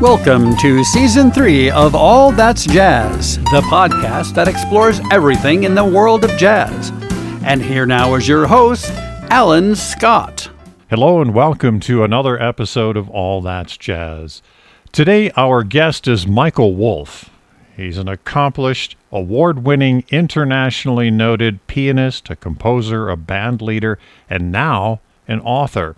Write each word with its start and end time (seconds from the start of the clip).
Welcome 0.00 0.56
to 0.56 0.82
Season 0.82 1.30
3 1.30 1.70
of 1.72 1.94
All 1.94 2.32
That's 2.32 2.64
Jazz, 2.64 3.36
the 3.36 3.60
podcast 3.68 4.32
that 4.34 4.48
explores 4.48 4.98
everything 5.12 5.64
in 5.64 5.74
the 5.74 5.84
world 5.84 6.24
of 6.24 6.30
jazz. 6.38 6.90
And 7.44 7.60
here 7.60 7.84
now 7.84 8.14
is 8.14 8.26
your 8.26 8.46
host, 8.46 8.90
Alan 9.28 9.76
Scott. 9.76 10.48
Hello, 10.88 11.20
and 11.20 11.34
welcome 11.34 11.80
to 11.80 12.02
another 12.02 12.40
episode 12.40 12.96
of 12.96 13.10
All 13.10 13.42
That's 13.42 13.76
Jazz. 13.76 14.40
Today, 14.90 15.32
our 15.36 15.62
guest 15.62 16.08
is 16.08 16.26
Michael 16.26 16.74
Wolff. 16.74 17.28
He's 17.76 17.98
an 17.98 18.08
accomplished, 18.08 18.96
award 19.12 19.64
winning, 19.64 20.04
internationally 20.08 21.10
noted 21.10 21.66
pianist, 21.66 22.30
a 22.30 22.36
composer, 22.36 23.10
a 23.10 23.18
band 23.18 23.60
leader, 23.60 23.98
and 24.30 24.50
now 24.50 25.00
an 25.28 25.40
author. 25.40 25.94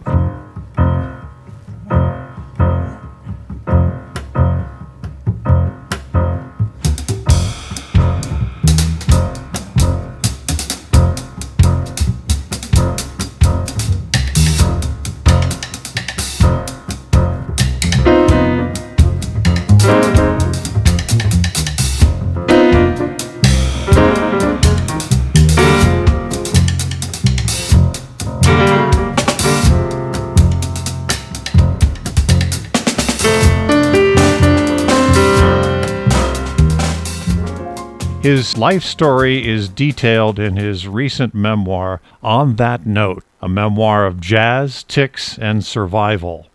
His 38.22 38.56
life 38.56 38.84
story 38.84 39.48
is 39.48 39.68
detailed 39.68 40.38
in 40.38 40.54
his 40.54 40.86
recent 40.86 41.34
memoir, 41.34 42.00
On 42.22 42.54
That 42.54 42.86
Note, 42.86 43.24
a 43.40 43.48
memoir 43.48 44.06
of 44.06 44.20
jazz, 44.20 44.84
tics, 44.84 45.36
and 45.38 45.64
survival. 45.64 46.46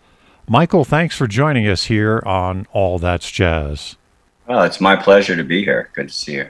Michael, 0.48 0.86
thanks 0.86 1.18
for 1.18 1.28
joining 1.28 1.68
us 1.68 1.88
here 1.88 2.24
on 2.26 2.68
All 2.72 3.00
That's 3.00 3.30
Jazz. 3.30 3.98
Well, 4.48 4.64
it's 4.64 4.80
my 4.80 4.96
pleasure 4.96 5.36
to 5.36 5.44
be 5.44 5.62
here. 5.62 5.90
Good 5.94 6.08
to 6.08 6.14
see 6.14 6.36
you. 6.36 6.50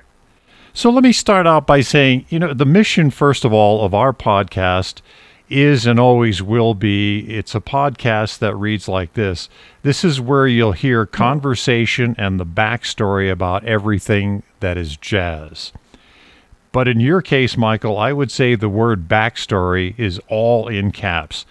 So 0.76 0.92
let 0.92 1.04
me 1.04 1.14
start 1.14 1.48
out 1.48 1.66
by 1.66 1.82
saying, 1.82 2.28
you 2.30 2.38
know, 2.38 2.54
the 2.54 2.68
mission, 2.68 3.10
first 3.10 3.44
of 3.44 3.52
all, 3.52 3.84
of 3.84 3.96
our 3.96 4.14
podcast 4.14 5.02
is 5.50 5.86
and 5.86 6.00
always 6.00 6.42
will 6.42 6.74
be. 6.74 7.20
It's 7.30 7.56
a 7.56 7.62
podcast 7.62 8.40
that 8.40 8.56
reads 8.56 8.88
like 8.88 9.14
this. 9.14 9.50
This 9.84 10.04
is 10.04 10.20
where 10.20 10.48
you'll 10.48 10.74
hear 10.74 11.06
conversation 11.06 12.16
and 12.18 12.40
the 12.40 12.46
backstory 12.46 13.32
about 13.32 13.64
everything 13.66 14.44
that 14.60 14.78
is 14.78 14.98
jazz. 14.98 15.72
But 16.72 16.88
in 16.88 17.00
your 17.00 17.22
case, 17.22 17.58
Michael, 17.58 17.98
I 17.98 18.14
would 18.14 18.32
say 18.32 18.56
the 18.56 18.70
word 18.70 19.08
backstory 19.08 19.98
is 19.98 20.20
all 20.28 20.68
in 20.68 20.92
caps. 20.92 21.46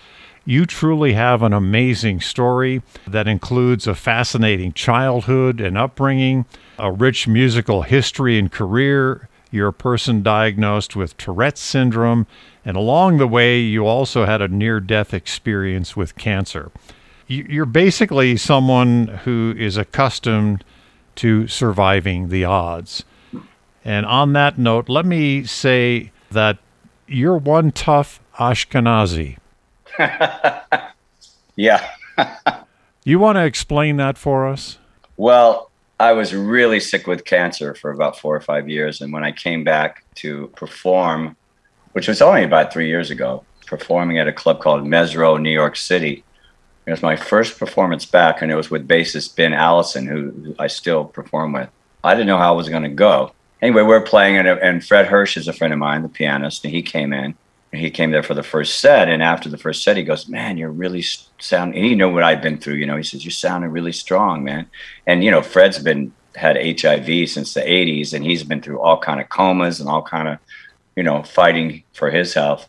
You 0.44 0.66
truly 0.66 1.14
have 1.14 1.42
an 1.42 1.52
amazing 1.52 2.20
story 2.20 2.82
that 3.06 3.26
includes 3.26 3.88
a 3.88 3.96
fascinating 3.96 4.72
childhood 4.72 5.60
and 5.60 5.76
upbringing, 5.76 6.44
a 6.78 6.92
rich 6.92 7.26
musical 7.26 7.82
history 7.82 8.38
and 8.38 8.52
career. 8.52 9.28
You're 9.50 9.68
a 9.68 9.72
person 9.72 10.22
diagnosed 10.22 10.94
with 10.94 11.16
Tourette's 11.16 11.60
syndrome 11.60 12.28
and 12.66 12.76
along 12.76 13.18
the 13.18 13.28
way, 13.28 13.60
you 13.60 13.86
also 13.86 14.26
had 14.26 14.42
a 14.42 14.48
near 14.48 14.80
death 14.80 15.14
experience 15.14 15.96
with 15.96 16.16
cancer. 16.16 16.72
You're 17.28 17.64
basically 17.64 18.36
someone 18.36 19.06
who 19.24 19.54
is 19.56 19.76
accustomed 19.76 20.64
to 21.14 21.46
surviving 21.46 22.28
the 22.28 22.44
odds. 22.44 23.04
And 23.84 24.04
on 24.04 24.32
that 24.32 24.58
note, 24.58 24.88
let 24.88 25.06
me 25.06 25.44
say 25.44 26.10
that 26.32 26.58
you're 27.06 27.38
one 27.38 27.70
tough 27.70 28.20
Ashkenazi. 28.36 29.38
yeah. 31.56 31.88
you 33.04 33.20
want 33.20 33.36
to 33.36 33.44
explain 33.44 33.96
that 33.98 34.18
for 34.18 34.44
us? 34.44 34.78
Well, 35.16 35.70
I 36.00 36.12
was 36.14 36.34
really 36.34 36.80
sick 36.80 37.06
with 37.06 37.24
cancer 37.24 37.76
for 37.76 37.92
about 37.92 38.18
four 38.18 38.34
or 38.34 38.40
five 38.40 38.68
years. 38.68 39.00
And 39.00 39.12
when 39.12 39.22
I 39.22 39.30
came 39.30 39.62
back 39.62 40.04
to 40.16 40.48
perform 40.56 41.36
which 41.96 42.08
was 42.08 42.20
only 42.20 42.44
about 42.44 42.70
three 42.70 42.88
years 42.88 43.10
ago, 43.10 43.42
performing 43.64 44.18
at 44.18 44.28
a 44.28 44.32
club 44.32 44.60
called 44.60 44.84
Mezzrow, 44.84 45.40
New 45.40 45.48
York 45.48 45.76
City. 45.76 46.22
It 46.84 46.90
was 46.90 47.00
my 47.00 47.16
first 47.16 47.58
performance 47.58 48.04
back, 48.04 48.42
and 48.42 48.52
it 48.52 48.54
was 48.54 48.70
with 48.70 48.86
bassist 48.86 49.34
Ben 49.34 49.54
Allison, 49.54 50.06
who 50.06 50.54
I 50.58 50.66
still 50.66 51.06
perform 51.06 51.54
with. 51.54 51.70
I 52.04 52.12
didn't 52.12 52.26
know 52.26 52.36
how 52.36 52.52
I 52.52 52.56
was 52.56 52.68
going 52.68 52.82
to 52.82 52.90
go. 52.90 53.32
Anyway, 53.62 53.80
we 53.80 53.94
are 53.94 54.02
playing, 54.02 54.36
and, 54.36 54.46
and 54.46 54.84
Fred 54.84 55.06
Hersch 55.06 55.38
is 55.38 55.48
a 55.48 55.54
friend 55.54 55.72
of 55.72 55.78
mine, 55.78 56.02
the 56.02 56.10
pianist, 56.10 56.66
and 56.66 56.74
he 56.74 56.82
came 56.82 57.14
in. 57.14 57.34
And 57.72 57.80
he 57.80 57.90
came 57.90 58.10
there 58.10 58.22
for 58.22 58.34
the 58.34 58.42
first 58.42 58.78
set, 58.78 59.08
and 59.08 59.22
after 59.22 59.48
the 59.48 59.56
first 59.56 59.82
set, 59.82 59.96
he 59.96 60.02
goes, 60.02 60.28
"Man, 60.28 60.58
you're 60.58 60.70
really 60.70 61.02
sounding." 61.38 61.82
He 61.82 61.94
knew 61.94 62.12
what 62.12 62.22
I'd 62.22 62.42
been 62.42 62.58
through, 62.58 62.74
you 62.74 62.84
know. 62.84 62.98
He 62.98 63.04
says, 63.04 63.24
"You're 63.24 63.32
sounding 63.32 63.70
really 63.70 63.92
strong, 63.92 64.44
man." 64.44 64.66
And 65.06 65.24
you 65.24 65.30
know, 65.30 65.40
Fred's 65.40 65.78
been 65.78 66.12
had 66.34 66.56
HIV 66.56 67.30
since 67.30 67.54
the 67.54 67.62
'80s, 67.62 68.12
and 68.12 68.22
he's 68.22 68.44
been 68.44 68.60
through 68.60 68.80
all 68.80 68.98
kind 68.98 69.18
of 69.18 69.30
comas 69.30 69.80
and 69.80 69.88
all 69.88 70.02
kind 70.02 70.28
of 70.28 70.38
you 70.96 71.02
know, 71.02 71.22
fighting 71.22 71.84
for 71.92 72.10
his 72.10 72.34
health. 72.34 72.68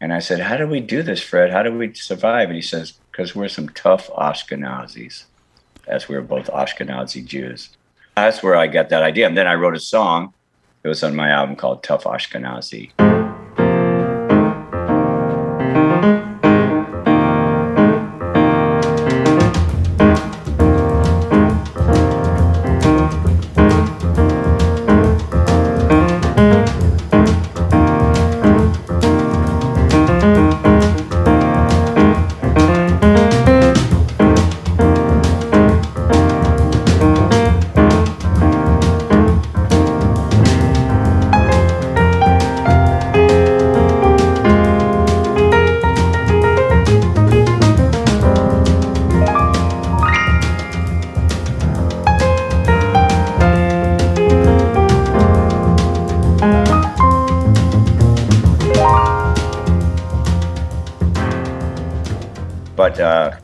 And 0.00 0.12
I 0.12 0.18
said, 0.18 0.40
How 0.40 0.56
do 0.56 0.66
we 0.66 0.80
do 0.80 1.02
this, 1.02 1.22
Fred? 1.22 1.52
How 1.52 1.62
do 1.62 1.72
we 1.72 1.94
survive? 1.94 2.48
And 2.48 2.56
he 2.56 2.62
says, 2.62 2.94
Because 3.10 3.34
we're 3.34 3.48
some 3.48 3.68
tough 3.70 4.08
Ashkenazis, 4.10 5.24
as 5.86 6.08
we're 6.08 6.22
both 6.22 6.48
Ashkenazi 6.48 7.24
Jews. 7.24 7.70
That's 8.16 8.42
where 8.42 8.56
I 8.56 8.66
got 8.66 8.88
that 8.90 9.02
idea. 9.02 9.26
And 9.26 9.38
then 9.38 9.46
I 9.46 9.54
wrote 9.54 9.76
a 9.76 9.80
song. 9.80 10.34
It 10.84 10.88
was 10.88 11.04
on 11.04 11.14
my 11.14 11.30
album 11.30 11.54
called 11.54 11.84
Tough 11.84 12.04
Ashkenazi. 12.04 13.11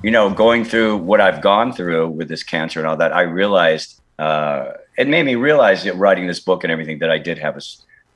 You 0.09 0.13
know, 0.13 0.31
going 0.31 0.65
through 0.65 0.97
what 0.97 1.21
I've 1.21 1.43
gone 1.43 1.71
through 1.71 2.09
with 2.09 2.29
this 2.29 2.43
cancer 2.43 2.81
and 2.81 2.89
all 2.89 2.97
that, 2.97 3.13
I 3.13 3.21
realized 3.21 4.01
uh, 4.19 4.73
it 4.97 5.07
made 5.07 5.27
me 5.27 5.35
realize 5.35 5.85
that 5.85 5.97
writing 5.97 6.27
this 6.27 6.41
book 6.41 6.65
and 6.65 6.73
everything 6.73 7.01
that 7.01 7.11
I 7.11 7.19
did 7.19 7.37
have 7.37 7.59
a, 7.59 7.61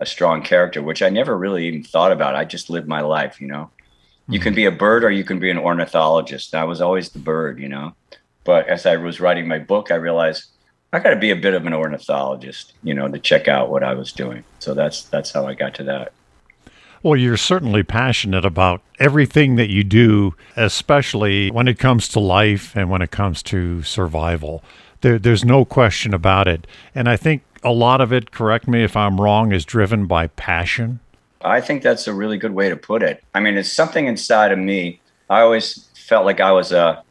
a, 0.00 0.06
strong 0.06 0.40
character, 0.40 0.80
which 0.80 1.02
I 1.02 1.10
never 1.10 1.36
really 1.36 1.66
even 1.66 1.82
thought 1.82 2.10
about. 2.10 2.34
I 2.34 2.46
just 2.46 2.70
lived 2.70 2.88
my 2.88 3.02
life, 3.02 3.42
you 3.42 3.46
know. 3.46 3.64
Mm-hmm. 3.64 4.32
You 4.32 4.40
can 4.40 4.54
be 4.54 4.64
a 4.64 4.70
bird 4.70 5.04
or 5.04 5.10
you 5.10 5.22
can 5.22 5.38
be 5.38 5.50
an 5.50 5.58
ornithologist. 5.58 6.54
I 6.54 6.64
was 6.64 6.80
always 6.80 7.10
the 7.10 7.18
bird, 7.18 7.60
you 7.60 7.68
know. 7.68 7.92
But 8.44 8.68
as 8.68 8.86
I 8.86 8.96
was 8.96 9.20
writing 9.20 9.46
my 9.46 9.58
book, 9.58 9.90
I 9.90 9.96
realized 9.96 10.46
I 10.94 10.98
got 10.98 11.10
to 11.10 11.16
be 11.16 11.30
a 11.30 11.36
bit 11.36 11.52
of 11.52 11.66
an 11.66 11.74
ornithologist, 11.74 12.72
you 12.82 12.94
know, 12.94 13.06
to 13.06 13.18
check 13.18 13.48
out 13.48 13.68
what 13.68 13.82
I 13.82 13.92
was 13.92 14.12
doing. 14.12 14.44
So 14.60 14.72
that's 14.72 15.02
that's 15.02 15.30
how 15.30 15.46
I 15.46 15.52
got 15.52 15.74
to 15.74 15.84
that. 15.84 16.14
Well, 17.04 17.16
you're 17.16 17.36
certainly 17.36 17.82
passionate 17.82 18.44
about 18.44 18.80
everything 19.00 19.56
that 19.56 19.70
you 19.70 19.82
do, 19.82 20.36
especially 20.54 21.50
when 21.50 21.66
it 21.66 21.76
comes 21.76 22.06
to 22.08 22.20
life 22.20 22.76
and 22.76 22.88
when 22.90 23.02
it 23.02 23.10
comes 23.10 23.42
to 23.44 23.82
survival. 23.82 24.62
There, 25.00 25.18
there's 25.18 25.44
no 25.44 25.64
question 25.64 26.14
about 26.14 26.46
it. 26.46 26.64
And 26.94 27.08
I 27.08 27.16
think 27.16 27.42
a 27.64 27.72
lot 27.72 28.00
of 28.00 28.12
it, 28.12 28.30
correct 28.30 28.68
me 28.68 28.84
if 28.84 28.96
I'm 28.96 29.20
wrong, 29.20 29.50
is 29.50 29.64
driven 29.64 30.06
by 30.06 30.28
passion. 30.28 31.00
I 31.44 31.60
think 31.60 31.82
that's 31.82 32.06
a 32.06 32.14
really 32.14 32.38
good 32.38 32.54
way 32.54 32.68
to 32.68 32.76
put 32.76 33.02
it. 33.02 33.24
I 33.34 33.40
mean, 33.40 33.56
it's 33.56 33.72
something 33.72 34.06
inside 34.06 34.52
of 34.52 34.60
me. 34.60 35.00
I 35.28 35.40
always 35.40 35.88
felt 35.96 36.24
like 36.24 36.38
I 36.38 36.52
was 36.52 36.70
a, 36.70 37.02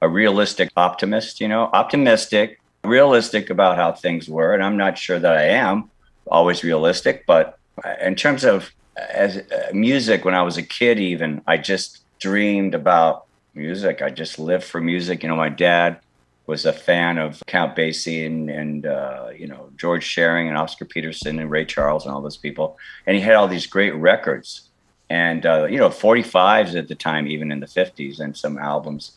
a 0.00 0.08
realistic 0.08 0.70
optimist, 0.76 1.40
you 1.40 1.48
know, 1.48 1.68
optimistic, 1.72 2.60
realistic 2.84 3.50
about 3.50 3.74
how 3.74 3.90
things 3.90 4.28
were. 4.28 4.54
And 4.54 4.62
I'm 4.62 4.76
not 4.76 4.98
sure 4.98 5.18
that 5.18 5.36
I 5.36 5.46
am 5.46 5.90
always 6.28 6.62
realistic, 6.62 7.26
but 7.26 7.58
in 8.00 8.14
terms 8.14 8.44
of 8.44 8.70
as 8.96 9.38
uh, 9.38 9.70
music 9.72 10.24
when 10.24 10.34
I 10.34 10.42
was 10.42 10.56
a 10.56 10.62
kid, 10.62 10.98
even 10.98 11.42
I 11.46 11.56
just 11.56 12.00
dreamed 12.18 12.74
about 12.74 13.26
music. 13.54 14.02
I 14.02 14.10
just 14.10 14.38
lived 14.38 14.64
for 14.64 14.80
music. 14.80 15.22
You 15.22 15.28
know, 15.28 15.36
my 15.36 15.48
dad 15.48 16.00
was 16.46 16.66
a 16.66 16.72
fan 16.72 17.18
of 17.18 17.42
Count 17.46 17.76
Basie 17.76 18.26
and, 18.26 18.50
and 18.50 18.86
uh, 18.86 19.28
you 19.36 19.46
know 19.46 19.70
George 19.76 20.04
Shearing 20.04 20.48
and 20.48 20.56
Oscar 20.56 20.84
Peterson 20.84 21.38
and 21.38 21.50
Ray 21.50 21.64
Charles 21.64 22.04
and 22.04 22.14
all 22.14 22.20
those 22.20 22.36
people, 22.36 22.78
and 23.06 23.16
he 23.16 23.22
had 23.22 23.34
all 23.34 23.48
these 23.48 23.66
great 23.66 23.94
records, 23.94 24.68
and 25.08 25.46
uh, 25.46 25.64
you 25.64 25.78
know 25.78 25.88
45s 25.88 26.76
at 26.76 26.88
the 26.88 26.94
time, 26.94 27.26
even 27.26 27.52
in 27.52 27.60
the 27.60 27.66
50s, 27.66 28.20
and 28.20 28.36
some 28.36 28.58
albums. 28.58 29.12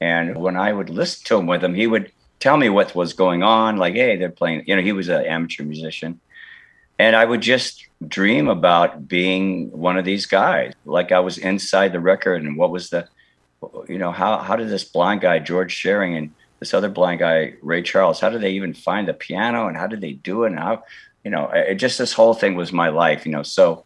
And 0.00 0.36
when 0.36 0.56
I 0.56 0.72
would 0.72 0.88
listen 0.88 1.24
to 1.26 1.36
him 1.36 1.46
with 1.46 1.62
him, 1.62 1.74
he 1.74 1.86
would 1.86 2.10
tell 2.38 2.56
me 2.56 2.70
what 2.70 2.94
was 2.94 3.12
going 3.12 3.42
on. 3.42 3.76
Like, 3.76 3.94
hey, 3.94 4.16
they're 4.16 4.30
playing. 4.30 4.64
You 4.66 4.76
know, 4.76 4.82
he 4.82 4.92
was 4.92 5.08
an 5.08 5.24
amateur 5.26 5.64
musician, 5.64 6.20
and 6.98 7.16
I 7.16 7.24
would 7.24 7.42
just 7.42 7.89
dream 8.06 8.48
about 8.48 9.08
being 9.08 9.70
one 9.70 9.98
of 9.98 10.04
these 10.04 10.26
guys. 10.26 10.72
Like 10.84 11.12
I 11.12 11.20
was 11.20 11.38
inside 11.38 11.92
the 11.92 12.00
record, 12.00 12.42
and 12.42 12.56
what 12.56 12.70
was 12.70 12.90
the, 12.90 13.08
you 13.88 13.98
know, 13.98 14.12
how 14.12 14.38
how 14.38 14.56
did 14.56 14.68
this 14.68 14.84
blind 14.84 15.20
guy 15.20 15.38
George 15.38 15.72
Shearing 15.72 16.16
and 16.16 16.32
this 16.58 16.74
other 16.74 16.88
blind 16.88 17.20
guy 17.20 17.54
Ray 17.62 17.82
Charles, 17.82 18.20
how 18.20 18.30
did 18.30 18.42
they 18.42 18.52
even 18.52 18.74
find 18.74 19.08
the 19.08 19.14
piano, 19.14 19.66
and 19.66 19.76
how 19.76 19.86
did 19.86 20.00
they 20.00 20.12
do 20.12 20.44
it, 20.44 20.48
and 20.48 20.58
how, 20.58 20.82
you 21.24 21.30
know, 21.30 21.50
it 21.50 21.74
just 21.76 21.98
this 21.98 22.12
whole 22.12 22.34
thing 22.34 22.54
was 22.54 22.72
my 22.72 22.88
life. 22.88 23.26
You 23.26 23.32
know, 23.32 23.42
so 23.42 23.84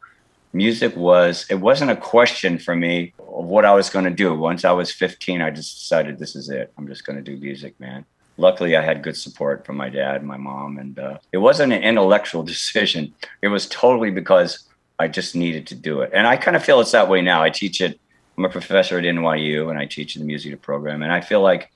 music 0.52 0.96
was 0.96 1.46
it 1.50 1.56
wasn't 1.56 1.90
a 1.90 1.96
question 1.96 2.58
for 2.58 2.76
me 2.76 3.14
of 3.18 3.46
what 3.46 3.64
I 3.64 3.74
was 3.74 3.90
going 3.90 4.04
to 4.04 4.10
do. 4.10 4.34
Once 4.34 4.64
I 4.64 4.72
was 4.72 4.92
15, 4.92 5.42
I 5.42 5.50
just 5.50 5.74
decided 5.74 6.18
this 6.18 6.36
is 6.36 6.48
it. 6.50 6.72
I'm 6.78 6.86
just 6.86 7.04
going 7.04 7.16
to 7.16 7.22
do 7.22 7.36
music, 7.36 7.78
man 7.80 8.06
luckily 8.36 8.76
I 8.76 8.82
had 8.82 9.02
good 9.02 9.16
support 9.16 9.64
from 9.64 9.76
my 9.76 9.88
dad 9.88 10.16
and 10.16 10.26
my 10.26 10.36
mom. 10.36 10.78
And 10.78 10.98
uh, 10.98 11.18
it 11.32 11.38
wasn't 11.38 11.72
an 11.72 11.82
intellectual 11.82 12.42
decision. 12.54 13.14
It 13.42 13.48
was 13.48 13.66
totally 13.68 14.10
because 14.10 14.68
I 14.98 15.08
just 15.08 15.34
needed 15.34 15.66
to 15.68 15.74
do 15.74 16.00
it. 16.00 16.10
And 16.12 16.26
I 16.26 16.36
kind 16.36 16.56
of 16.56 16.64
feel 16.64 16.80
it's 16.80 16.92
that 16.92 17.08
way 17.08 17.20
now. 17.20 17.42
I 17.42 17.50
teach 17.50 17.80
it. 17.80 17.98
I'm 18.36 18.44
a 18.44 18.48
professor 18.48 18.98
at 18.98 19.04
NYU 19.04 19.70
and 19.70 19.78
I 19.78 19.86
teach 19.86 20.14
the 20.14 20.24
music 20.24 20.60
program. 20.60 21.02
And 21.02 21.12
I 21.12 21.20
feel 21.20 21.40
like 21.40 21.70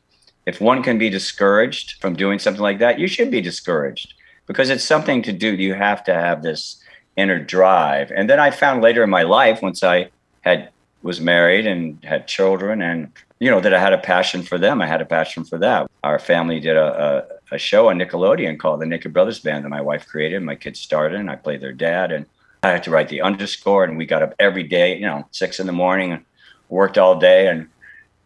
if 0.46 0.60
one 0.60 0.82
can 0.82 0.98
be 0.98 1.10
discouraged 1.10 2.00
from 2.00 2.16
doing 2.16 2.38
something 2.38 2.62
like 2.62 2.78
that, 2.78 2.98
you 2.98 3.06
should 3.06 3.30
be 3.30 3.40
discouraged 3.40 4.14
because 4.46 4.70
it's 4.70 4.82
something 4.82 5.22
to 5.22 5.32
do. 5.32 5.54
You 5.54 5.74
have 5.74 6.02
to 6.04 6.14
have 6.14 6.42
this 6.42 6.82
inner 7.16 7.38
drive. 7.38 8.10
And 8.10 8.28
then 8.30 8.40
I 8.40 8.50
found 8.50 8.82
later 8.82 9.04
in 9.04 9.10
my 9.10 9.22
life, 9.22 9.62
once 9.62 9.82
I 9.82 10.10
had 10.40 10.70
was 11.02 11.20
married 11.20 11.66
and 11.66 12.02
had 12.04 12.26
children 12.26 12.82
and 12.82 13.12
you 13.38 13.48
know 13.50 13.60
that 13.60 13.72
I 13.72 13.78
had 13.78 13.92
a 13.92 13.98
passion 13.98 14.42
for 14.42 14.58
them. 14.58 14.82
I 14.82 14.86
had 14.86 15.00
a 15.00 15.04
passion 15.04 15.44
for 15.44 15.58
that. 15.58 15.87
Our 16.04 16.18
family 16.18 16.60
did 16.60 16.76
a, 16.76 17.38
a, 17.50 17.54
a 17.56 17.58
show 17.58 17.88
on 17.88 17.98
Nickelodeon 17.98 18.58
called 18.58 18.80
the 18.80 18.86
Naked 18.86 19.12
Brothers 19.12 19.40
Band 19.40 19.64
that 19.64 19.70
my 19.70 19.80
wife 19.80 20.06
created. 20.06 20.42
My 20.42 20.54
kids 20.54 20.80
started, 20.80 21.18
and 21.18 21.30
I 21.30 21.36
played 21.36 21.60
their 21.60 21.72
dad. 21.72 22.12
And 22.12 22.26
I 22.62 22.70
had 22.70 22.82
to 22.84 22.90
write 22.90 23.08
the 23.08 23.22
underscore, 23.22 23.84
and 23.84 23.98
we 23.98 24.06
got 24.06 24.22
up 24.22 24.34
every 24.38 24.62
day, 24.62 24.96
you 24.96 25.06
know, 25.06 25.26
six 25.30 25.60
in 25.60 25.66
the 25.66 25.72
morning, 25.72 26.12
and 26.12 26.24
worked 26.68 26.98
all 26.98 27.18
day. 27.18 27.48
And 27.48 27.68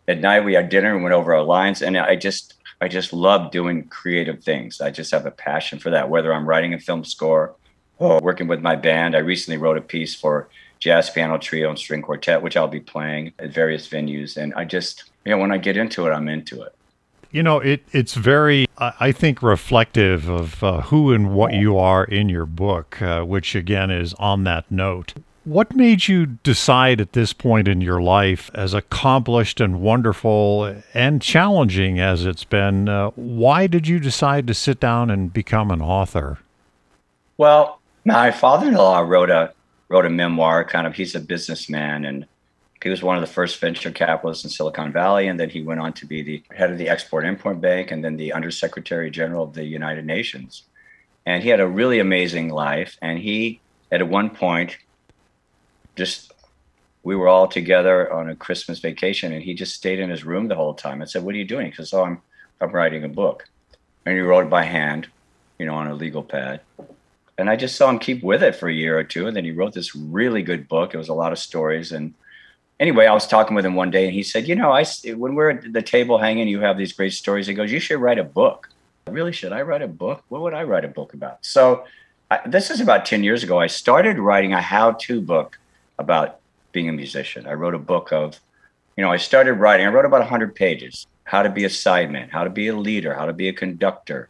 at 0.08 0.20
night 0.20 0.44
we 0.44 0.54
had 0.54 0.68
dinner 0.68 0.94
and 0.94 1.02
went 1.02 1.14
over 1.14 1.34
our 1.34 1.42
lines. 1.42 1.82
And 1.82 1.96
I 1.96 2.16
just, 2.16 2.54
I 2.80 2.88
just 2.88 3.12
love 3.12 3.50
doing 3.50 3.84
creative 3.84 4.42
things. 4.42 4.80
I 4.80 4.90
just 4.90 5.10
have 5.12 5.26
a 5.26 5.30
passion 5.30 5.78
for 5.78 5.90
that. 5.90 6.10
Whether 6.10 6.34
I'm 6.34 6.48
writing 6.48 6.74
a 6.74 6.78
film 6.78 7.04
score 7.04 7.54
or 7.98 8.20
working 8.20 8.48
with 8.48 8.60
my 8.60 8.76
band, 8.76 9.14
I 9.14 9.20
recently 9.20 9.58
wrote 9.58 9.78
a 9.78 9.82
piece 9.82 10.14
for 10.14 10.48
jazz 10.78 11.08
piano 11.08 11.38
trio 11.38 11.70
and 11.70 11.78
string 11.78 12.02
quartet, 12.02 12.42
which 12.42 12.56
I'll 12.56 12.68
be 12.68 12.80
playing 12.80 13.32
at 13.38 13.50
various 13.50 13.88
venues. 13.88 14.36
And 14.36 14.52
I 14.54 14.64
just, 14.64 15.04
you 15.24 15.30
know, 15.30 15.38
when 15.38 15.52
I 15.52 15.58
get 15.58 15.76
into 15.76 16.06
it, 16.06 16.10
I'm 16.10 16.28
into 16.28 16.62
it. 16.62 16.74
You 17.32 17.42
know, 17.42 17.60
it 17.60 17.82
it's 17.92 18.12
very, 18.12 18.66
I 18.78 19.10
think, 19.10 19.42
reflective 19.42 20.28
of 20.28 20.62
uh, 20.62 20.82
who 20.82 21.12
and 21.12 21.34
what 21.34 21.54
you 21.54 21.78
are 21.78 22.04
in 22.04 22.28
your 22.28 22.44
book, 22.44 23.00
uh, 23.00 23.22
which 23.22 23.54
again 23.54 23.90
is 23.90 24.12
on 24.14 24.44
that 24.44 24.70
note. 24.70 25.14
What 25.44 25.74
made 25.74 26.06
you 26.06 26.26
decide 26.26 27.00
at 27.00 27.14
this 27.14 27.32
point 27.32 27.66
in 27.66 27.80
your 27.80 28.00
life, 28.02 28.50
as 28.54 28.74
accomplished 28.74 29.60
and 29.60 29.80
wonderful 29.80 30.82
and 30.94 31.20
challenging 31.20 31.98
as 31.98 32.26
it's 32.26 32.44
been, 32.44 32.88
uh, 32.88 33.10
why 33.16 33.66
did 33.66 33.88
you 33.88 33.98
decide 33.98 34.46
to 34.46 34.54
sit 34.54 34.78
down 34.78 35.10
and 35.10 35.32
become 35.32 35.70
an 35.72 35.82
author? 35.82 36.38
Well, 37.38 37.80
my 38.04 38.30
father 38.30 38.68
in 38.68 38.74
law 38.74 39.00
wrote 39.00 39.30
a 39.30 39.54
wrote 39.88 40.06
a 40.06 40.10
memoir. 40.10 40.64
Kind 40.64 40.86
of, 40.86 40.94
he's 40.94 41.14
a 41.14 41.20
businessman, 41.20 42.04
and 42.04 42.26
he 42.82 42.88
was 42.88 43.02
one 43.02 43.16
of 43.16 43.20
the 43.20 43.32
first 43.32 43.60
venture 43.60 43.90
capitalists 43.90 44.44
in 44.44 44.50
Silicon 44.50 44.92
Valley, 44.92 45.28
and 45.28 45.38
then 45.38 45.50
he 45.50 45.62
went 45.62 45.80
on 45.80 45.92
to 45.94 46.06
be 46.06 46.22
the 46.22 46.42
head 46.54 46.70
of 46.70 46.78
the 46.78 46.88
Export 46.88 47.24
Import 47.24 47.60
Bank, 47.60 47.90
and 47.90 48.04
then 48.04 48.16
the 48.16 48.32
Undersecretary 48.32 49.10
General 49.10 49.44
of 49.44 49.54
the 49.54 49.64
United 49.64 50.04
Nations. 50.04 50.64
And 51.24 51.42
he 51.42 51.48
had 51.48 51.60
a 51.60 51.66
really 51.66 52.00
amazing 52.00 52.48
life. 52.48 52.98
And 53.00 53.18
he, 53.18 53.60
at 53.92 54.06
one 54.08 54.30
point, 54.30 54.78
just 55.94 56.32
we 57.04 57.14
were 57.14 57.28
all 57.28 57.46
together 57.46 58.12
on 58.12 58.28
a 58.28 58.36
Christmas 58.36 58.80
vacation, 58.80 59.32
and 59.32 59.42
he 59.42 59.54
just 59.54 59.74
stayed 59.74 60.00
in 60.00 60.10
his 60.10 60.24
room 60.24 60.48
the 60.48 60.56
whole 60.56 60.74
time. 60.74 61.02
I 61.02 61.04
said, 61.04 61.22
"What 61.22 61.34
are 61.34 61.38
you 61.38 61.44
doing?" 61.44 61.66
He 61.66 61.72
says, 61.72 61.92
"Oh, 61.92 62.04
I'm 62.04 62.20
I'm 62.60 62.72
writing 62.72 63.04
a 63.04 63.08
book," 63.08 63.48
and 64.04 64.14
he 64.14 64.20
wrote 64.20 64.46
it 64.46 64.50
by 64.50 64.64
hand, 64.64 65.08
you 65.58 65.66
know, 65.66 65.74
on 65.74 65.86
a 65.86 65.94
legal 65.94 66.22
pad 66.22 66.60
and 67.38 67.48
I 67.48 67.56
just 67.56 67.76
saw 67.76 67.90
him 67.90 67.98
keep 67.98 68.22
with 68.22 68.42
it 68.42 68.54
for 68.54 68.68
a 68.68 68.72
year 68.74 68.98
or 68.98 69.04
two. 69.04 69.26
And 69.26 69.36
then 69.36 69.44
he 69.44 69.52
wrote 69.52 69.72
this 69.72 69.96
really 69.96 70.42
good 70.42 70.68
book. 70.68 70.94
It 70.94 70.98
was 70.98 71.08
a 71.08 71.14
lot 71.14 71.32
of 71.32 71.38
stories. 71.38 71.90
And 71.90 72.14
anyway, 72.82 73.06
I 73.06 73.14
was 73.14 73.26
talking 73.26 73.54
with 73.54 73.64
him 73.64 73.76
one 73.76 73.90
day 73.90 74.04
and 74.04 74.12
he 74.12 74.22
said, 74.22 74.46
You 74.48 74.56
know, 74.56 74.72
I, 74.72 74.84
when 75.14 75.34
we're 75.34 75.50
at 75.50 75.72
the 75.72 75.80
table 75.80 76.18
hanging, 76.18 76.48
you 76.48 76.60
have 76.60 76.76
these 76.76 76.92
great 76.92 77.12
stories. 77.14 77.46
He 77.46 77.54
goes, 77.54 77.72
You 77.72 77.80
should 77.80 78.00
write 78.00 78.18
a 78.18 78.24
book. 78.24 78.68
Really, 79.06 79.32
should 79.32 79.52
I 79.52 79.62
write 79.62 79.82
a 79.82 79.88
book? 79.88 80.22
What 80.28 80.42
would 80.42 80.54
I 80.54 80.64
write 80.64 80.84
a 80.84 80.88
book 80.88 81.14
about? 81.14 81.38
So 81.42 81.84
I, 82.30 82.40
this 82.46 82.70
is 82.70 82.80
about 82.80 83.06
10 83.06 83.24
years 83.24 83.42
ago. 83.42 83.58
I 83.58 83.68
started 83.68 84.18
writing 84.18 84.52
a 84.52 84.60
how 84.60 84.92
to 84.92 85.20
book 85.20 85.58
about 85.98 86.40
being 86.72 86.88
a 86.88 86.92
musician. 86.92 87.46
I 87.46 87.54
wrote 87.54 87.74
a 87.74 87.78
book 87.78 88.12
of, 88.12 88.38
you 88.96 89.02
know, 89.02 89.10
I 89.10 89.16
started 89.16 89.54
writing, 89.54 89.86
I 89.86 89.90
wrote 89.90 90.04
about 90.04 90.20
100 90.20 90.54
pages 90.54 91.06
how 91.24 91.42
to 91.42 91.50
be 91.50 91.64
a 91.64 91.68
sideman, 91.68 92.28
how 92.30 92.44
to 92.44 92.50
be 92.50 92.66
a 92.66 92.76
leader, 92.76 93.14
how 93.14 93.26
to 93.26 93.32
be 93.32 93.48
a 93.48 93.52
conductor, 93.52 94.28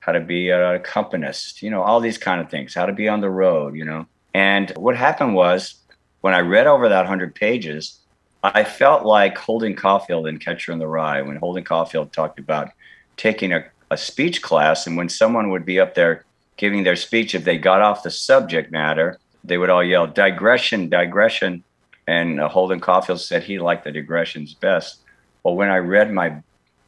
how 0.00 0.12
to 0.12 0.20
be 0.20 0.50
an 0.50 0.60
accompanist, 0.60 1.62
you 1.62 1.70
know, 1.70 1.82
all 1.82 1.98
these 1.98 2.18
kind 2.18 2.40
of 2.40 2.50
things, 2.50 2.74
how 2.74 2.86
to 2.86 2.92
be 2.92 3.08
on 3.08 3.20
the 3.20 3.30
road, 3.30 3.74
you 3.74 3.84
know. 3.84 4.06
And 4.34 4.70
what 4.76 4.96
happened 4.96 5.34
was 5.34 5.76
when 6.20 6.34
I 6.34 6.40
read 6.40 6.66
over 6.66 6.88
that 6.88 7.00
100 7.00 7.34
pages, 7.34 8.00
I 8.42 8.64
felt 8.64 9.04
like 9.04 9.38
Holden 9.38 9.74
Caulfield 9.74 10.26
in 10.26 10.38
Catcher 10.38 10.72
in 10.72 10.78
the 10.78 10.86
Rye, 10.86 11.22
when 11.22 11.36
Holden 11.36 11.64
Caulfield 11.64 12.12
talked 12.12 12.38
about 12.38 12.70
taking 13.16 13.52
a, 13.52 13.64
a 13.90 13.96
speech 13.96 14.42
class, 14.42 14.86
and 14.86 14.96
when 14.96 15.08
someone 15.08 15.50
would 15.50 15.64
be 15.64 15.80
up 15.80 15.94
there 15.94 16.24
giving 16.56 16.84
their 16.84 16.96
speech, 16.96 17.34
if 17.34 17.44
they 17.44 17.58
got 17.58 17.82
off 17.82 18.02
the 18.02 18.10
subject 18.10 18.70
matter, 18.70 19.18
they 19.42 19.58
would 19.58 19.70
all 19.70 19.84
yell, 19.84 20.06
digression, 20.06 20.88
digression. 20.88 21.64
And 22.06 22.40
uh, 22.40 22.48
Holden 22.48 22.80
Caulfield 22.80 23.20
said 23.20 23.42
he 23.42 23.58
liked 23.58 23.84
the 23.84 23.92
digressions 23.92 24.54
best. 24.54 25.00
Well, 25.42 25.56
when 25.56 25.70
I 25.70 25.78
read 25.78 26.12
my 26.12 26.42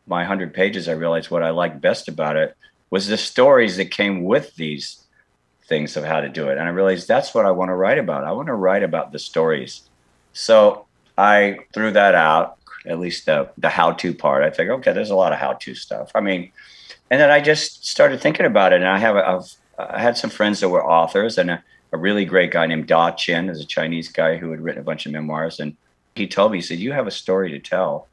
my 0.06 0.20
100 0.20 0.54
pages, 0.54 0.88
I 0.88 0.92
realized 0.92 1.30
what 1.30 1.42
I 1.42 1.50
liked 1.50 1.82
best 1.82 2.08
about 2.08 2.36
it 2.36 2.56
was 2.90 3.06
the 3.06 3.18
stories 3.18 3.76
that 3.76 3.90
came 3.90 4.24
with 4.24 4.54
these 4.56 5.04
things 5.68 5.96
of 5.96 6.04
how 6.04 6.20
to 6.20 6.28
do 6.28 6.48
it. 6.48 6.58
And 6.58 6.66
I 6.66 6.70
realized 6.70 7.06
that's 7.06 7.34
what 7.34 7.44
I 7.44 7.50
want 7.50 7.68
to 7.68 7.74
write 7.74 7.98
about. 7.98 8.24
I 8.24 8.32
want 8.32 8.46
to 8.46 8.54
write 8.54 8.82
about 8.82 9.12
the 9.12 9.18
stories. 9.18 9.82
So 10.32 10.86
I 11.16 11.58
threw 11.74 11.90
that 11.92 12.14
out, 12.14 12.58
at 12.86 12.98
least 12.98 13.26
the, 13.26 13.50
the 13.58 13.68
how 13.68 13.92
to 13.92 14.14
part. 14.14 14.42
I 14.42 14.50
figured, 14.50 14.78
okay, 14.78 14.92
there's 14.92 15.10
a 15.10 15.16
lot 15.16 15.32
of 15.32 15.38
how 15.38 15.52
to 15.54 15.74
stuff. 15.74 16.10
I 16.14 16.20
mean, 16.20 16.50
and 17.10 17.20
then 17.20 17.30
I 17.30 17.40
just 17.40 17.86
started 17.86 18.20
thinking 18.20 18.46
about 18.46 18.72
it. 18.72 18.76
And 18.76 18.88
I 18.88 18.98
have, 18.98 19.16
I've, 19.16 19.54
I 19.78 20.00
had 20.00 20.16
some 20.16 20.30
friends 20.30 20.60
that 20.60 20.70
were 20.70 20.84
authors 20.84 21.38
and 21.38 21.50
a, 21.50 21.62
a 21.92 21.98
really 21.98 22.24
great 22.24 22.50
guy 22.50 22.66
named 22.66 22.86
Da 22.86 23.10
Chen 23.12 23.48
is 23.48 23.60
a 23.60 23.66
Chinese 23.66 24.08
guy 24.08 24.36
who 24.36 24.50
had 24.50 24.60
written 24.60 24.80
a 24.80 24.84
bunch 24.84 25.06
of 25.06 25.12
memoirs. 25.12 25.60
And 25.60 25.76
he 26.14 26.26
told 26.26 26.52
me, 26.52 26.58
he 26.58 26.62
said, 26.62 26.78
you 26.78 26.92
have 26.92 27.06
a 27.06 27.12
story 27.12 27.50
to 27.50 27.58
tell. 27.58 28.08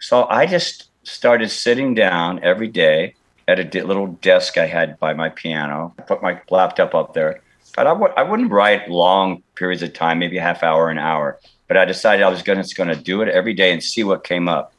So 0.00 0.26
I 0.28 0.46
just 0.46 0.90
started 1.04 1.50
sitting 1.50 1.94
down 1.94 2.42
every 2.42 2.68
day 2.68 3.14
at 3.48 3.74
a 3.74 3.82
little 3.82 4.06
desk 4.06 4.58
I 4.58 4.66
had 4.66 4.98
by 4.98 5.14
my 5.14 5.28
piano. 5.28 5.94
I 5.98 6.02
put 6.02 6.22
my 6.22 6.40
laptop 6.50 6.94
up 6.94 7.14
there. 7.14 7.40
But 7.76 7.86
I 7.86 7.90
w- 7.90 8.12
I 8.16 8.22
wouldn't 8.22 8.50
write 8.50 8.90
long 8.90 9.42
periods 9.54 9.82
of 9.82 9.92
time, 9.94 10.18
maybe 10.18 10.38
a 10.38 10.42
half 10.42 10.62
hour, 10.62 10.90
an 10.90 10.98
hour. 10.98 11.38
But 11.68 11.76
I 11.76 11.84
decided 11.84 12.22
I 12.22 12.28
was 12.28 12.42
going 12.42 12.58
to 12.58 12.96
do 12.96 13.22
it 13.22 13.28
every 13.28 13.54
day 13.54 13.72
and 13.72 13.82
see 13.82 14.04
what 14.04 14.24
came 14.24 14.48
up. 14.48 14.72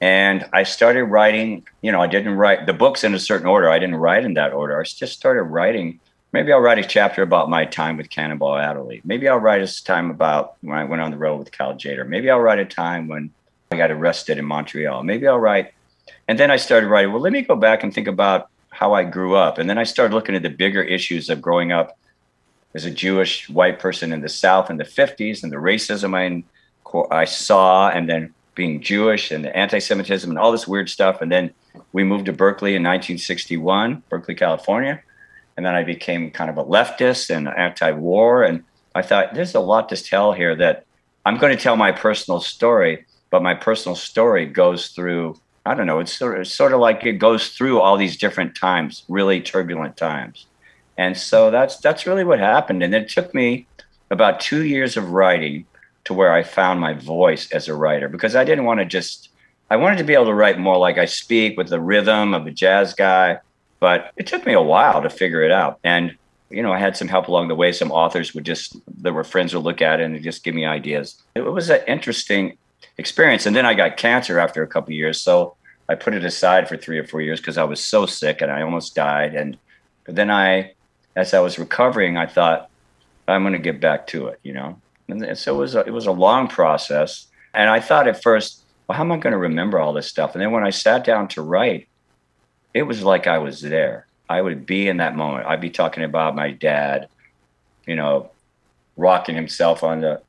And 0.00 0.48
I 0.52 0.64
started 0.64 1.04
writing, 1.04 1.66
you 1.80 1.92
know, 1.92 2.00
I 2.00 2.06
didn't 2.06 2.34
write 2.34 2.66
the 2.66 2.72
books 2.72 3.04
in 3.04 3.14
a 3.14 3.18
certain 3.18 3.46
order. 3.46 3.70
I 3.70 3.78
didn't 3.78 3.96
write 3.96 4.24
in 4.24 4.34
that 4.34 4.52
order. 4.52 4.80
I 4.80 4.84
just 4.84 5.14
started 5.14 5.42
writing. 5.44 6.00
Maybe 6.32 6.52
I'll 6.52 6.60
write 6.60 6.78
a 6.78 6.84
chapter 6.84 7.22
about 7.22 7.50
my 7.50 7.64
time 7.64 7.96
with 7.96 8.08
Cannonball 8.08 8.56
Adderley. 8.56 9.00
Maybe 9.04 9.28
I'll 9.28 9.38
write 9.38 9.62
a 9.62 9.84
time 9.84 10.10
about 10.10 10.56
when 10.60 10.78
I 10.78 10.84
went 10.84 11.02
on 11.02 11.10
the 11.10 11.18
road 11.18 11.38
with 11.38 11.52
Cal 11.52 11.74
Tjader. 11.74 12.06
Maybe 12.06 12.30
I'll 12.30 12.40
write 12.40 12.58
a 12.58 12.64
time 12.64 13.06
when 13.06 13.30
I 13.70 13.76
got 13.76 13.90
arrested 13.90 14.38
in 14.38 14.44
Montreal. 14.44 15.02
Maybe 15.02 15.28
I'll 15.28 15.38
write 15.38 15.72
and 16.32 16.38
then 16.38 16.50
I 16.50 16.56
started 16.56 16.86
writing, 16.86 17.12
well, 17.12 17.20
let 17.20 17.34
me 17.34 17.42
go 17.42 17.54
back 17.54 17.82
and 17.82 17.92
think 17.92 18.08
about 18.08 18.48
how 18.70 18.94
I 18.94 19.04
grew 19.04 19.36
up. 19.36 19.58
And 19.58 19.68
then 19.68 19.76
I 19.76 19.84
started 19.84 20.14
looking 20.14 20.34
at 20.34 20.40
the 20.40 20.48
bigger 20.48 20.82
issues 20.82 21.28
of 21.28 21.42
growing 21.42 21.72
up 21.72 21.98
as 22.72 22.86
a 22.86 22.90
Jewish 22.90 23.50
white 23.50 23.78
person 23.78 24.14
in 24.14 24.22
the 24.22 24.30
South 24.30 24.70
in 24.70 24.78
the 24.78 24.84
50s 24.84 25.42
and 25.42 25.52
the 25.52 25.58
racism 25.58 26.16
I, 26.16 26.42
I 27.14 27.26
saw, 27.26 27.90
and 27.90 28.08
then 28.08 28.32
being 28.54 28.80
Jewish 28.80 29.30
and 29.30 29.44
the 29.44 29.54
anti 29.54 29.78
Semitism 29.78 30.30
and 30.30 30.38
all 30.38 30.52
this 30.52 30.66
weird 30.66 30.88
stuff. 30.88 31.20
And 31.20 31.30
then 31.30 31.52
we 31.92 32.02
moved 32.02 32.24
to 32.24 32.32
Berkeley 32.32 32.76
in 32.76 32.82
1961, 32.82 34.02
Berkeley, 34.08 34.34
California. 34.34 35.02
And 35.58 35.66
then 35.66 35.74
I 35.74 35.82
became 35.82 36.30
kind 36.30 36.48
of 36.48 36.56
a 36.56 36.64
leftist 36.64 37.28
and 37.28 37.46
anti 37.46 37.90
war. 37.90 38.42
And 38.42 38.64
I 38.94 39.02
thought, 39.02 39.34
there's 39.34 39.54
a 39.54 39.60
lot 39.60 39.90
to 39.90 40.02
tell 40.02 40.32
here 40.32 40.56
that 40.56 40.86
I'm 41.26 41.36
going 41.36 41.54
to 41.54 41.62
tell 41.62 41.76
my 41.76 41.92
personal 41.92 42.40
story, 42.40 43.04
but 43.28 43.42
my 43.42 43.52
personal 43.52 43.96
story 43.96 44.46
goes 44.46 44.88
through 44.88 45.36
I 45.64 45.74
don't 45.74 45.86
know. 45.86 46.00
It's 46.00 46.12
sort 46.12 46.34
of, 46.34 46.42
it's 46.42 46.52
sort 46.52 46.72
of 46.72 46.80
like 46.80 47.04
it 47.04 47.14
goes 47.14 47.50
through 47.50 47.80
all 47.80 47.96
these 47.96 48.16
different 48.16 48.56
times, 48.56 49.04
really 49.08 49.40
turbulent 49.40 49.96
times. 49.96 50.46
And 50.98 51.16
so 51.16 51.50
that's 51.50 51.78
that's 51.78 52.06
really 52.06 52.24
what 52.24 52.38
happened. 52.38 52.82
And 52.82 52.94
it 52.94 53.08
took 53.08 53.34
me 53.34 53.66
about 54.10 54.40
two 54.40 54.64
years 54.64 54.96
of 54.96 55.10
writing 55.10 55.64
to 56.04 56.14
where 56.14 56.32
I 56.32 56.42
found 56.42 56.80
my 56.80 56.94
voice 56.94 57.50
as 57.52 57.68
a 57.68 57.74
writer 57.74 58.08
because 58.08 58.34
I 58.34 58.44
didn't 58.44 58.64
want 58.64 58.80
to 58.80 58.86
just 58.86 59.30
I 59.70 59.76
wanted 59.76 59.98
to 59.98 60.04
be 60.04 60.14
able 60.14 60.26
to 60.26 60.34
write 60.34 60.58
more 60.58 60.76
like 60.76 60.98
I 60.98 61.06
speak 61.06 61.56
with 61.56 61.68
the 61.68 61.80
rhythm 61.80 62.34
of 62.34 62.46
a 62.46 62.50
jazz 62.50 62.94
guy. 62.94 63.38
But 63.80 64.12
it 64.16 64.26
took 64.26 64.44
me 64.46 64.52
a 64.52 64.62
while 64.62 65.02
to 65.02 65.10
figure 65.10 65.42
it 65.42 65.50
out. 65.50 65.78
And 65.82 66.16
you 66.52 66.62
know, 66.62 66.72
I 66.72 66.78
had 66.78 66.96
some 66.96 67.08
help 67.08 67.28
along 67.28 67.48
the 67.48 67.54
way. 67.54 67.72
Some 67.72 67.90
authors 67.90 68.34
would 68.34 68.44
just, 68.44 68.76
there 68.86 69.12
were 69.12 69.24
friends 69.24 69.54
would 69.54 69.64
look 69.64 69.80
at 69.80 70.00
it 70.00 70.04
and 70.04 70.22
just 70.22 70.44
give 70.44 70.54
me 70.54 70.66
ideas. 70.66 71.20
It 71.34 71.40
was 71.40 71.70
an 71.70 71.80
interesting 71.88 72.58
experience. 72.98 73.46
And 73.46 73.54
then 73.54 73.66
I 73.66 73.74
got 73.74 73.96
cancer 73.96 74.38
after 74.38 74.62
a 74.62 74.66
couple 74.66 74.92
years. 74.92 75.20
So 75.20 75.56
I 75.88 75.94
put 75.94 76.14
it 76.14 76.24
aside 76.24 76.68
for 76.68 76.76
three 76.76 76.98
or 76.98 77.04
four 77.04 77.20
years 77.20 77.40
because 77.40 77.58
I 77.58 77.64
was 77.64 77.82
so 77.82 78.06
sick 78.06 78.40
and 78.40 78.50
I 78.50 78.62
almost 78.62 78.94
died. 78.94 79.34
And 79.34 79.58
but 80.04 80.16
then 80.16 80.30
I, 80.30 80.74
as 81.16 81.34
I 81.34 81.40
was 81.40 81.58
recovering, 81.58 82.16
I 82.16 82.26
thought, 82.26 82.68
I'm 83.28 83.42
going 83.42 83.52
to 83.52 83.58
get 83.58 83.80
back 83.80 84.06
to 84.08 84.26
it, 84.28 84.40
you 84.42 84.52
know? 84.52 84.80
And 85.08 85.36
so 85.38 85.54
it 85.54 85.58
was, 85.58 85.74
a, 85.74 85.80
it 85.80 85.92
was 85.92 86.06
a 86.06 86.12
long 86.12 86.48
process. 86.48 87.26
And 87.54 87.68
I 87.68 87.80
thought 87.80 88.08
at 88.08 88.22
first, 88.22 88.64
well, 88.86 88.96
how 88.96 89.04
am 89.04 89.12
I 89.12 89.18
going 89.18 89.32
to 89.32 89.38
remember 89.38 89.78
all 89.78 89.92
this 89.92 90.08
stuff? 90.08 90.34
And 90.34 90.42
then 90.42 90.50
when 90.50 90.64
I 90.64 90.70
sat 90.70 91.04
down 91.04 91.28
to 91.28 91.42
write, 91.42 91.88
it 92.74 92.82
was 92.82 93.02
like 93.02 93.26
I 93.26 93.38
was 93.38 93.60
there. 93.60 94.06
I 94.28 94.40
would 94.40 94.64
be 94.66 94.88
in 94.88 94.96
that 94.96 95.14
moment. 95.14 95.46
I'd 95.46 95.60
be 95.60 95.70
talking 95.70 96.04
about 96.04 96.34
my 96.34 96.50
dad, 96.50 97.08
you 97.86 97.94
know, 97.94 98.30
rocking 98.96 99.34
himself 99.34 99.82
on 99.82 100.00
the 100.00 100.22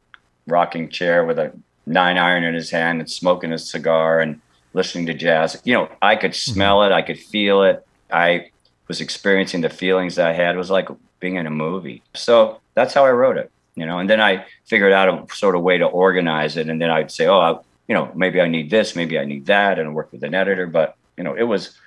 rocking 0.45 0.89
chair 0.89 1.25
with 1.25 1.39
a 1.39 1.53
nine 1.85 2.17
iron 2.17 2.43
in 2.43 2.53
his 2.53 2.69
hand 2.69 2.99
and 2.99 3.09
smoking 3.09 3.51
a 3.51 3.57
cigar 3.57 4.19
and 4.19 4.39
listening 4.73 5.05
to 5.07 5.13
jazz. 5.13 5.61
You 5.63 5.73
know, 5.73 5.89
I 6.01 6.15
could 6.15 6.31
mm-hmm. 6.31 6.53
smell 6.53 6.83
it, 6.83 6.91
I 6.91 7.01
could 7.01 7.19
feel 7.19 7.63
it. 7.63 7.85
I 8.11 8.49
was 8.87 9.01
experiencing 9.01 9.61
the 9.61 9.69
feelings 9.69 10.19
I 10.19 10.33
had. 10.33 10.55
It 10.55 10.57
was 10.57 10.69
like 10.69 10.89
being 11.19 11.35
in 11.35 11.47
a 11.47 11.51
movie. 11.51 12.01
So 12.13 12.59
that's 12.73 12.93
how 12.93 13.05
I 13.05 13.11
wrote 13.11 13.37
it, 13.37 13.51
you 13.75 13.85
know. 13.85 13.99
And 13.99 14.09
then 14.09 14.21
I 14.21 14.45
figured 14.65 14.91
out 14.91 15.09
a 15.09 15.35
sort 15.35 15.55
of 15.55 15.61
way 15.61 15.77
to 15.77 15.85
organize 15.85 16.57
it. 16.57 16.69
And 16.69 16.81
then 16.81 16.89
I'd 16.89 17.11
say, 17.11 17.27
oh, 17.27 17.39
I, 17.39 17.51
you 17.87 17.95
know, 17.95 18.11
maybe 18.15 18.41
I 18.41 18.47
need 18.47 18.69
this, 18.69 18.95
maybe 18.95 19.17
I 19.17 19.25
need 19.25 19.45
that, 19.47 19.79
and 19.79 19.95
work 19.95 20.11
with 20.11 20.23
an 20.23 20.33
editor. 20.33 20.67
But 20.67 20.95
you 21.17 21.23
know, 21.23 21.33
it 21.33 21.43
was 21.43 21.77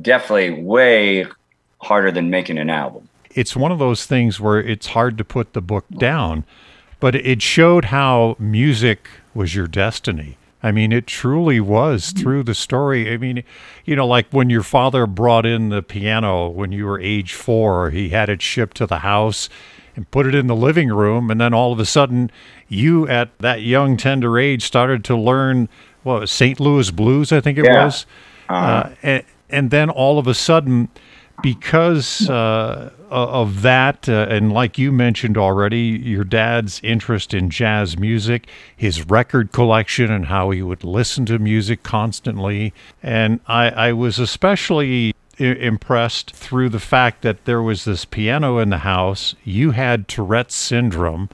definitely 0.00 0.62
way 0.62 1.26
harder 1.80 2.10
than 2.10 2.30
making 2.30 2.58
an 2.58 2.70
album. 2.70 3.08
It's 3.30 3.54
one 3.54 3.70
of 3.70 3.78
those 3.78 4.06
things 4.06 4.40
where 4.40 4.58
it's 4.58 4.88
hard 4.88 5.18
to 5.18 5.24
put 5.24 5.52
the 5.52 5.60
book 5.60 5.84
down, 5.98 6.44
but 7.00 7.14
it 7.14 7.42
showed 7.42 7.86
how 7.86 8.36
music 8.38 9.08
was 9.34 9.54
your 9.54 9.66
destiny. 9.66 10.38
I 10.62 10.72
mean, 10.72 10.90
it 10.90 11.06
truly 11.06 11.60
was 11.60 12.10
through 12.10 12.42
the 12.42 12.54
story. 12.54 13.12
I 13.12 13.18
mean, 13.18 13.44
you 13.84 13.94
know, 13.94 14.06
like 14.06 14.26
when 14.30 14.50
your 14.50 14.62
father 14.62 15.06
brought 15.06 15.46
in 15.46 15.68
the 15.68 15.82
piano 15.82 16.48
when 16.48 16.72
you 16.72 16.86
were 16.86 16.98
age 16.98 17.34
four, 17.34 17.90
he 17.90 18.08
had 18.08 18.28
it 18.28 18.42
shipped 18.42 18.76
to 18.78 18.86
the 18.86 19.00
house 19.00 19.48
and 19.94 20.10
put 20.10 20.26
it 20.26 20.34
in 20.34 20.46
the 20.46 20.56
living 20.56 20.88
room. 20.88 21.30
And 21.30 21.40
then 21.40 21.54
all 21.54 21.72
of 21.72 21.78
a 21.78 21.86
sudden, 21.86 22.30
you 22.68 23.06
at 23.06 23.38
that 23.38 23.62
young, 23.62 23.96
tender 23.96 24.38
age 24.38 24.62
started 24.62 25.04
to 25.04 25.16
learn, 25.16 25.68
what, 26.02 26.28
St. 26.28 26.58
Louis 26.58 26.90
blues, 26.90 27.30
I 27.30 27.40
think 27.40 27.58
it 27.58 27.64
yeah. 27.64 27.84
was. 27.84 28.06
Uh-huh. 28.48 28.66
Uh, 28.66 28.94
and, 29.02 29.24
and 29.48 29.70
then 29.70 29.88
all 29.88 30.18
of 30.18 30.26
a 30.26 30.34
sudden, 30.34 30.88
because 31.42 32.28
uh, 32.28 32.90
of 33.10 33.62
that, 33.62 34.08
uh, 34.08 34.26
and 34.28 34.52
like 34.52 34.78
you 34.78 34.92
mentioned 34.92 35.36
already, 35.36 36.00
your 36.04 36.24
dad's 36.24 36.80
interest 36.82 37.34
in 37.34 37.50
jazz 37.50 37.98
music, 37.98 38.48
his 38.76 39.06
record 39.06 39.52
collection, 39.52 40.10
and 40.10 40.26
how 40.26 40.50
he 40.50 40.62
would 40.62 40.84
listen 40.84 41.26
to 41.26 41.38
music 41.38 41.82
constantly. 41.82 42.72
And 43.02 43.40
I, 43.46 43.70
I 43.70 43.92
was 43.92 44.18
especially 44.18 45.14
I- 45.38 45.44
impressed 45.44 46.32
through 46.32 46.70
the 46.70 46.80
fact 46.80 47.22
that 47.22 47.44
there 47.44 47.62
was 47.62 47.84
this 47.84 48.04
piano 48.04 48.58
in 48.58 48.70
the 48.70 48.78
house. 48.78 49.34
You 49.44 49.72
had 49.72 50.08
Tourette's 50.08 50.54
syndrome. 50.54 51.28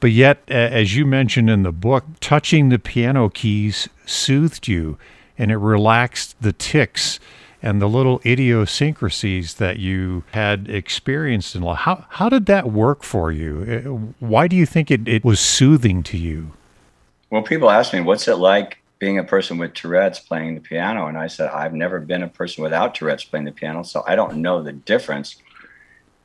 But 0.00 0.10
yet, 0.10 0.42
as 0.48 0.96
you 0.96 1.06
mentioned 1.06 1.48
in 1.48 1.62
the 1.62 1.70
book, 1.70 2.04
touching 2.18 2.70
the 2.70 2.80
piano 2.80 3.28
keys 3.28 3.88
soothed 4.04 4.66
you 4.66 4.98
and 5.38 5.52
it 5.52 5.56
relaxed 5.56 6.34
the 6.40 6.52
tics 6.52 7.20
and 7.62 7.80
the 7.80 7.88
little 7.88 8.20
idiosyncrasies 8.26 9.54
that 9.54 9.78
you 9.78 10.24
had 10.32 10.68
experienced 10.68 11.54
in 11.54 11.62
life. 11.62 11.78
How, 11.78 12.06
how 12.10 12.28
did 12.28 12.46
that 12.46 12.70
work 12.70 13.04
for 13.04 13.30
you? 13.30 13.62
Uh, 13.86 14.12
why 14.18 14.48
do 14.48 14.56
you 14.56 14.66
think 14.66 14.90
it, 14.90 15.06
it 15.06 15.24
was 15.24 15.38
soothing 15.38 16.02
to 16.04 16.18
you? 16.18 16.52
Well, 17.30 17.42
people 17.42 17.70
ask 17.70 17.92
me, 17.92 18.00
what's 18.00 18.26
it 18.28 18.36
like 18.36 18.78
being 18.98 19.18
a 19.18 19.24
person 19.24 19.58
with 19.58 19.74
Tourette's 19.74 20.18
playing 20.18 20.56
the 20.56 20.60
piano? 20.60 21.06
And 21.06 21.16
I 21.16 21.28
said, 21.28 21.50
I've 21.50 21.72
never 21.72 22.00
been 22.00 22.22
a 22.22 22.28
person 22.28 22.62
without 22.62 22.94
Tourette's 22.94 23.24
playing 23.24 23.46
the 23.46 23.52
piano, 23.52 23.84
so 23.84 24.02
I 24.06 24.16
don't 24.16 24.38
know 24.38 24.62
the 24.62 24.72
difference. 24.72 25.36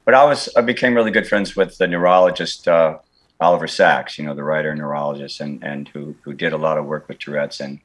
But 0.03 0.15
I 0.15 0.25
was, 0.25 0.49
I 0.55 0.61
became 0.61 0.95
really 0.95 1.11
good 1.11 1.27
friends 1.27 1.55
with 1.55 1.77
the 1.77 1.87
neurologist, 1.87 2.67
uh, 2.67 2.97
Oliver 3.39 3.67
Sacks, 3.67 4.17
you 4.17 4.25
know, 4.25 4.33
the 4.33 4.43
writer 4.43 4.71
and 4.71 4.79
neurologist, 4.79 5.39
and, 5.41 5.63
and 5.63 5.87
who, 5.89 6.15
who 6.23 6.33
did 6.33 6.53
a 6.53 6.57
lot 6.57 6.77
of 6.77 6.85
work 6.85 7.07
with 7.07 7.19
Tourette's. 7.19 7.59
And 7.59 7.79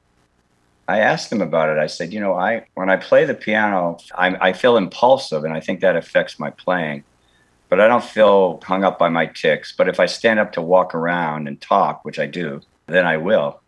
I 0.87 0.99
asked 0.99 1.31
him 1.31 1.41
about 1.41 1.69
it. 1.69 1.77
I 1.77 1.87
said, 1.87 2.11
you 2.11 2.19
know, 2.19 2.33
I 2.33 2.65
when 2.73 2.89
I 2.89 2.97
play 2.97 3.25
the 3.25 3.33
piano, 3.33 3.97
I, 4.15 4.49
I 4.49 4.53
feel 4.53 4.75
impulsive, 4.75 5.43
and 5.45 5.53
I 5.53 5.59
think 5.59 5.79
that 5.79 5.95
affects 5.95 6.39
my 6.39 6.49
playing. 6.49 7.03
But 7.69 7.79
I 7.79 7.87
don't 7.87 8.03
feel 8.03 8.59
hung 8.63 8.83
up 8.83 8.99
by 8.99 9.09
my 9.09 9.25
tics. 9.25 9.71
But 9.71 9.87
if 9.87 9.99
I 9.99 10.05
stand 10.05 10.39
up 10.39 10.51
to 10.53 10.61
walk 10.61 10.93
around 10.93 11.47
and 11.47 11.59
talk, 11.59 12.03
which 12.05 12.19
I 12.19 12.27
do, 12.27 12.61
then 12.87 13.05
I 13.05 13.17
will. 13.17 13.61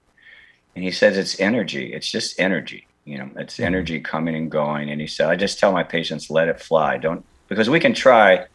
And 0.75 0.83
he 0.83 0.91
says 0.91 1.17
it's 1.17 1.39
energy. 1.39 1.93
It's 1.93 2.11
just 2.11 2.39
energy. 2.39 2.87
You 3.05 3.19
know, 3.19 3.29
it's 3.37 3.55
mm-hmm. 3.55 3.63
energy 3.63 3.99
coming 4.01 4.35
and 4.35 4.51
going. 4.51 4.89
And 4.89 4.99
he 4.99 5.07
said, 5.07 5.29
I 5.29 5.35
just 5.35 5.57
tell 5.57 5.71
my 5.71 5.83
patients, 5.83 6.29
let 6.29 6.49
it 6.49 6.59
fly. 6.59 6.97
Don't 6.97 7.25
because 7.47 7.69
we 7.69 7.79
can 7.79 7.93
try. 7.93 8.45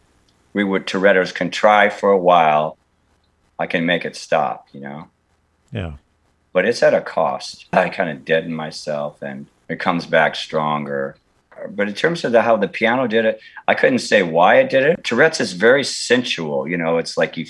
We 0.53 0.63
would 0.63 0.85
Tourette's 0.85 1.31
can 1.31 1.49
try 1.49 1.89
for 1.89 2.11
a 2.11 2.17
while. 2.17 2.77
I 3.57 3.65
can 3.65 3.85
make 3.85 4.05
it 4.05 4.15
stop. 4.15 4.67
You 4.71 4.81
know. 4.81 5.07
Yeah 5.71 5.93
but 6.53 6.65
it's 6.65 6.83
at 6.83 6.93
a 6.93 7.01
cost. 7.01 7.67
I 7.73 7.89
kind 7.89 8.09
of 8.09 8.25
deaden 8.25 8.53
myself 8.53 9.21
and 9.21 9.47
it 9.69 9.79
comes 9.79 10.05
back 10.05 10.35
stronger. 10.35 11.15
But 11.69 11.87
in 11.87 11.93
terms 11.93 12.23
of 12.23 12.31
the, 12.31 12.41
how 12.41 12.57
the 12.57 12.67
piano 12.67 13.07
did 13.07 13.25
it, 13.25 13.39
I 13.67 13.75
couldn't 13.75 13.99
say 13.99 14.23
why 14.23 14.55
it 14.55 14.69
did 14.69 14.83
it. 14.83 15.03
Tourette's 15.03 15.39
is 15.39 15.53
very 15.53 15.83
sensual. 15.83 16.67
You 16.67 16.77
know, 16.77 16.97
it's 16.97 17.17
like 17.17 17.37
you, 17.37 17.45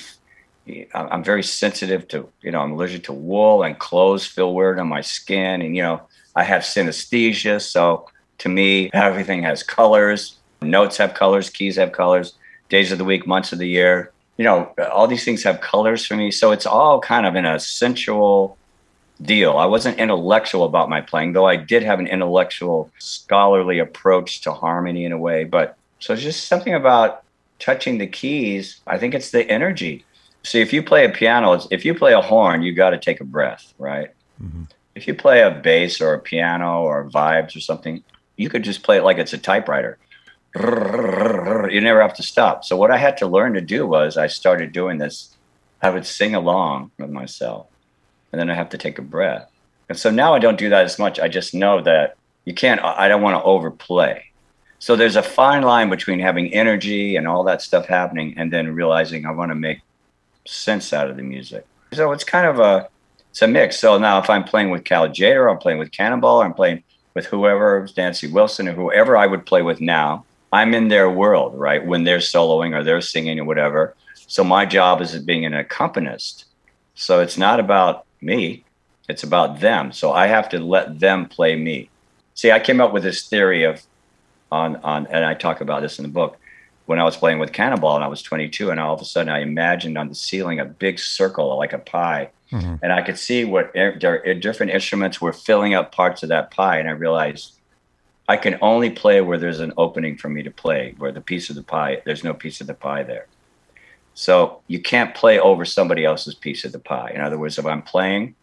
I'm 0.93 1.23
very 1.23 1.43
sensitive 1.43 2.07
to, 2.09 2.27
you 2.41 2.51
know, 2.51 2.59
I'm 2.59 2.73
allergic 2.73 3.03
to 3.05 3.13
wool 3.13 3.63
and 3.63 3.77
clothes 3.79 4.25
feel 4.25 4.53
weird 4.53 4.79
on 4.79 4.87
my 4.87 5.01
skin. 5.01 5.61
And, 5.61 5.75
you 5.75 5.81
know, 5.81 6.01
I 6.35 6.43
have 6.43 6.61
synesthesia. 6.61 7.61
So 7.61 8.09
to 8.39 8.49
me, 8.49 8.89
everything 8.93 9.43
has 9.43 9.63
colors. 9.63 10.37
Notes 10.61 10.97
have 10.97 11.13
colors, 11.13 11.49
keys 11.49 11.77
have 11.77 11.91
colors, 11.91 12.33
days 12.69 12.91
of 12.91 12.97
the 12.97 13.05
week, 13.05 13.25
months 13.25 13.51
of 13.51 13.59
the 13.59 13.67
year. 13.67 14.11
You 14.37 14.45
know, 14.45 14.73
all 14.91 15.07
these 15.07 15.25
things 15.25 15.43
have 15.43 15.61
colors 15.61 16.05
for 16.05 16.15
me. 16.15 16.31
So 16.31 16.51
it's 16.51 16.65
all 16.65 16.99
kind 16.99 17.25
of 17.25 17.35
in 17.35 17.45
a 17.45 17.59
sensual, 17.59 18.57
deal. 19.21 19.57
I 19.57 19.65
wasn't 19.65 19.99
intellectual 19.99 20.63
about 20.63 20.89
my 20.89 21.01
playing, 21.01 21.33
though 21.33 21.45
I 21.45 21.55
did 21.55 21.83
have 21.83 21.99
an 21.99 22.07
intellectual, 22.07 22.91
scholarly 22.99 23.79
approach 23.79 24.41
to 24.41 24.53
harmony 24.53 25.05
in 25.05 25.11
a 25.11 25.17
way. 25.17 25.43
But 25.43 25.77
so 25.99 26.13
it's 26.13 26.21
just 26.21 26.47
something 26.47 26.73
about 26.73 27.23
touching 27.59 27.97
the 27.97 28.07
keys. 28.07 28.81
I 28.87 28.97
think 28.97 29.13
it's 29.13 29.31
the 29.31 29.49
energy. 29.49 30.05
See, 30.43 30.61
if 30.61 30.73
you 30.73 30.81
play 30.81 31.05
a 31.05 31.09
piano, 31.09 31.61
if 31.69 31.85
you 31.85 31.93
play 31.93 32.13
a 32.13 32.21
horn, 32.21 32.63
you 32.63 32.73
got 32.73 32.91
to 32.91 32.97
take 32.97 33.21
a 33.21 33.25
breath, 33.25 33.73
right? 33.77 34.09
Mm-hmm. 34.41 34.63
If 34.95 35.07
you 35.07 35.13
play 35.13 35.41
a 35.41 35.51
bass 35.51 36.01
or 36.01 36.13
a 36.13 36.19
piano 36.19 36.81
or 36.81 37.09
vibes 37.09 37.55
or 37.55 37.59
something, 37.59 38.03
you 38.37 38.49
could 38.49 38.63
just 38.63 38.83
play 38.83 38.97
it 38.97 39.03
like 39.03 39.17
it's 39.17 39.33
a 39.33 39.37
typewriter. 39.37 39.97
You 40.55 41.79
never 41.79 42.01
have 42.01 42.15
to 42.15 42.23
stop. 42.23 42.65
So 42.65 42.75
what 42.75 42.91
I 42.91 42.97
had 42.97 43.17
to 43.17 43.27
learn 43.27 43.53
to 43.53 43.61
do 43.61 43.87
was 43.87 44.17
I 44.17 44.27
started 44.27 44.73
doing 44.73 44.97
this. 44.97 45.37
I 45.81 45.89
would 45.91 46.05
sing 46.05 46.35
along 46.35 46.91
with 46.97 47.09
myself 47.09 47.67
and 48.31 48.39
then 48.39 48.49
I 48.49 48.55
have 48.55 48.69
to 48.69 48.77
take 48.77 48.97
a 48.99 49.01
breath. 49.01 49.49
And 49.89 49.97
so 49.97 50.09
now 50.09 50.33
I 50.33 50.39
don't 50.39 50.57
do 50.57 50.69
that 50.69 50.85
as 50.85 50.97
much. 50.97 51.19
I 51.19 51.27
just 51.27 51.53
know 51.53 51.81
that 51.81 52.15
you 52.45 52.53
can't, 52.53 52.81
I 52.81 53.07
don't 53.07 53.21
want 53.21 53.35
to 53.35 53.43
overplay. 53.43 54.25
So 54.79 54.95
there's 54.95 55.15
a 55.15 55.23
fine 55.23 55.61
line 55.63 55.89
between 55.89 56.19
having 56.19 56.53
energy 56.53 57.15
and 57.15 57.27
all 57.27 57.43
that 57.43 57.61
stuff 57.61 57.85
happening 57.85 58.33
and 58.37 58.51
then 58.51 58.73
realizing 58.73 59.25
I 59.25 59.31
want 59.31 59.51
to 59.51 59.55
make 59.55 59.81
sense 60.45 60.91
out 60.91 61.09
of 61.09 61.17
the 61.17 61.23
music. 61.23 61.65
So 61.93 62.11
it's 62.13 62.23
kind 62.23 62.47
of 62.47 62.59
a, 62.59 62.89
it's 63.29 63.41
a 63.41 63.47
mix. 63.47 63.79
So 63.79 63.97
now 63.97 64.17
if 64.17 64.29
I'm 64.29 64.43
playing 64.43 64.71
with 64.71 64.83
Cal 64.83 65.07
Tjader, 65.07 65.51
I'm 65.51 65.59
playing 65.59 65.77
with 65.77 65.91
Cannonball, 65.91 66.41
or 66.41 66.45
I'm 66.45 66.53
playing 66.53 66.83
with 67.13 67.25
whoever, 67.25 67.87
Nancy 67.95 68.27
Wilson 68.27 68.67
or 68.67 68.71
whoever 68.71 69.17
I 69.17 69.27
would 69.27 69.45
play 69.45 69.61
with 69.61 69.81
now, 69.81 70.25
I'm 70.53 70.73
in 70.73 70.87
their 70.87 71.09
world, 71.09 71.57
right? 71.59 71.85
When 71.85 72.03
they're 72.03 72.17
soloing 72.17 72.75
or 72.75 72.83
they're 72.83 73.01
singing 73.01 73.39
or 73.39 73.45
whatever. 73.45 73.95
So 74.15 74.43
my 74.43 74.65
job 74.65 75.01
is 75.01 75.17
being 75.19 75.45
an 75.45 75.53
accompanist. 75.53 76.45
So 76.95 77.19
it's 77.19 77.37
not 77.37 77.59
about 77.59 78.05
me. 78.21 78.63
It's 79.09 79.23
about 79.23 79.59
them. 79.59 79.91
So 79.91 80.11
I 80.11 80.27
have 80.27 80.49
to 80.49 80.59
let 80.59 80.99
them 80.99 81.27
play 81.27 81.55
me. 81.55 81.89
See, 82.33 82.51
I 82.51 82.59
came 82.59 82.79
up 82.79 82.93
with 82.93 83.03
this 83.03 83.27
theory 83.27 83.63
of 83.63 83.81
on 84.51 84.77
on 84.77 85.07
and 85.07 85.25
I 85.25 85.33
talk 85.33 85.61
about 85.61 85.81
this 85.81 85.99
in 85.99 86.03
the 86.03 86.09
book. 86.09 86.37
When 86.85 86.99
I 86.99 87.03
was 87.03 87.15
playing 87.15 87.39
with 87.39 87.53
Cannonball 87.53 87.95
and 87.95 88.03
I 88.03 88.07
was 88.07 88.21
22, 88.21 88.69
and 88.69 88.79
all 88.79 88.93
of 88.93 89.01
a 89.01 89.05
sudden 89.05 89.31
I 89.31 89.41
imagined 89.41 89.97
on 89.97 90.09
the 90.09 90.15
ceiling 90.15 90.59
a 90.59 90.65
big 90.65 90.99
circle 90.99 91.55
like 91.57 91.73
a 91.73 91.77
pie, 91.77 92.31
Mm-hmm. 92.51 92.75
And 92.83 92.91
I 92.91 93.01
could 93.01 93.17
see 93.17 93.45
what 93.45 93.73
different 93.73 94.71
instruments 94.71 95.21
were 95.21 95.33
filling 95.33 95.73
up 95.73 95.93
parts 95.93 96.23
of 96.23 96.29
that 96.29 96.51
pie. 96.51 96.77
And 96.77 96.89
I 96.89 96.91
realized 96.91 97.59
I 98.27 98.37
can 98.37 98.57
only 98.61 98.89
play 98.89 99.21
where 99.21 99.37
there's 99.37 99.59
an 99.59 99.73
opening 99.77 100.17
for 100.17 100.29
me 100.29 100.43
to 100.43 100.51
play, 100.51 100.95
where 100.97 101.11
the 101.11 101.21
piece 101.21 101.49
of 101.49 101.55
the 101.55 101.63
pie, 101.63 102.01
there's 102.05 102.23
no 102.23 102.33
piece 102.33 102.61
of 102.61 102.67
the 102.67 102.73
pie 102.73 103.03
there. 103.03 103.27
So 104.13 104.61
you 104.67 104.81
can't 104.81 105.15
play 105.15 105.39
over 105.39 105.65
somebody 105.65 106.05
else's 106.05 106.35
piece 106.35 106.65
of 106.65 106.71
the 106.71 106.79
pie. 106.79 107.11
In 107.13 107.21
other 107.21 107.37
words, 107.37 107.57
if 107.57 107.65
I'm 107.65 107.81
playing, 107.81 108.35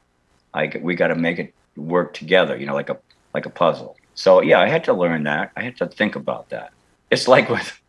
I 0.55 0.73
we 0.81 0.95
got 0.95 1.09
to 1.09 1.15
make 1.15 1.39
it 1.39 1.55
work 1.77 2.15
together, 2.15 2.57
you 2.57 2.67
know, 2.67 2.75
like 2.75 2.91
a 2.91 2.99
like 3.35 3.47
a 3.47 3.51
puzzle. 3.51 3.97
So 4.15 4.43
yeah, 4.43 4.61
I 4.61 4.69
had 4.69 4.85
to 4.85 4.93
learn 4.93 5.25
that. 5.25 5.53
I 5.57 5.63
had 5.63 5.77
to 5.77 5.87
think 5.87 6.17
about 6.17 6.49
that. 6.51 6.73
It's 7.11 7.29
like 7.29 7.49
with 7.55 7.81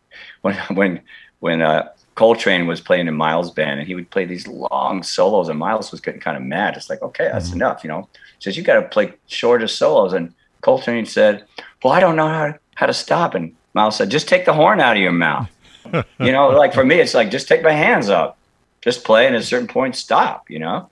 when 0.42 0.56
when 0.74 1.00
when 1.40 1.62
uh, 1.62 1.88
Coltrane 2.14 2.66
was 2.66 2.80
playing 2.80 3.08
in 3.08 3.14
Miles' 3.14 3.50
band, 3.50 3.80
and 3.80 3.88
he 3.88 3.94
would 3.94 4.10
play 4.10 4.26
these 4.26 4.46
long 4.46 5.02
solos, 5.02 5.48
and 5.48 5.58
Miles 5.58 5.90
was 5.90 6.00
getting 6.00 6.20
kind 6.20 6.36
of 6.36 6.42
mad. 6.42 6.76
It's 6.76 6.90
like, 6.90 7.02
okay, 7.02 7.28
that's 7.32 7.48
mm-hmm. 7.48 7.56
enough, 7.56 7.82
you 7.82 7.88
know. 7.88 8.08
He 8.12 8.44
says 8.44 8.56
you 8.56 8.62
got 8.62 8.80
to 8.80 8.88
play 8.88 9.14
shorter 9.26 9.66
solos, 9.66 10.12
and 10.12 10.34
Coltrane 10.60 11.06
said, 11.06 11.44
"Well, 11.82 11.92
I 11.92 12.00
don't 12.00 12.16
know 12.16 12.28
how 12.28 12.46
to, 12.46 12.58
how 12.74 12.86
to 12.86 12.94
stop." 12.94 13.34
And 13.34 13.56
Miles 13.74 13.96
said, 13.96 14.10
"Just 14.10 14.28
take 14.28 14.44
the 14.44 14.52
horn 14.52 14.80
out 14.80 14.96
of 14.96 15.02
your 15.02 15.12
mouth." 15.12 15.48
you 16.20 16.32
know, 16.32 16.48
like 16.48 16.74
for 16.74 16.84
me, 16.84 17.00
it's 17.00 17.14
like 17.14 17.30
just 17.30 17.48
take 17.48 17.62
my 17.62 17.72
hands 17.72 18.08
up, 18.08 18.38
just 18.80 19.04
play, 19.04 19.26
and 19.26 19.34
at 19.34 19.42
a 19.42 19.44
certain 19.44 19.68
point, 19.68 19.96
stop. 19.96 20.50
You 20.50 20.58
know. 20.58 20.90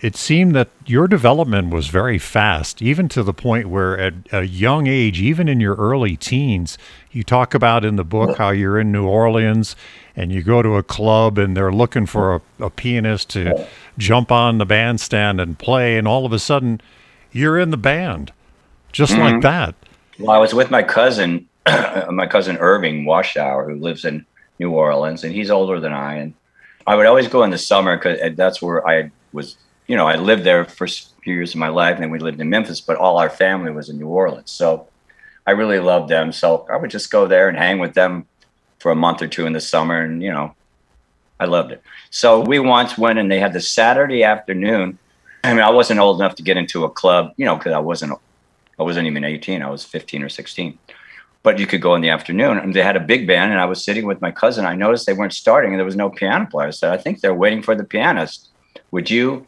It 0.00 0.16
seemed 0.16 0.54
that 0.54 0.68
your 0.84 1.08
development 1.08 1.70
was 1.70 1.88
very 1.88 2.18
fast, 2.18 2.82
even 2.82 3.08
to 3.10 3.22
the 3.22 3.32
point 3.32 3.68
where 3.68 3.98
at 3.98 4.14
a 4.30 4.42
young 4.42 4.86
age, 4.86 5.20
even 5.20 5.48
in 5.48 5.58
your 5.58 5.74
early 5.76 6.16
teens, 6.16 6.76
you 7.12 7.22
talk 7.22 7.54
about 7.54 7.84
in 7.84 7.96
the 7.96 8.04
book 8.04 8.36
how 8.36 8.50
you're 8.50 8.78
in 8.78 8.92
New 8.92 9.06
Orleans 9.06 9.74
and 10.14 10.32
you 10.32 10.42
go 10.42 10.60
to 10.60 10.76
a 10.76 10.82
club 10.82 11.38
and 11.38 11.56
they're 11.56 11.72
looking 11.72 12.04
for 12.04 12.34
a, 12.34 12.64
a 12.64 12.70
pianist 12.70 13.30
to 13.30 13.66
jump 13.96 14.30
on 14.30 14.58
the 14.58 14.66
bandstand 14.66 15.40
and 15.40 15.58
play, 15.58 15.96
and 15.96 16.06
all 16.06 16.26
of 16.26 16.32
a 16.32 16.38
sudden 16.38 16.80
you're 17.32 17.58
in 17.58 17.70
the 17.70 17.76
band 17.76 18.32
just 18.92 19.12
mm-hmm. 19.12 19.22
like 19.22 19.42
that. 19.42 19.74
Well, 20.18 20.30
I 20.30 20.38
was 20.38 20.54
with 20.54 20.70
my 20.70 20.82
cousin, 20.82 21.48
my 22.10 22.26
cousin 22.26 22.56
Irving 22.58 23.04
Washour, 23.04 23.64
who 23.68 23.76
lives 23.76 24.04
in 24.04 24.24
New 24.58 24.70
Orleans, 24.70 25.24
and 25.24 25.34
he's 25.34 25.50
older 25.50 25.80
than 25.80 25.92
I. 25.92 26.14
And 26.14 26.34
I 26.86 26.94
would 26.94 27.06
always 27.06 27.28
go 27.28 27.42
in 27.42 27.50
the 27.50 27.58
summer 27.58 27.96
because 27.96 28.20
uh, 28.20 28.30
that's 28.34 28.62
where 28.62 28.86
I 28.86 29.10
was 29.32 29.56
you 29.86 29.96
know, 29.96 30.06
I 30.06 30.16
lived 30.16 30.44
there 30.44 30.64
for 30.64 30.86
few 30.86 31.34
years 31.34 31.54
of 31.54 31.58
my 31.58 31.68
life, 31.68 31.94
and 31.94 32.02
then 32.02 32.10
we 32.10 32.18
lived 32.18 32.40
in 32.40 32.48
Memphis, 32.48 32.80
but 32.80 32.96
all 32.96 33.18
our 33.18 33.30
family 33.30 33.72
was 33.72 33.88
in 33.88 33.98
New 33.98 34.08
Orleans. 34.08 34.50
So 34.50 34.88
I 35.46 35.52
really 35.52 35.80
loved 35.80 36.08
them. 36.08 36.32
So 36.32 36.66
I 36.70 36.76
would 36.76 36.90
just 36.90 37.10
go 37.10 37.26
there 37.26 37.48
and 37.48 37.56
hang 37.56 37.78
with 37.78 37.94
them 37.94 38.26
for 38.78 38.90
a 38.90 38.96
month 38.96 39.22
or 39.22 39.28
two 39.28 39.46
in 39.46 39.52
the 39.52 39.60
summer, 39.60 40.00
and 40.00 40.22
you 40.22 40.32
know, 40.32 40.54
I 41.38 41.46
loved 41.46 41.72
it. 41.72 41.82
So 42.10 42.40
we 42.40 42.58
once 42.58 42.96
went, 42.96 43.18
and 43.18 43.30
they 43.30 43.40
had 43.40 43.52
the 43.52 43.60
Saturday 43.60 44.22
afternoon. 44.22 44.98
I 45.44 45.52
mean, 45.52 45.62
I 45.62 45.70
wasn't 45.70 46.00
old 46.00 46.20
enough 46.20 46.34
to 46.36 46.42
get 46.42 46.56
into 46.56 46.84
a 46.84 46.90
club, 46.90 47.32
you 47.36 47.44
know, 47.44 47.56
because 47.56 47.72
I 47.72 47.78
wasn't, 47.78 48.12
I 48.78 48.82
wasn't 48.82 49.06
even 49.06 49.24
18. 49.24 49.62
I 49.62 49.70
was 49.70 49.84
15 49.84 50.22
or 50.22 50.28
16. 50.28 50.78
But 51.46 51.60
you 51.60 51.66
could 51.70 51.80
go 51.80 51.94
in 51.94 52.02
the 52.02 52.10
afternoon, 52.10 52.58
and 52.58 52.74
they 52.74 52.82
had 52.82 52.96
a 52.96 53.06
big 53.12 53.26
band, 53.26 53.52
and 53.52 53.60
I 53.60 53.66
was 53.72 53.84
sitting 53.84 54.04
with 54.10 54.20
my 54.20 54.32
cousin. 54.32 54.66
I 54.66 54.74
noticed 54.74 55.06
they 55.06 55.18
weren't 55.20 55.32
starting, 55.44 55.70
and 55.70 55.78
there 55.78 55.90
was 55.92 56.02
no 56.04 56.10
piano 56.10 56.46
player. 56.52 56.68
I 56.68 56.72
said, 56.72 56.90
"I 56.92 56.98
think 57.02 57.20
they're 57.20 57.42
waiting 57.44 57.62
for 57.62 57.74
the 57.76 57.84
pianist. 57.84 58.48
Would 58.90 59.08
you 59.10 59.46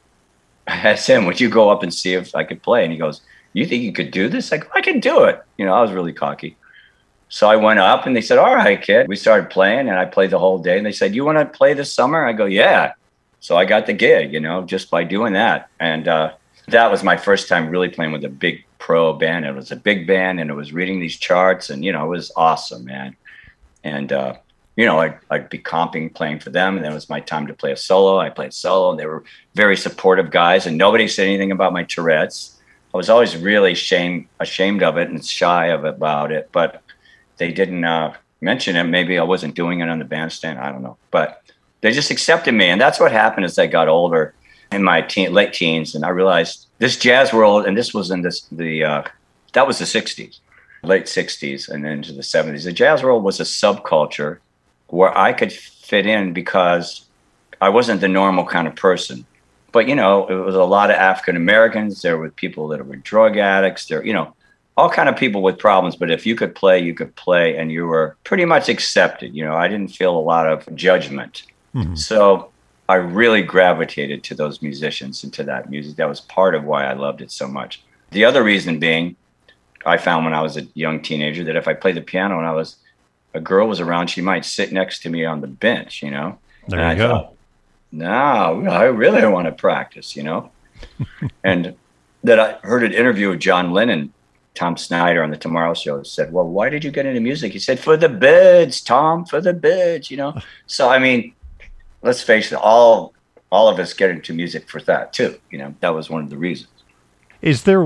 I 0.69 0.77
asked 0.91 1.09
him, 1.09 1.25
would 1.25 1.41
you 1.41 1.49
go 1.49 1.71
up 1.71 1.83
and 1.83 1.93
see 1.93 2.15
if 2.15 2.35
I 2.35 2.45
could 2.45 2.63
play? 2.63 2.85
And 2.85 2.93
he 2.93 2.99
goes, 2.99 3.23
you 3.55 3.67
think 3.67 3.83
you 3.83 3.93
could 3.93 4.11
do 4.11 4.29
this? 4.29 4.53
Like, 4.53 4.69
I 4.77 4.81
can 4.81 5.01
do 5.01 5.25
it. 5.25 5.43
You 5.57 5.65
know, 5.65 5.73
I 5.73 5.81
was 5.81 5.93
really 5.93 6.13
cocky. 6.13 6.57
So 7.31 7.49
I 7.49 7.57
went 7.57 7.81
up 7.81 8.07
and 8.07 8.15
they 8.15 8.21
said, 8.21 8.39
all 8.39 8.55
right, 8.55 8.81
kid. 8.81 9.09
We 9.09 9.17
started 9.17 9.51
playing 9.51 9.89
and 9.89 9.99
I 9.99 10.05
played 10.05 10.31
the 10.31 10.39
whole 10.39 10.59
day. 10.59 10.77
And 10.77 10.87
they 10.87 10.93
said, 10.93 11.15
you 11.15 11.25
want 11.25 11.39
to 11.39 11.45
play 11.45 11.75
this 11.75 11.93
summer? 11.93 12.25
I 12.25 12.33
go, 12.33 12.45
yeah. 12.45 12.93
So 13.41 13.57
I 13.57 13.65
got 13.65 13.87
the 13.87 13.93
gig, 13.93 14.33
you 14.33 14.41
know, 14.41 14.65
just 14.65 14.91
by 14.91 15.05
doing 15.05 15.33
that. 15.35 15.69
And 15.81 16.09
uh, 16.09 16.33
that 16.69 16.91
was 16.91 17.03
my 17.03 17.17
first 17.17 17.49
time 17.49 17.69
really 17.69 17.89
playing 17.89 18.13
with 18.13 18.25
a 18.25 18.29
big 18.29 18.65
pro 18.79 19.13
band. 19.13 19.45
It 19.45 19.55
was 19.55 19.71
a 19.71 19.77
big 19.77 20.07
band 20.07 20.41
and 20.41 20.51
it 20.51 20.55
was 20.55 20.73
reading 20.73 21.01
these 21.01 21.17
charts 21.17 21.71
and, 21.71 21.85
you 21.85 21.93
know, 21.93 22.05
it 22.05 22.09
was 22.09 22.33
awesome, 22.37 22.85
man. 22.85 23.17
And, 23.85 24.13
uh, 24.13 24.35
you 24.77 24.87
know, 24.87 25.01
I'd, 25.01 25.19
I'd 25.31 25.51
be 25.51 25.59
comping 25.59 26.15
playing 26.15 26.41
for 26.41 26.51
them. 26.51 26.77
And 26.77 26.85
then 26.85 26.93
it 26.93 26.95
was 26.95 27.11
my 27.11 27.21
time 27.21 27.47
to 27.49 27.55
play 27.55 27.73
a 27.73 27.77
solo. 27.77 28.19
I 28.19 28.31
played 28.31 28.55
solo 28.55 28.91
and 28.91 28.99
they 28.99 29.07
were 29.07 29.25
very 29.55 29.77
supportive 29.77 30.31
guys 30.31 30.67
and 30.67 30.79
nobody 30.79 31.09
said 31.09 31.27
anything 31.27 31.51
about 31.51 31.73
my 31.73 31.83
Tourette's. 31.83 32.59
I 32.95 32.97
was 32.97 33.11
always 33.11 33.37
really 33.37 33.75
shame, 33.75 34.29
ashamed 34.41 34.83
of 34.83 34.97
it 34.97 35.11
and 35.11 35.25
shy 35.25 35.67
of 35.67 35.85
it, 35.85 35.97
about 35.97 36.33
it, 36.33 36.49
but 36.53 36.83
they 37.37 37.53
didn't 37.53 37.85
uh, 37.85 38.15
mention 38.41 38.77
it. 38.77 38.85
Maybe 38.85 39.19
I 39.19 39.25
wasn't 39.25 39.55
doing 39.55 39.81
it 39.81 39.89
on 39.89 39.99
the 39.99 40.05
bandstand. 40.05 40.59
I 40.59 40.71
don't 40.73 40.83
know, 40.83 40.97
but 41.11 41.43
they 41.81 41.91
just 41.91 42.11
accepted 42.11 42.55
me. 42.55 42.67
And 42.67 42.81
that's 42.81 43.01
what 43.01 43.13
happened 43.13 43.45
as 43.45 43.59
I 43.59 43.67
got 43.67 43.89
older 43.89 44.35
in 44.73 44.83
my 44.83 45.03
teen, 45.03 45.33
late 45.33 45.53
teens. 45.53 45.95
And 45.95 46.05
I 46.05 46.11
realized 46.11 46.68
this 46.79 46.97
jazz 46.97 47.33
world, 47.33 47.67
and 47.67 47.77
this 47.77 47.93
was 47.93 48.11
in 48.11 48.23
this, 48.23 48.43
the, 48.53 48.85
uh, 48.85 49.03
that 49.53 49.67
was 49.67 49.79
the 49.79 49.85
60s, 49.85 50.39
late 50.83 51.05
60s 51.05 51.69
and 51.69 51.87
into 51.87 52.13
the 52.13 52.23
70s. 52.23 52.65
The 52.65 52.73
jazz 52.73 53.03
world 53.03 53.25
was 53.25 53.41
a 53.41 53.45
subculture 53.45 54.39
where 54.89 55.17
I 55.17 55.33
could 55.33 55.53
fit 55.53 56.07
in 56.07 56.33
because 56.33 57.07
I 57.61 57.69
wasn't 57.69 58.01
the 58.01 58.09
normal 58.09 58.45
kind 58.45 58.69
of 58.69 58.77
person. 58.77 59.27
But 59.73 59.89
you 59.89 59.95
know, 59.95 60.27
it 60.27 60.35
was 60.35 60.55
a 60.55 60.65
lot 60.65 60.91
of 60.91 60.97
African 60.97 61.37
Americans. 61.37 62.03
There 62.03 62.17
were 62.17 62.31
people 62.31 62.69
that 62.69 62.87
were 62.87 62.97
drug 62.97 63.37
addicts. 63.37 63.87
There, 63.87 64.05
you 64.05 64.13
know, 64.13 64.35
all 64.77 64.89
kind 64.89 65.09
of 65.09 65.17
people 65.17 65.43
with 65.43 65.59
problems. 65.59 65.97
But 65.97 66.11
if 66.11 66.25
you 66.25 66.35
could 66.35 66.55
play, 66.55 66.79
you 66.79 66.95
could 66.95 67.15
play, 67.17 67.57
and 67.57 67.71
you 67.71 67.87
were 67.87 68.17
pretty 68.25 68.45
much 68.45 68.69
accepted. 68.69 69.35
You 69.35 69.45
know, 69.45 69.55
I 69.55 69.69
didn't 69.69 69.95
feel 69.95 70.17
a 70.17 70.21
lot 70.21 70.47
of 70.47 70.75
judgment. 70.75 71.43
Mm-hmm. 71.75 71.97
So 71.97 72.51
I 72.89 72.95
really 72.95 73.43
gravitated 73.43 74.25
to 74.25 74.35
those 74.35 74.63
musicians 74.63 75.23
and 75.23 75.33
to 75.35 75.45
that 75.45 75.69
music. 75.69 75.97
That 75.97 76.09
was 76.09 76.21
part 76.23 76.55
of 76.55 76.65
why 76.65 76.85
I 76.85 76.95
loved 76.95 77.21
it 77.21 77.31
so 77.31 77.47
much. 77.47 77.83
The 78.13 78.25
other 78.25 78.43
reason 78.43 78.79
being, 78.79 79.17
I 79.85 79.99
found 79.99 80.25
when 80.25 80.35
I 80.35 80.41
was 80.41 80.57
a 80.57 80.63
young 80.75 81.03
teenager 81.03 81.45
that 81.45 81.57
if 81.57 81.69
I 81.69 81.75
played 81.75 81.97
the 81.97 82.03
piano 82.03 82.39
and 82.39 82.47
I 82.47 82.53
was 82.53 82.77
a 83.35 83.41
girl 83.41 83.69
was 83.69 83.81
around, 83.81 84.09
she 84.09 84.23
might 84.23 84.45
sit 84.45 84.73
next 84.73 85.01
to 85.03 85.11
me 85.11 85.25
on 85.25 85.43
the 85.43 85.47
bench, 85.47 86.03
you 86.03 86.11
know. 86.11 86.39
There 86.67 86.81
and 86.81 86.99
you 86.99 87.05
I 87.05 87.09
go. 87.09 87.15
Thought, 87.15 87.35
no, 87.93 88.67
I 88.71 88.85
really 88.85 89.27
want 89.27 89.47
to 89.47 89.53
practice, 89.53 90.17
you 90.17 90.23
know. 90.23 90.51
and 91.45 91.75
that 92.25 92.41
I 92.41 92.53
heard 92.67 92.85
an 92.85 92.93
interview 92.93 93.31
with 93.31 93.41
John 93.41 93.73
Lennon, 93.73 94.13
Tom 94.55 94.77
Snyder 94.77 95.23
on 95.23 95.31
the 95.31 95.37
Tomorrow 95.37 95.75
Show 95.75 96.03
said, 96.03 96.33
"Well, 96.33 96.49
why 96.49 96.69
did 96.69 96.85
you 96.85 96.91
get 96.91 97.07
into 97.07 97.21
music?" 97.21 97.53
He 97.53 97.59
said, 97.59 97.79
"For 97.79 97.97
the 97.97 98.09
birds, 98.09 98.81
Tom, 98.81 99.25
for 99.25 99.41
the 99.41 99.53
birds," 99.53 100.11
you 100.11 100.17
know. 100.17 100.35
so 100.67 100.89
I 100.89 100.99
mean, 100.99 101.33
let's 102.03 102.23
face 102.23 102.53
it, 102.53 102.59
all 102.61 103.13
all 103.51 103.69
of 103.69 103.79
us 103.79 103.95
get 103.95 104.11
into 104.11 104.33
music 104.33 104.69
for 104.69 104.81
that 104.83 105.13
too. 105.13 105.39
You 105.51 105.59
know, 105.59 105.75
that 105.81 105.95
was 105.95 106.11
one 106.11 106.23
of 106.23 106.31
the 106.31 106.37
reasons. 106.37 106.71
Is 107.41 107.63
there 107.63 107.85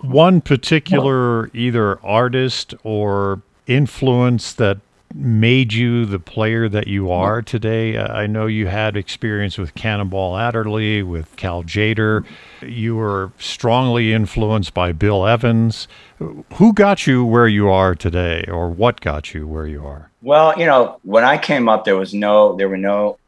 one 0.00 0.40
particular 0.40 1.50
either 1.54 2.00
artist 2.04 2.74
or 2.82 3.42
influence 3.66 4.52
that 4.54 4.78
made 5.14 5.72
you 5.72 6.04
the 6.06 6.18
player 6.18 6.68
that 6.70 6.88
you 6.88 7.10
are 7.10 7.42
today? 7.42 7.98
I 7.98 8.26
know 8.26 8.46
you 8.46 8.66
had 8.66 8.96
experience 8.96 9.58
with 9.58 9.74
Cannonball 9.74 10.38
Adderley, 10.38 11.02
with 11.02 11.36
Cal 11.36 11.62
Tjader. 11.62 12.24
You 12.62 12.96
were 12.96 13.30
strongly 13.38 14.12
influenced 14.12 14.72
by 14.72 14.92
Bill 14.92 15.26
Evans. 15.26 15.86
Who 16.54 16.72
got 16.72 17.06
you 17.06 17.24
where 17.26 17.46
you 17.46 17.68
are 17.68 17.94
today, 17.94 18.44
or 18.48 18.70
what 18.70 19.02
got 19.02 19.34
you 19.34 19.46
where 19.46 19.66
you 19.66 19.86
are? 19.86 20.10
Well, 20.22 20.58
you 20.58 20.64
know, 20.64 20.98
when 21.02 21.24
I 21.24 21.36
came 21.36 21.68
up, 21.68 21.84
there 21.84 21.96
was 21.96 22.14
no, 22.14 22.56
there 22.56 22.70
were 22.70 22.78
no, 22.78 23.18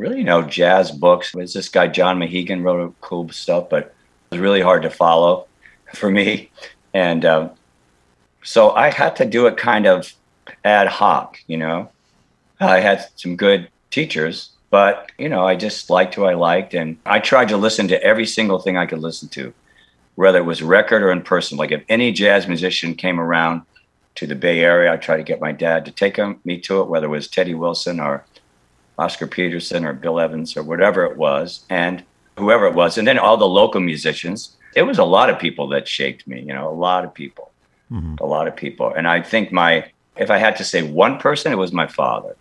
really 0.00 0.24
no 0.24 0.40
jazz 0.40 0.90
books. 0.90 1.34
It 1.34 1.36
was 1.36 1.52
this 1.52 1.68
guy 1.68 1.86
John 1.86 2.18
Mehegan 2.18 2.64
wrote 2.64 2.98
cool 3.02 3.28
stuff, 3.28 3.68
but 3.68 3.82
it 3.82 3.94
was 4.30 4.40
really 4.40 4.62
hard 4.62 4.82
to 4.82 4.90
follow 4.90 5.46
for 5.94 6.10
me. 6.10 6.50
And 6.94 7.24
um, 7.24 7.50
so 8.42 8.70
I 8.70 8.90
had 8.90 9.14
to 9.16 9.26
do 9.26 9.46
it 9.46 9.56
kind 9.58 9.86
of 9.86 10.12
ad 10.64 10.88
hoc, 10.88 11.38
you 11.46 11.58
know. 11.58 11.90
I 12.58 12.80
had 12.80 13.06
some 13.16 13.36
good 13.36 13.68
teachers, 13.90 14.50
but 14.70 15.12
you 15.18 15.28
know, 15.28 15.46
I 15.46 15.54
just 15.54 15.90
liked 15.90 16.14
who 16.14 16.24
I 16.24 16.34
liked, 16.34 16.74
and 16.74 16.98
I 17.06 17.18
tried 17.18 17.48
to 17.48 17.56
listen 17.56 17.88
to 17.88 18.02
every 18.02 18.26
single 18.26 18.58
thing 18.58 18.76
I 18.76 18.86
could 18.86 18.98
listen 18.98 19.28
to, 19.30 19.52
whether 20.14 20.38
it 20.38 20.44
was 20.44 20.62
record 20.62 21.02
or 21.02 21.10
in 21.10 21.22
person. 21.22 21.58
Like 21.58 21.72
if 21.72 21.82
any 21.88 22.12
jazz 22.12 22.48
musician 22.48 22.94
came 22.94 23.20
around 23.20 23.62
to 24.16 24.26
the 24.26 24.34
Bay 24.34 24.60
Area, 24.60 24.92
I 24.92 24.96
tried 24.96 25.18
to 25.18 25.22
get 25.22 25.40
my 25.40 25.52
dad 25.52 25.84
to 25.86 25.90
take 25.90 26.18
me 26.44 26.58
to 26.60 26.80
it, 26.80 26.88
whether 26.88 27.06
it 27.06 27.10
was 27.10 27.28
Teddy 27.28 27.54
Wilson 27.54 28.00
or 28.00 28.24
Oscar 29.00 29.26
Peterson 29.26 29.84
or 29.84 29.92
Bill 29.92 30.20
Evans 30.20 30.56
or 30.56 30.62
whatever 30.62 31.04
it 31.04 31.16
was, 31.16 31.64
and 31.70 32.04
whoever 32.36 32.66
it 32.66 32.74
was, 32.74 32.98
and 32.98 33.06
then 33.06 33.18
all 33.18 33.36
the 33.36 33.46
local 33.46 33.80
musicians. 33.80 34.56
It 34.76 34.82
was 34.82 34.98
a 34.98 35.04
lot 35.04 35.30
of 35.30 35.38
people 35.38 35.66
that 35.68 35.88
shaped 35.88 36.26
me, 36.28 36.40
you 36.40 36.54
know, 36.54 36.68
a 36.68 36.78
lot 36.88 37.04
of 37.04 37.12
people 37.12 37.50
mm-hmm. 37.90 38.14
a 38.20 38.26
lot 38.26 38.48
of 38.48 38.56
people. 38.56 38.92
And 38.92 39.06
I 39.06 39.22
think 39.22 39.52
my, 39.52 39.90
if 40.16 40.30
I 40.30 40.38
had 40.38 40.56
to 40.56 40.64
say 40.64 40.82
one 40.82 41.18
person, 41.18 41.52
it 41.52 41.56
was 41.56 41.72
my 41.72 41.86
father, 41.86 42.36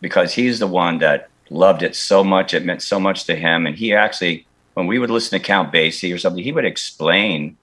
because 0.00 0.34
he's 0.34 0.58
the 0.58 0.66
one 0.66 0.98
that 0.98 1.28
loved 1.50 1.82
it 1.82 1.94
so 1.94 2.24
much. 2.24 2.54
It 2.54 2.64
meant 2.64 2.82
so 2.82 2.98
much 2.98 3.24
to 3.24 3.36
him. 3.36 3.66
And 3.66 3.76
he 3.76 3.94
actually, 3.94 4.46
when 4.74 4.86
we 4.86 4.98
would 4.98 5.10
listen 5.10 5.38
to 5.38 5.44
Count 5.44 5.72
Basie 5.72 6.14
or 6.14 6.18
something, 6.18 6.42
he 6.42 6.52
would 6.52 6.64
explain. 6.64 7.56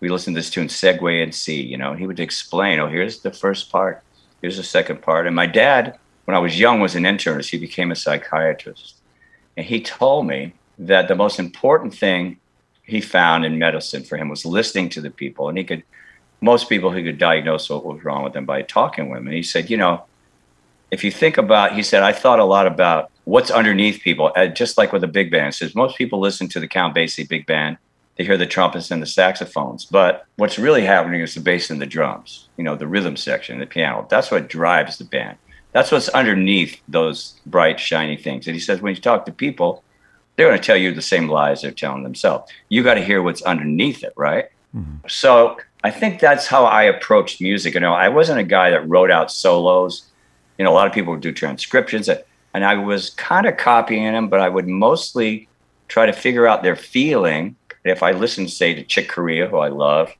We 0.00 0.08
listened 0.08 0.34
to 0.34 0.40
this 0.40 0.50
tune, 0.50 0.68
Segue 0.68 1.22
in 1.22 1.30
C, 1.30 1.62
you 1.62 1.76
know, 1.76 1.94
he 1.94 2.06
would 2.06 2.18
explain, 2.18 2.80
oh, 2.80 2.88
here's 2.88 3.20
the 3.20 3.32
first 3.32 3.70
part, 3.70 4.02
here's 4.40 4.56
the 4.56 4.64
second 4.64 5.00
part. 5.00 5.28
And 5.28 5.36
my 5.36 5.46
dad, 5.46 5.98
when 6.24 6.36
I 6.36 6.40
was 6.40 6.58
young, 6.58 6.80
was 6.80 6.94
an 6.94 7.04
internist. 7.04 7.50
He 7.50 7.58
became 7.58 7.90
a 7.90 7.96
psychiatrist. 7.96 8.96
And 9.56 9.66
he 9.66 9.80
told 9.80 10.26
me, 10.26 10.54
that 10.78 11.08
the 11.08 11.14
most 11.14 11.38
important 11.38 11.94
thing 11.94 12.38
he 12.84 13.00
found 13.00 13.44
in 13.44 13.58
medicine 13.58 14.02
for 14.02 14.16
him 14.16 14.28
was 14.28 14.44
listening 14.44 14.88
to 14.90 15.00
the 15.00 15.10
people. 15.10 15.48
And 15.48 15.56
he 15.56 15.64
could, 15.64 15.82
most 16.40 16.68
people, 16.68 16.90
he 16.90 17.04
could 17.04 17.18
diagnose 17.18 17.70
what 17.70 17.84
was 17.84 18.04
wrong 18.04 18.24
with 18.24 18.32
them 18.32 18.44
by 18.44 18.62
talking 18.62 19.08
with 19.08 19.18
them. 19.18 19.28
And 19.28 19.36
he 19.36 19.42
said, 19.42 19.70
you 19.70 19.76
know, 19.76 20.04
if 20.90 21.04
you 21.04 21.10
think 21.10 21.38
about, 21.38 21.74
he 21.74 21.82
said, 21.82 22.02
I 22.02 22.12
thought 22.12 22.40
a 22.40 22.44
lot 22.44 22.66
about 22.66 23.10
what's 23.24 23.50
underneath 23.50 24.02
people, 24.02 24.32
uh, 24.36 24.48
just 24.48 24.76
like 24.76 24.92
with 24.92 25.04
a 25.04 25.08
big 25.08 25.30
band. 25.30 25.54
He 25.54 25.58
says 25.58 25.74
most 25.74 25.96
people 25.96 26.20
listen 26.20 26.48
to 26.48 26.60
the 26.60 26.68
Count 26.68 26.94
Basie 26.94 27.28
big 27.28 27.46
band, 27.46 27.78
they 28.16 28.24
hear 28.24 28.36
the 28.36 28.46
trumpets 28.46 28.90
and 28.90 29.00
the 29.00 29.06
saxophones, 29.06 29.86
but 29.86 30.26
what's 30.36 30.58
really 30.58 30.84
happening 30.84 31.22
is 31.22 31.34
the 31.34 31.40
bass 31.40 31.70
and 31.70 31.80
the 31.80 31.86
drums. 31.86 32.48
You 32.58 32.64
know, 32.64 32.76
the 32.76 32.86
rhythm 32.86 33.16
section, 33.16 33.58
the 33.58 33.66
piano. 33.66 34.06
That's 34.10 34.30
what 34.30 34.50
drives 34.50 34.98
the 34.98 35.04
band. 35.04 35.38
That's 35.72 35.90
what's 35.90 36.08
underneath 36.10 36.80
those 36.86 37.40
bright, 37.46 37.80
shiny 37.80 38.16
things. 38.16 38.46
And 38.46 38.54
he 38.54 38.60
says 38.60 38.80
when 38.80 38.94
you 38.94 39.00
talk 39.00 39.26
to 39.26 39.32
people, 39.32 39.82
they're 40.36 40.48
going 40.48 40.58
to 40.58 40.64
tell 40.64 40.76
you 40.76 40.92
the 40.92 41.02
same 41.02 41.28
lies 41.28 41.62
they're 41.62 41.70
telling 41.70 42.02
themselves. 42.02 42.50
You 42.68 42.82
got 42.82 42.94
to 42.94 43.04
hear 43.04 43.22
what's 43.22 43.42
underneath 43.42 44.02
it, 44.02 44.12
right? 44.16 44.46
Mm-hmm. 44.74 45.06
So 45.08 45.58
I 45.84 45.90
think 45.90 46.20
that's 46.20 46.46
how 46.46 46.64
I 46.64 46.84
approached 46.84 47.40
music. 47.40 47.74
You 47.74 47.80
know, 47.80 47.94
I 47.94 48.08
wasn't 48.08 48.40
a 48.40 48.44
guy 48.44 48.70
that 48.70 48.88
wrote 48.88 49.10
out 49.10 49.32
solos. 49.32 50.04
You 50.58 50.64
know, 50.64 50.72
a 50.72 50.74
lot 50.74 50.86
of 50.86 50.92
people 50.92 51.12
would 51.12 51.22
do 51.22 51.32
transcriptions, 51.32 52.08
and 52.08 52.64
I 52.64 52.74
was 52.76 53.10
kind 53.10 53.46
of 53.46 53.56
copying 53.56 54.12
them, 54.12 54.28
but 54.28 54.40
I 54.40 54.48
would 54.48 54.68
mostly 54.68 55.48
try 55.88 56.06
to 56.06 56.12
figure 56.12 56.46
out 56.46 56.62
their 56.62 56.76
feeling. 56.76 57.56
If 57.84 58.02
I 58.02 58.12
listened, 58.12 58.50
say, 58.50 58.74
to 58.74 58.84
Chick 58.84 59.08
Corea, 59.08 59.48
who 59.48 59.58
I 59.58 59.68
love, 59.68 60.12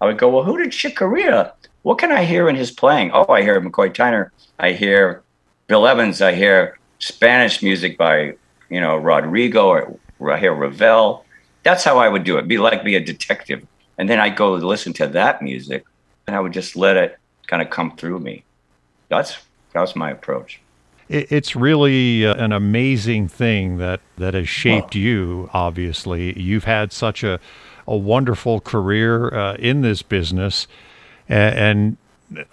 I 0.00 0.06
would 0.06 0.18
go, 0.18 0.28
well, 0.28 0.44
who 0.44 0.56
did 0.56 0.70
Chick 0.70 0.96
Corea? 0.96 1.54
What 1.82 1.98
can 1.98 2.12
I 2.12 2.24
hear 2.24 2.48
in 2.48 2.56
his 2.56 2.70
playing? 2.70 3.12
Oh, 3.12 3.26
I 3.28 3.42
hear 3.42 3.60
McCoy 3.60 3.92
Tyner. 3.94 4.30
I 4.58 4.72
hear 4.72 5.22
Bill 5.66 5.86
Evans. 5.86 6.20
I 6.20 6.34
hear 6.34 6.78
Spanish 6.98 7.62
music 7.62 7.96
by 7.96 8.34
you 8.68 8.80
know, 8.80 8.96
Rodrigo 8.96 9.66
or 9.68 9.98
Rahel 10.18 10.54
Ravel. 10.54 11.24
That's 11.62 11.84
how 11.84 11.98
I 11.98 12.08
would 12.08 12.24
do 12.24 12.38
it. 12.38 12.48
Be 12.48 12.58
like 12.58 12.84
be 12.84 12.96
a 12.96 13.04
detective. 13.04 13.66
And 13.98 14.08
then 14.08 14.20
I'd 14.20 14.36
go 14.36 14.52
listen 14.54 14.92
to 14.94 15.06
that 15.08 15.42
music 15.42 15.84
and 16.26 16.36
I 16.36 16.40
would 16.40 16.52
just 16.52 16.76
let 16.76 16.96
it 16.96 17.18
kind 17.46 17.62
of 17.62 17.70
come 17.70 17.96
through 17.96 18.20
me. 18.20 18.44
That's 19.08 19.38
that 19.72 19.80
was 19.80 19.96
my 19.96 20.10
approach. 20.10 20.60
It's 21.08 21.56
really 21.56 22.26
uh, 22.26 22.34
an 22.34 22.52
amazing 22.52 23.28
thing 23.28 23.78
that, 23.78 24.00
that 24.18 24.34
has 24.34 24.46
shaped 24.46 24.94
you, 24.94 25.48
obviously. 25.54 26.38
You've 26.38 26.64
had 26.64 26.92
such 26.92 27.24
a, 27.24 27.40
a 27.86 27.96
wonderful 27.96 28.60
career 28.60 29.34
uh, 29.34 29.54
in 29.54 29.80
this 29.80 30.02
business. 30.02 30.66
And, 31.28 31.58
and 31.58 31.96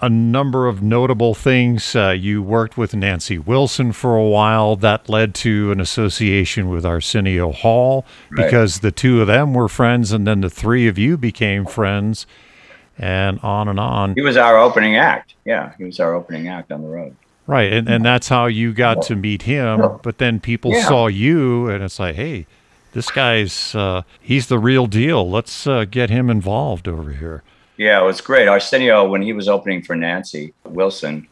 a 0.01 0.09
number 0.09 0.67
of 0.67 0.81
notable 0.81 1.33
things. 1.33 1.95
Uh, 1.95 2.11
you 2.11 2.41
worked 2.41 2.77
with 2.77 2.95
Nancy 2.95 3.37
Wilson 3.37 3.91
for 3.91 4.15
a 4.15 4.23
while. 4.23 4.75
That 4.75 5.09
led 5.09 5.35
to 5.35 5.71
an 5.71 5.79
association 5.79 6.69
with 6.69 6.85
Arsenio 6.85 7.51
Hall 7.51 8.05
right. 8.29 8.45
because 8.45 8.79
the 8.79 8.91
two 8.91 9.21
of 9.21 9.27
them 9.27 9.53
were 9.53 9.67
friends, 9.67 10.11
and 10.11 10.25
then 10.25 10.41
the 10.41 10.49
three 10.49 10.87
of 10.87 10.97
you 10.97 11.17
became 11.17 11.65
friends, 11.65 12.25
and 12.97 13.39
on 13.41 13.67
and 13.67 13.79
on. 13.79 14.15
He 14.15 14.21
was 14.21 14.37
our 14.37 14.57
opening 14.57 14.95
act. 14.95 15.35
Yeah, 15.43 15.73
he 15.77 15.83
was 15.83 15.99
our 15.99 16.13
opening 16.13 16.47
act 16.47 16.71
on 16.71 16.81
the 16.81 16.87
road. 16.87 17.15
Right, 17.47 17.71
and 17.71 17.87
and 17.87 18.03
that's 18.03 18.29
how 18.29 18.47
you 18.47 18.73
got 18.73 19.01
to 19.03 19.15
meet 19.15 19.43
him. 19.43 19.99
But 20.01 20.17
then 20.17 20.39
people 20.39 20.71
yeah. 20.71 20.87
saw 20.87 21.07
you, 21.07 21.69
and 21.69 21.83
it's 21.83 21.99
like, 21.99 22.15
hey, 22.15 22.47
this 22.93 23.11
guy's 23.11 23.75
uh, 23.75 24.03
he's 24.19 24.47
the 24.47 24.57
real 24.57 24.87
deal. 24.87 25.29
Let's 25.29 25.67
uh, 25.67 25.85
get 25.85 26.09
him 26.09 26.29
involved 26.29 26.87
over 26.87 27.11
here. 27.11 27.43
Yeah, 27.77 28.01
it 28.01 28.05
was 28.05 28.21
great. 28.21 28.47
Arsenio, 28.47 29.07
when 29.07 29.21
he 29.21 29.33
was 29.33 29.49
opening 29.49 29.81
for 29.81 29.95
Nancy 29.95 30.53
Wilson, 30.63 31.27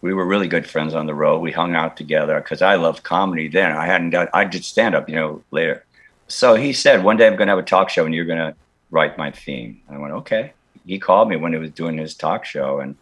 we 0.00 0.14
were 0.14 0.24
really 0.24 0.48
good 0.48 0.68
friends 0.68 0.94
on 0.94 1.06
the 1.06 1.14
road. 1.14 1.40
We 1.40 1.52
hung 1.52 1.74
out 1.74 1.96
together 1.96 2.40
because 2.40 2.62
I 2.62 2.74
loved 2.76 3.02
comedy 3.02 3.48
then. 3.48 3.72
I 3.72 3.86
hadn't 3.86 4.10
done, 4.10 4.28
I 4.32 4.44
did 4.44 4.64
stand 4.64 4.94
up, 4.94 5.08
you 5.08 5.14
know, 5.14 5.42
later. 5.50 5.84
So 6.28 6.54
he 6.54 6.72
said, 6.72 7.04
one 7.04 7.16
day 7.16 7.26
I'm 7.26 7.36
going 7.36 7.48
to 7.48 7.52
have 7.52 7.58
a 7.58 7.62
talk 7.62 7.90
show 7.90 8.04
and 8.04 8.14
you're 8.14 8.24
going 8.24 8.38
to 8.38 8.54
write 8.90 9.18
my 9.18 9.30
theme. 9.30 9.80
I 9.90 9.98
went, 9.98 10.14
okay. 10.14 10.52
He 10.86 10.98
called 10.98 11.28
me 11.28 11.36
when 11.36 11.52
he 11.52 11.58
was 11.58 11.70
doing 11.70 11.98
his 11.98 12.14
talk 12.14 12.44
show. 12.44 12.80
And 12.80 12.96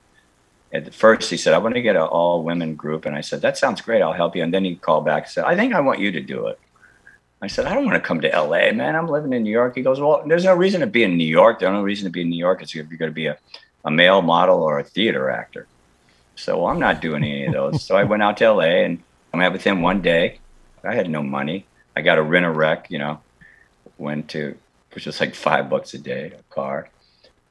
at 0.72 0.92
first 0.92 1.30
he 1.30 1.36
said, 1.36 1.54
I 1.54 1.58
want 1.58 1.74
to 1.74 1.82
get 1.82 1.96
an 1.96 2.02
all 2.02 2.42
women 2.42 2.74
group. 2.74 3.04
And 3.04 3.14
I 3.14 3.20
said, 3.20 3.42
that 3.42 3.58
sounds 3.58 3.80
great. 3.80 4.02
I'll 4.02 4.12
help 4.12 4.34
you. 4.34 4.42
And 4.42 4.52
then 4.52 4.64
he 4.64 4.76
called 4.76 5.04
back 5.04 5.24
and 5.24 5.32
said, 5.32 5.44
I 5.44 5.54
think 5.54 5.74
I 5.74 5.80
want 5.80 6.00
you 6.00 6.10
to 6.12 6.20
do 6.20 6.48
it. 6.48 6.58
I 7.42 7.48
said, 7.48 7.66
I 7.66 7.74
don't 7.74 7.84
want 7.84 7.96
to 7.96 8.00
come 8.00 8.20
to 8.20 8.28
LA, 8.28 8.70
man. 8.70 8.94
I'm 8.94 9.08
living 9.08 9.32
in 9.32 9.42
New 9.42 9.50
York. 9.50 9.74
He 9.74 9.82
goes, 9.82 9.98
Well, 9.98 10.22
there's 10.24 10.44
no 10.44 10.54
reason 10.54 10.80
to 10.80 10.86
be 10.86 11.02
in 11.02 11.16
New 11.16 11.26
York. 11.26 11.58
There's 11.58 11.72
no 11.72 11.82
reason 11.82 12.04
to 12.04 12.10
be 12.10 12.22
in 12.22 12.30
New 12.30 12.38
York. 12.38 12.62
It's 12.62 12.70
if 12.70 12.88
you're 12.88 12.98
going 12.98 13.10
to 13.10 13.14
be 13.14 13.26
a, 13.26 13.36
a 13.84 13.90
male 13.90 14.22
model 14.22 14.62
or 14.62 14.78
a 14.78 14.84
theater 14.84 15.28
actor. 15.28 15.66
So 16.36 16.58
well, 16.58 16.68
I'm 16.68 16.78
not 16.78 17.00
doing 17.00 17.24
any 17.24 17.46
of 17.46 17.52
those. 17.52 17.82
so 17.82 17.96
I 17.96 18.04
went 18.04 18.22
out 18.22 18.36
to 18.38 18.52
LA 18.52 18.84
and 18.84 19.02
I 19.34 19.38
met 19.38 19.52
with 19.52 19.64
him 19.64 19.82
one 19.82 20.02
day. 20.02 20.38
I 20.84 20.94
had 20.94 21.10
no 21.10 21.22
money. 21.22 21.66
I 21.96 22.00
got 22.02 22.18
a 22.18 22.22
rent 22.22 22.46
a 22.46 22.50
wreck, 22.50 22.86
you 22.90 22.98
know, 22.98 23.20
went 23.98 24.28
to, 24.30 24.56
which 24.94 25.06
was 25.06 25.20
like 25.20 25.34
five 25.34 25.68
bucks 25.68 25.94
a 25.94 25.98
day, 25.98 26.32
a 26.38 26.54
car. 26.54 26.88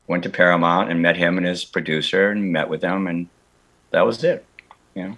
Went 0.08 0.24
to 0.24 0.30
Paramount 0.30 0.90
and 0.90 1.02
met 1.02 1.18
him 1.18 1.38
and 1.38 1.46
his 1.46 1.64
producer 1.66 2.32
and 2.32 2.52
met 2.52 2.70
with 2.70 2.82
them. 2.82 3.08
And 3.08 3.28
that 3.92 4.06
was 4.06 4.24
it, 4.24 4.46
you 4.96 5.04
know, 5.04 5.18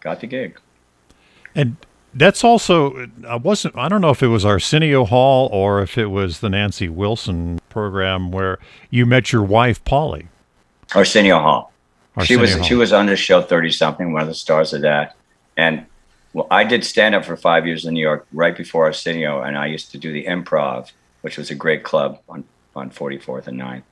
got 0.00 0.20
the 0.20 0.26
gig. 0.26 0.58
And 1.54 1.76
that's 2.14 2.42
also 2.42 3.06
I 3.26 3.36
wasn't 3.36 3.76
I 3.76 3.88
don't 3.88 4.00
know 4.00 4.10
if 4.10 4.22
it 4.22 4.28
was 4.28 4.44
Arsenio 4.44 5.04
Hall 5.04 5.48
or 5.52 5.82
if 5.82 5.96
it 5.96 6.06
was 6.06 6.40
the 6.40 6.48
Nancy 6.48 6.88
Wilson 6.88 7.60
program 7.68 8.30
where 8.30 8.58
you 8.90 9.06
met 9.06 9.32
your 9.32 9.42
wife 9.42 9.82
Polly. 9.84 10.28
Arsenio 10.94 11.38
Hall. 11.38 11.72
Arsenio 12.16 12.26
she 12.26 12.40
was 12.40 12.54
Hall. 12.54 12.62
she 12.64 12.74
was 12.74 12.92
on 12.92 13.06
the 13.06 13.16
show 13.16 13.42
thirty 13.42 13.70
something, 13.70 14.12
one 14.12 14.22
of 14.22 14.28
the 14.28 14.34
stars 14.34 14.72
of 14.72 14.82
that. 14.82 15.16
And 15.56 15.86
well, 16.32 16.46
I 16.50 16.64
did 16.64 16.84
stand 16.84 17.14
up 17.14 17.24
for 17.24 17.36
five 17.36 17.66
years 17.66 17.84
in 17.84 17.94
New 17.94 18.00
York 18.00 18.26
right 18.32 18.56
before 18.56 18.86
Arsenio, 18.86 19.42
and 19.42 19.56
I 19.56 19.66
used 19.66 19.90
to 19.92 19.98
do 19.98 20.12
the 20.12 20.24
improv, 20.26 20.92
which 21.22 21.36
was 21.36 21.50
a 21.50 21.54
great 21.54 21.82
club 21.82 22.20
on 22.28 22.44
on 22.76 22.90
44th 22.90 23.48
and 23.48 23.60
9th. 23.60 23.82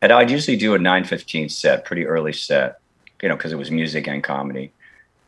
And 0.00 0.10
I'd 0.10 0.30
usually 0.30 0.56
do 0.56 0.74
a 0.74 0.78
9:15 0.78 1.50
set, 1.50 1.84
pretty 1.84 2.06
early 2.06 2.32
set, 2.32 2.80
you 3.22 3.28
know, 3.28 3.36
because 3.36 3.52
it 3.52 3.58
was 3.58 3.70
music 3.70 4.06
and 4.06 4.22
comedy. 4.22 4.72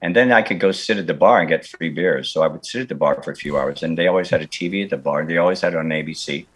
And 0.02 0.16
then 0.16 0.32
I 0.32 0.42
could 0.42 0.60
go 0.60 0.72
sit 0.72 0.96
at 0.96 1.06
the 1.06 1.14
bar 1.14 1.40
and 1.40 1.48
get 1.48 1.66
free 1.66 1.90
beers. 1.90 2.30
So 2.30 2.42
I 2.42 2.46
would 2.46 2.64
sit 2.64 2.82
at 2.82 2.88
the 2.88 2.94
bar 2.94 3.22
for 3.22 3.32
a 3.32 3.36
few 3.36 3.58
hours. 3.58 3.82
And 3.82 3.98
they 3.98 4.06
always 4.06 4.30
had 4.30 4.40
a 4.40 4.46
TV 4.46 4.84
at 4.84 4.90
the 4.90 4.96
bar. 4.96 5.24
They 5.24 5.36
always 5.36 5.60
had 5.60 5.74
it 5.74 5.78
on 5.78 5.88
ABC. 5.88 6.46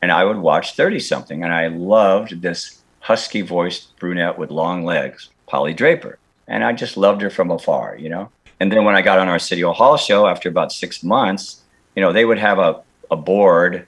And 0.00 0.10
I 0.10 0.24
would 0.24 0.38
watch 0.38 0.74
30 0.74 1.00
something. 1.00 1.44
And 1.44 1.52
I 1.52 1.68
loved 1.68 2.40
this 2.40 2.82
husky 3.00 3.42
voiced 3.42 3.94
brunette 3.98 4.38
with 4.38 4.50
long 4.50 4.84
legs, 4.84 5.28
Polly 5.46 5.74
Draper. 5.74 6.18
And 6.48 6.64
I 6.64 6.72
just 6.72 6.96
loved 6.96 7.20
her 7.20 7.30
from 7.30 7.50
afar, 7.50 7.96
you 7.98 8.08
know? 8.08 8.30
And 8.60 8.72
then 8.72 8.84
when 8.84 8.94
I 8.94 9.02
got 9.02 9.18
on 9.18 9.28
Arsenio 9.28 9.72
Hall 9.72 9.96
show 9.96 10.26
after 10.26 10.48
about 10.48 10.72
six 10.72 11.02
months, 11.02 11.62
you 11.94 12.00
know, 12.00 12.12
they 12.12 12.24
would 12.24 12.38
have 12.38 12.58
a, 12.58 12.82
a 13.10 13.16
board 13.16 13.86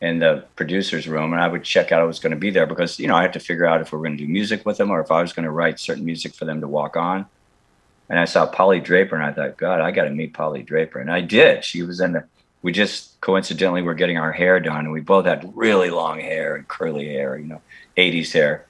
in 0.00 0.18
the 0.18 0.44
producer's 0.56 1.08
room 1.08 1.32
and 1.32 1.40
I 1.40 1.48
would 1.48 1.64
check 1.64 1.92
out 1.92 2.00
I 2.00 2.04
was 2.04 2.18
going 2.18 2.30
to 2.32 2.38
be 2.38 2.50
there 2.50 2.66
because, 2.66 2.98
you 2.98 3.06
know, 3.06 3.16
I 3.16 3.22
had 3.22 3.32
to 3.34 3.40
figure 3.40 3.66
out 3.66 3.80
if 3.80 3.92
we 3.92 3.98
are 3.98 4.02
going 4.02 4.16
to 4.16 4.26
do 4.26 4.30
music 4.30 4.64
with 4.66 4.76
them 4.76 4.90
or 4.90 5.00
if 5.00 5.10
I 5.10 5.20
was 5.22 5.32
going 5.32 5.44
to 5.44 5.50
write 5.50 5.78
certain 5.80 6.04
music 6.04 6.34
for 6.34 6.44
them 6.44 6.60
to 6.60 6.68
walk 6.68 6.96
on 6.96 7.26
and 8.08 8.18
I 8.18 8.24
saw 8.24 8.46
Polly 8.46 8.80
Draper, 8.80 9.16
and 9.16 9.24
I 9.24 9.32
thought, 9.32 9.56
God, 9.56 9.80
I 9.80 9.90
got 9.90 10.04
to 10.04 10.10
meet 10.10 10.34
Polly 10.34 10.62
Draper, 10.62 10.98
and 10.98 11.10
I 11.10 11.20
did. 11.20 11.64
She 11.64 11.82
was 11.82 12.00
in 12.00 12.12
the. 12.12 12.24
We 12.62 12.72
just 12.72 13.20
coincidentally 13.20 13.82
were 13.82 13.94
getting 13.94 14.16
our 14.16 14.32
hair 14.32 14.58
done, 14.58 14.84
and 14.84 14.92
we 14.92 15.00
both 15.00 15.26
had 15.26 15.50
really 15.54 15.90
long 15.90 16.20
hair 16.20 16.56
and 16.56 16.66
curly 16.66 17.08
hair, 17.08 17.36
you 17.36 17.46
know, 17.46 17.60
'80s 17.96 18.32
hair. 18.32 18.66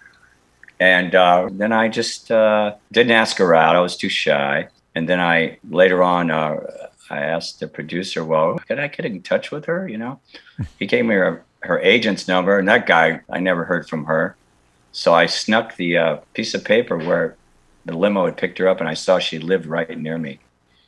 And 0.80 1.14
uh, 1.14 1.48
then 1.52 1.72
I 1.72 1.88
just 1.88 2.30
uh, 2.30 2.74
didn't 2.90 3.12
ask 3.12 3.36
her 3.38 3.54
out. 3.54 3.76
I 3.76 3.80
was 3.80 3.96
too 3.96 4.08
shy. 4.08 4.68
And 4.94 5.08
then 5.08 5.20
I 5.20 5.58
later 5.68 6.02
on, 6.02 6.30
uh, 6.30 6.60
I 7.10 7.18
asked 7.18 7.60
the 7.60 7.68
producer, 7.68 8.24
"Well, 8.24 8.58
could 8.66 8.78
I 8.78 8.88
get 8.88 9.04
in 9.06 9.22
touch 9.22 9.50
with 9.50 9.64
her?" 9.66 9.88
You 9.88 9.98
know, 9.98 10.20
he 10.78 10.86
gave 10.86 11.04
me 11.04 11.14
her, 11.14 11.44
her 11.60 11.80
agent's 11.80 12.28
number, 12.28 12.58
and 12.58 12.68
that 12.68 12.86
guy, 12.86 13.20
I 13.28 13.40
never 13.40 13.64
heard 13.64 13.88
from 13.88 14.04
her. 14.04 14.36
So 14.92 15.12
I 15.12 15.26
snuck 15.26 15.76
the 15.76 15.98
uh, 15.98 16.16
piece 16.34 16.54
of 16.54 16.64
paper 16.64 16.96
where 16.96 17.36
the 17.84 17.96
limo 17.96 18.24
had 18.26 18.36
picked 18.36 18.58
her 18.58 18.68
up 18.68 18.80
and 18.80 18.88
I 18.88 18.94
saw 18.94 19.18
she 19.18 19.38
lived 19.38 19.66
right 19.66 19.98
near 19.98 20.18
me. 20.18 20.40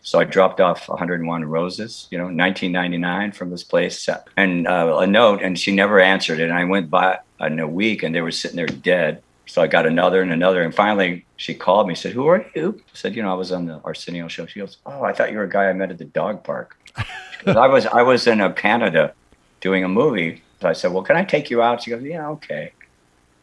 So 0.07 0.21
I 0.21 0.25
dropped 0.25 0.61
off 0.61 0.89
101 0.89 1.45
roses, 1.47 2.07
you 2.13 2.19
know, 2.19 2.27
1999 2.27 3.33
from 3.33 3.51
this 3.51 3.65
place, 3.65 4.09
and 4.37 4.69
uh, 4.69 4.99
a 5.01 5.07
note, 5.07 5.43
and 5.43 5.59
she 5.59 5.75
never 5.75 5.99
answered 5.99 6.39
it. 6.39 6.45
And 6.45 6.53
I 6.53 6.63
went 6.63 6.91
by 6.91 7.19
in 7.41 7.59
a 7.59 7.67
week, 7.67 8.05
and 8.05 8.15
they 8.15 8.21
were 8.21 8.31
sitting 8.31 8.57
there 8.57 8.67
dead. 8.67 9.21
So 9.47 9.63
I 9.63 9.67
got 9.67 9.85
another 9.85 10.23
and 10.23 10.33
another, 10.33 10.63
and 10.63 10.73
finally 10.73 11.27
she 11.37 11.55
called 11.55 11.89
me. 11.89 11.97
Said, 11.97 12.13
"Who 12.13 12.29
are 12.29 12.47
you?" 12.55 12.81
I 12.87 12.91
said, 12.93 13.17
"You 13.17 13.23
know, 13.25 13.33
I 13.33 13.35
was 13.35 13.51
on 13.51 13.67
the 13.67 13.81
Arsenio 13.85 14.29
show." 14.29 14.47
She 14.47 14.61
goes, 14.61 14.77
"Oh, 14.87 15.03
I 15.03 15.13
thought 15.13 15.33
you 15.33 15.39
were 15.39 15.45
a 15.45 15.49
guy 15.49 15.69
I 15.69 15.73
met 15.73 15.91
at 15.91 15.99
the 15.99 16.05
dog 16.05 16.45
park." 16.45 16.79
I 17.47 17.67
was 17.67 17.87
I 17.87 18.03
was 18.03 18.29
in 18.29 18.41
uh, 18.41 18.53
Canada 18.53 19.13
doing 19.61 19.83
a 19.83 19.89
movie. 19.89 20.45
So 20.61 20.69
I 20.69 20.73
said, 20.73 20.93
"Well, 20.93 21.03
can 21.03 21.17
I 21.17 21.25
take 21.25 21.51
you 21.51 21.63
out?" 21.63 21.83
She 21.83 21.91
goes, 21.91 22.05
"Yeah, 22.05 22.29
okay." 22.29 22.71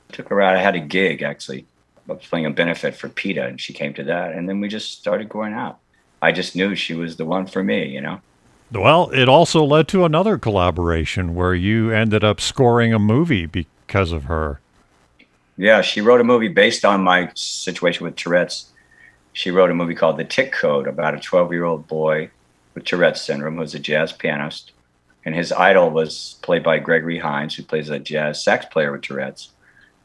I 0.10 0.13
took 0.13 0.30
her 0.30 0.42
out. 0.42 0.56
I 0.56 0.62
had 0.62 0.76
a 0.76 0.80
gig 0.80 1.24
actually 1.24 1.66
I 2.10 2.13
was 2.13 2.26
playing 2.26 2.46
a 2.46 2.52
benefit 2.52 2.96
for 2.96 3.10
PETA, 3.10 3.46
and 3.46 3.62
she 3.62 3.74
came 3.74 3.94
to 3.94 4.04
that, 4.04 4.34
and 4.34 4.48
then 4.48 4.60
we 4.60 4.68
just 4.68 5.00
started 5.00 5.30
going 5.30 5.54
out. 5.54 5.80
I 6.22 6.32
just 6.32 6.56
knew 6.56 6.76
she 6.76 6.94
was 6.94 7.18
the 7.18 7.26
one 7.26 7.48
for 7.48 7.63
me, 7.63 7.88
you 7.88 8.02
know. 8.02 8.22
Well, 8.72 9.10
it 9.12 9.30
also 9.30 9.63
led 9.63 9.88
to 9.89 10.04
another 10.04 10.38
collaboration 10.38 11.36
where 11.36 11.54
you 11.54 11.92
ended 11.92 12.24
up 12.24 12.42
scoring 12.42 12.94
a 12.94 13.00
movie 13.00 13.46
because 13.46 14.12
of 14.12 14.26
her. 14.26 14.60
Yeah, 15.58 15.82
she 15.82 16.02
wrote 16.02 16.22
a 16.22 16.24
movie 16.24 16.48
based 16.48 16.84
on 16.84 17.02
my 17.02 17.32
situation 17.36 18.06
with 18.06 18.16
Tourette's. 18.16 18.72
She 19.34 19.52
wrote 19.52 19.70
a 19.70 19.76
movie 19.76 19.96
called 19.96 20.18
The 20.18 20.24
Tic 20.24 20.52
Code 20.52 20.88
about 20.88 21.13
a 21.13 21.20
12 21.20 21.52
year 21.54 21.66
old 21.66 21.88
boy 21.88 22.32
with 22.74 22.86
Tourette's 22.86 23.22
syndrome, 23.22 23.58
who's 23.58 23.76
a 23.76 23.80
jazz 23.80 24.12
pianist. 24.12 24.72
And 25.26 25.36
his 25.36 25.52
idol 25.52 25.92
was 25.92 26.38
played 26.42 26.63
by 26.63 26.80
Gregory 26.80 27.20
Hines, 27.20 27.56
who 27.56 27.63
plays 27.63 27.89
a 27.89 28.00
jazz 28.00 28.44
sax 28.44 28.66
player 28.66 28.92
with 28.92 29.02
Tourette's. 29.04 29.52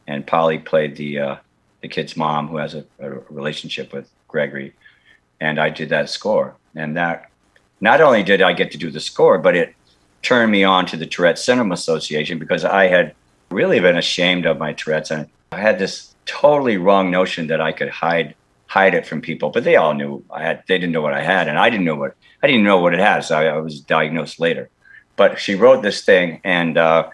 And 0.07 0.25
Polly 0.25 0.59
played 0.59 0.95
the 0.95 1.19
uh, 1.19 1.35
the 1.81 1.87
kid's 1.87 2.17
mom, 2.17 2.47
who 2.47 2.57
has 2.57 2.73
a, 2.75 2.85
a 2.99 3.09
relationship 3.29 3.93
with 3.93 4.09
Gregory. 4.27 4.73
And 5.39 5.59
I 5.59 5.69
did 5.69 5.89
that 5.89 6.09
score. 6.09 6.55
And 6.75 6.97
that 6.97 7.29
not 7.81 8.01
only 8.01 8.23
did 8.23 8.41
I 8.41 8.53
get 8.53 8.71
to 8.71 8.77
do 8.77 8.91
the 8.91 8.99
score, 8.99 9.37
but 9.37 9.55
it 9.55 9.75
turned 10.21 10.51
me 10.51 10.63
on 10.63 10.85
to 10.87 10.97
the 10.97 11.05
Tourette's 11.05 11.43
Syndrome 11.43 11.71
Association 11.71 12.39
because 12.39 12.65
I 12.65 12.87
had 12.87 13.15
really 13.49 13.79
been 13.79 13.97
ashamed 13.97 14.45
of 14.45 14.57
my 14.57 14.73
Tourette's. 14.73 15.11
And 15.11 15.27
I 15.51 15.59
had 15.59 15.79
this 15.79 16.13
totally 16.25 16.77
wrong 16.77 17.09
notion 17.09 17.47
that 17.47 17.61
I 17.61 17.71
could 17.71 17.89
hide 17.89 18.35
hide 18.67 18.93
it 18.93 19.03
from 19.03 19.19
people, 19.19 19.49
but 19.49 19.63
they 19.63 19.75
all 19.77 19.95
knew 19.95 20.23
I 20.29 20.43
had. 20.43 20.63
They 20.67 20.77
didn't 20.77 20.93
know 20.93 21.01
what 21.01 21.15
I 21.15 21.23
had, 21.23 21.47
and 21.47 21.57
I 21.57 21.71
didn't 21.71 21.85
know 21.85 21.95
what 21.95 22.15
I 22.43 22.47
didn't 22.47 22.63
know 22.63 22.77
what 22.77 22.93
it 22.93 22.99
had. 22.99 23.21
So 23.21 23.35
I, 23.35 23.45
I 23.45 23.57
was 23.57 23.81
diagnosed 23.81 24.39
later. 24.39 24.69
But 25.15 25.39
she 25.39 25.55
wrote 25.55 25.81
this 25.81 26.05
thing, 26.05 26.39
and 26.43 26.77
uh, 26.77 27.09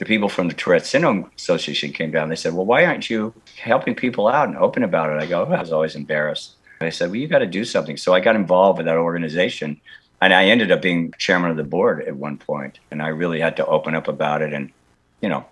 the 0.00 0.06
people 0.06 0.30
from 0.30 0.48
the 0.48 0.54
Tourette 0.54 0.86
Syndrome 0.86 1.30
Association 1.36 1.92
came 1.92 2.10
down. 2.10 2.30
They 2.30 2.34
said, 2.34 2.54
"Well, 2.54 2.64
why 2.64 2.86
aren't 2.86 3.10
you 3.10 3.34
helping 3.58 3.94
people 3.94 4.28
out 4.28 4.48
and 4.48 4.56
open 4.56 4.82
about 4.82 5.10
it?" 5.10 5.22
I 5.22 5.26
go, 5.26 5.44
"I 5.44 5.60
was 5.60 5.72
always 5.72 5.94
embarrassed." 5.94 6.54
I 6.80 6.88
said, 6.88 7.10
"Well, 7.10 7.16
you 7.16 7.28
got 7.28 7.40
to 7.40 7.46
do 7.46 7.66
something." 7.66 7.98
So 7.98 8.14
I 8.14 8.20
got 8.20 8.34
involved 8.34 8.78
with 8.78 8.86
that 8.86 8.96
organization, 8.96 9.78
and 10.22 10.32
I 10.32 10.46
ended 10.46 10.72
up 10.72 10.80
being 10.80 11.12
chairman 11.18 11.50
of 11.50 11.58
the 11.58 11.64
board 11.64 12.02
at 12.04 12.16
one 12.16 12.38
point. 12.38 12.78
And 12.90 13.02
I 13.02 13.08
really 13.08 13.40
had 13.40 13.56
to 13.58 13.66
open 13.66 13.94
up 13.94 14.08
about 14.08 14.40
it, 14.40 14.54
and 14.54 14.72
you 15.20 15.28
know, 15.28 15.44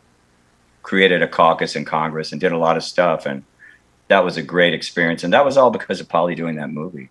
created 0.83 1.23
a 1.23 1.29
caucus 1.29 1.77
in 1.77 1.85
Congress 1.85 2.33
and 2.33 2.41
did 2.41 2.53
a 2.53 2.57
lot 2.57 2.79
of 2.79 2.83
stuff. 2.83 3.27
And 3.27 3.45
that 4.09 4.25
was 4.25 4.39
a 4.39 4.43
great 4.43 4.73
experience. 4.73 5.23
And 5.23 5.35
that 5.35 5.45
was 5.45 5.59
all 5.59 5.71
because 5.71 6.01
of 6.01 6.09
Polly 6.09 6.35
doing 6.35 6.57
that 6.57 6.71
movie. 6.71 7.11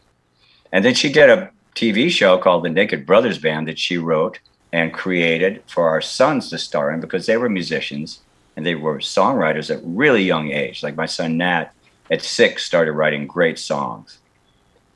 And 0.72 0.84
then 0.84 0.96
she 0.96 1.12
did 1.12 1.30
a 1.30 1.52
TV 1.76 2.10
show 2.10 2.40
called 2.40 2.64
The 2.64 2.70
Naked 2.70 3.06
Brothers 3.06 3.38
Band 3.38 3.68
that 3.68 3.78
she 3.78 4.00
wrote 4.00 4.40
and 4.74 4.94
created 4.94 5.64
for 5.68 5.90
our 5.90 6.02
sons 6.02 6.50
to 6.50 6.58
star 6.58 6.92
in 6.92 7.00
because 7.00 7.26
they 7.26 7.38
were 7.38 7.50
musicians 7.50 8.22
and 8.56 8.66
they 8.66 8.76
were 8.76 9.00
songwriters 9.00 9.74
at 9.74 9.82
really 9.84 10.24
young 10.24 10.52
age. 10.52 10.84
Like 10.84 10.96
my 10.96 11.06
son 11.06 11.38
Nat 11.38 11.72
at 12.12 12.22
six 12.22 12.66
started 12.66 12.94
writing 12.94 13.28
great 13.28 13.60
songs. 13.60 14.20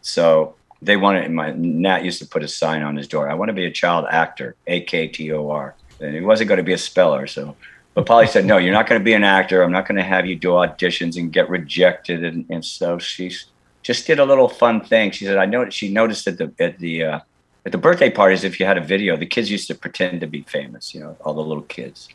So 0.01 0.55
they 0.81 0.97
wanted 0.97 1.29
my 1.31 1.51
Nat 1.51 2.03
used 2.03 2.19
to 2.19 2.27
put 2.27 2.43
a 2.43 2.47
sign 2.47 2.81
on 2.81 2.95
his 2.95 3.07
door. 3.07 3.29
I 3.29 3.35
want 3.35 3.49
to 3.49 3.53
be 3.53 3.65
a 3.65 3.71
child 3.71 4.05
actor, 4.09 4.55
A 4.67 4.81
K 4.81 5.07
T 5.07 5.31
O 5.31 5.49
R. 5.49 5.75
And 5.99 6.15
he 6.15 6.21
wasn't 6.21 6.47
going 6.47 6.57
to 6.57 6.63
be 6.63 6.73
a 6.73 6.77
speller, 6.77 7.27
so 7.27 7.55
but 7.93 8.05
Polly 8.05 8.27
said, 8.27 8.45
"No, 8.45 8.57
you're 8.57 8.73
not 8.73 8.87
going 8.87 8.99
to 8.99 9.03
be 9.03 9.13
an 9.13 9.23
actor. 9.23 9.61
I'm 9.61 9.71
not 9.71 9.87
going 9.87 9.97
to 9.97 10.03
have 10.03 10.25
you 10.25 10.35
do 10.35 10.49
auditions 10.49 11.17
and 11.17 11.31
get 11.31 11.49
rejected." 11.49 12.23
And, 12.23 12.45
and 12.49 12.63
so 12.63 12.97
she 12.99 13.35
just 13.83 14.07
did 14.07 14.19
a 14.19 14.25
little 14.25 14.47
fun 14.47 14.81
thing. 14.81 15.11
She 15.11 15.25
said, 15.25 15.37
"I 15.37 15.45
know." 15.45 15.69
She 15.69 15.91
noticed 15.91 16.27
at 16.27 16.37
the 16.37 16.53
at 16.59 16.79
the 16.79 17.03
uh, 17.03 17.19
at 17.65 17.71
the 17.71 17.77
birthday 17.77 18.09
parties, 18.09 18.43
if 18.43 18.59
you 18.59 18.65
had 18.65 18.77
a 18.77 18.81
video, 18.81 19.15
the 19.15 19.25
kids 19.25 19.51
used 19.51 19.67
to 19.67 19.75
pretend 19.75 20.21
to 20.21 20.27
be 20.27 20.41
famous. 20.43 20.93
You 20.93 21.01
know, 21.01 21.17
all 21.21 21.33
the 21.33 21.41
little 21.41 21.63
kids. 21.63 22.09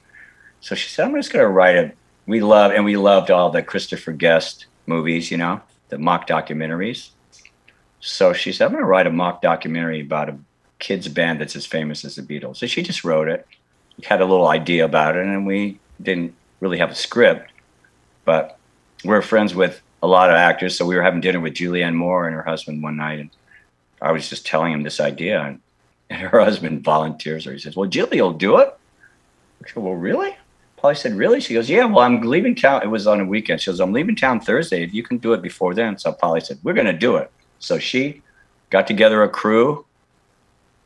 So 0.60 0.74
she 0.74 0.88
said, 0.88 1.06
"I'm 1.06 1.14
just 1.14 1.32
going 1.32 1.44
to 1.44 1.48
write 1.48 1.76
a." 1.76 1.92
We 2.26 2.40
love 2.40 2.72
and 2.72 2.84
we 2.84 2.96
loved 2.96 3.30
all 3.30 3.50
the 3.50 3.62
Christopher 3.62 4.12
Guest 4.12 4.66
movies. 4.86 5.30
You 5.30 5.36
know, 5.36 5.60
the 5.88 5.98
mock 5.98 6.26
documentaries. 6.26 7.10
So 8.00 8.32
she 8.32 8.52
said, 8.52 8.66
"I'm 8.66 8.72
going 8.72 8.82
to 8.82 8.88
write 8.88 9.06
a 9.06 9.12
mock 9.12 9.42
documentary 9.42 10.00
about 10.00 10.28
a 10.28 10.38
kids 10.78 11.08
band 11.08 11.40
that's 11.40 11.56
as 11.56 11.66
famous 11.66 12.04
as 12.04 12.16
the 12.16 12.22
Beatles." 12.22 12.56
So 12.56 12.66
she 12.66 12.82
just 12.82 13.04
wrote 13.04 13.28
it 13.28 13.46
had 14.04 14.20
a 14.20 14.24
little 14.24 14.48
idea 14.48 14.84
about 14.84 15.16
it, 15.16 15.24
and 15.24 15.46
we 15.46 15.78
didn't 16.02 16.34
really 16.60 16.78
have 16.78 16.90
a 16.90 16.94
script, 16.94 17.50
but 18.24 18.58
we're 19.04 19.22
friends 19.22 19.54
with 19.54 19.80
a 20.02 20.06
lot 20.06 20.30
of 20.30 20.36
actors. 20.36 20.76
So 20.76 20.84
we 20.84 20.96
were 20.96 21.02
having 21.02 21.20
dinner 21.20 21.40
with 21.40 21.54
Julianne 21.54 21.94
Moore 21.94 22.26
and 22.26 22.34
her 22.34 22.42
husband 22.42 22.82
one 22.82 22.96
night, 22.96 23.20
and 23.20 23.30
I 24.00 24.12
was 24.12 24.28
just 24.28 24.46
telling 24.46 24.72
him 24.72 24.82
this 24.82 25.00
idea, 25.00 25.42
and, 25.42 25.60
and 26.10 26.20
her 26.30 26.40
husband 26.40 26.84
volunteers 26.84 27.44
her. 27.44 27.52
He 27.52 27.58
says, 27.58 27.76
"Well, 27.76 27.88
Julie 27.88 28.20
will 28.20 28.32
do 28.32 28.58
it." 28.58 28.76
I 29.64 29.68
said, 29.68 29.82
"Well, 29.82 29.94
really?" 29.94 30.36
Polly 30.76 30.94
said, 30.94 31.14
"Really?" 31.14 31.40
She 31.40 31.54
goes, 31.54 31.70
"Yeah. 31.70 31.84
Well, 31.86 32.00
I'm 32.00 32.20
leaving 32.20 32.54
town. 32.54 32.82
It 32.82 32.88
was 32.88 33.06
on 33.06 33.20
a 33.20 33.24
weekend. 33.24 33.60
She 33.60 33.70
goes, 33.70 33.80
I'm 33.80 33.92
leaving 33.92 34.16
town 34.16 34.40
Thursday. 34.40 34.82
If 34.82 34.92
you 34.92 35.02
can 35.02 35.18
do 35.18 35.32
it 35.32 35.42
before 35.42 35.74
then." 35.74 35.98
So 35.98 36.12
Polly 36.12 36.40
said, 36.40 36.58
"We're 36.62 36.74
going 36.74 36.86
to 36.86 36.92
do 36.92 37.16
it." 37.16 37.30
So 37.58 37.78
she 37.78 38.22
got 38.70 38.86
together 38.86 39.22
a 39.22 39.28
crew 39.28 39.86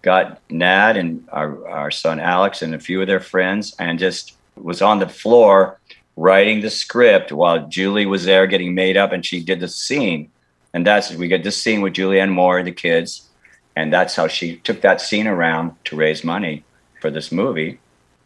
got 0.02 0.40
Nat 0.50 0.96
and 0.96 1.26
our, 1.30 1.66
our 1.68 1.90
son 1.90 2.20
Alex 2.20 2.62
and 2.62 2.74
a 2.74 2.78
few 2.78 3.00
of 3.00 3.06
their 3.06 3.20
friends 3.20 3.74
and 3.78 3.98
just 3.98 4.36
was 4.56 4.82
on 4.82 4.98
the 4.98 5.08
floor 5.08 5.78
writing 6.16 6.60
the 6.60 6.70
script 6.70 7.32
while 7.32 7.66
Julie 7.68 8.06
was 8.06 8.24
there 8.24 8.46
getting 8.46 8.74
made 8.74 8.96
up 8.96 9.12
and 9.12 9.24
she 9.24 9.42
did 9.42 9.60
the 9.60 9.68
scene. 9.68 10.30
And 10.72 10.87
that's 10.87 11.12
we 11.12 11.28
get 11.28 11.42
this 11.42 11.61
scene 11.61 11.80
with 11.80 11.94
Julianne 11.94 12.30
Moore, 12.30 12.59
and 12.59 12.66
the 12.66 12.72
kids, 12.72 13.28
and 13.76 13.92
that's 13.92 14.14
how 14.14 14.28
she 14.28 14.56
took 14.59 14.80
that 14.83 15.00
scene 15.00 15.26
around 15.26 15.72
to 15.87 15.96
raise 15.96 16.22
money 16.22 16.64
for 17.00 17.11
this 17.11 17.33
movie, 17.33 17.80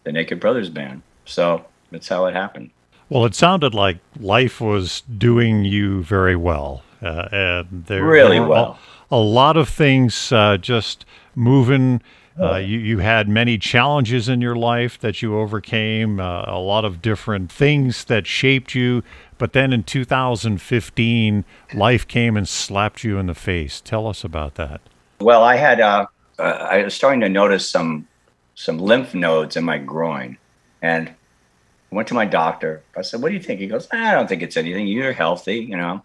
The 0.04 0.12
Naked 0.12 0.40
Brothers 0.40 0.68
Band. 0.68 1.02
So 1.24 1.64
that's 1.90 2.08
how 2.08 2.26
it 2.26 2.34
happened. 2.34 2.70
Well, 3.08 3.24
it 3.24 3.34
sounded 3.34 3.74
like 3.74 3.98
life 4.18 4.60
was 4.60 5.02
doing 5.02 5.64
you 5.64 6.02
very 6.02 6.36
well, 6.36 6.82
uh, 7.02 7.28
and 7.30 7.86
there 7.86 8.04
really 8.04 8.38
there 8.38 8.46
well. 8.48 8.78
A, 9.10 9.16
a, 9.16 9.22
lot 9.22 9.56
of 9.56 9.68
things 9.68 10.32
uh, 10.32 10.56
just 10.56 11.04
moving. 11.34 12.02
Uh, 12.40 12.56
you, 12.56 12.78
you 12.78 12.98
had 12.98 13.28
many 13.28 13.56
challenges 13.56 14.28
in 14.28 14.40
your 14.40 14.56
life 14.56 14.98
that 14.98 15.22
you 15.22 15.38
overcame, 15.38 16.18
uh, 16.18 16.44
a 16.48 16.58
lot 16.58 16.84
of 16.84 17.00
different 17.00 17.52
things 17.52 18.04
that 18.06 18.26
shaped 18.26 18.74
you. 18.74 19.04
But 19.44 19.52
then 19.52 19.74
in 19.74 19.82
2015, 19.82 21.44
life 21.74 22.08
came 22.08 22.34
and 22.34 22.48
slapped 22.48 23.04
you 23.04 23.18
in 23.18 23.26
the 23.26 23.34
face. 23.34 23.82
Tell 23.82 24.06
us 24.06 24.24
about 24.24 24.54
that. 24.54 24.80
Well, 25.20 25.44
I 25.44 25.56
had 25.56 25.82
uh, 25.82 26.06
uh 26.38 26.42
I 26.42 26.84
was 26.84 26.94
starting 26.94 27.20
to 27.20 27.28
notice 27.28 27.68
some 27.68 28.08
some 28.54 28.78
lymph 28.78 29.14
nodes 29.14 29.54
in 29.58 29.64
my 29.64 29.76
groin, 29.76 30.38
and 30.80 31.10
I 31.10 31.94
went 31.94 32.08
to 32.08 32.14
my 32.14 32.24
doctor. 32.24 32.82
I 32.96 33.02
said, 33.02 33.20
"What 33.20 33.28
do 33.28 33.34
you 33.34 33.42
think?" 33.42 33.60
He 33.60 33.66
goes, 33.66 33.86
"I 33.92 34.12
don't 34.12 34.30
think 34.30 34.40
it's 34.40 34.56
anything. 34.56 34.86
You're 34.86 35.12
healthy. 35.12 35.56
You 35.56 35.76
know, 35.76 36.02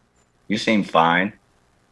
you 0.49 0.57
seem 0.57 0.83
fine." 0.83 1.31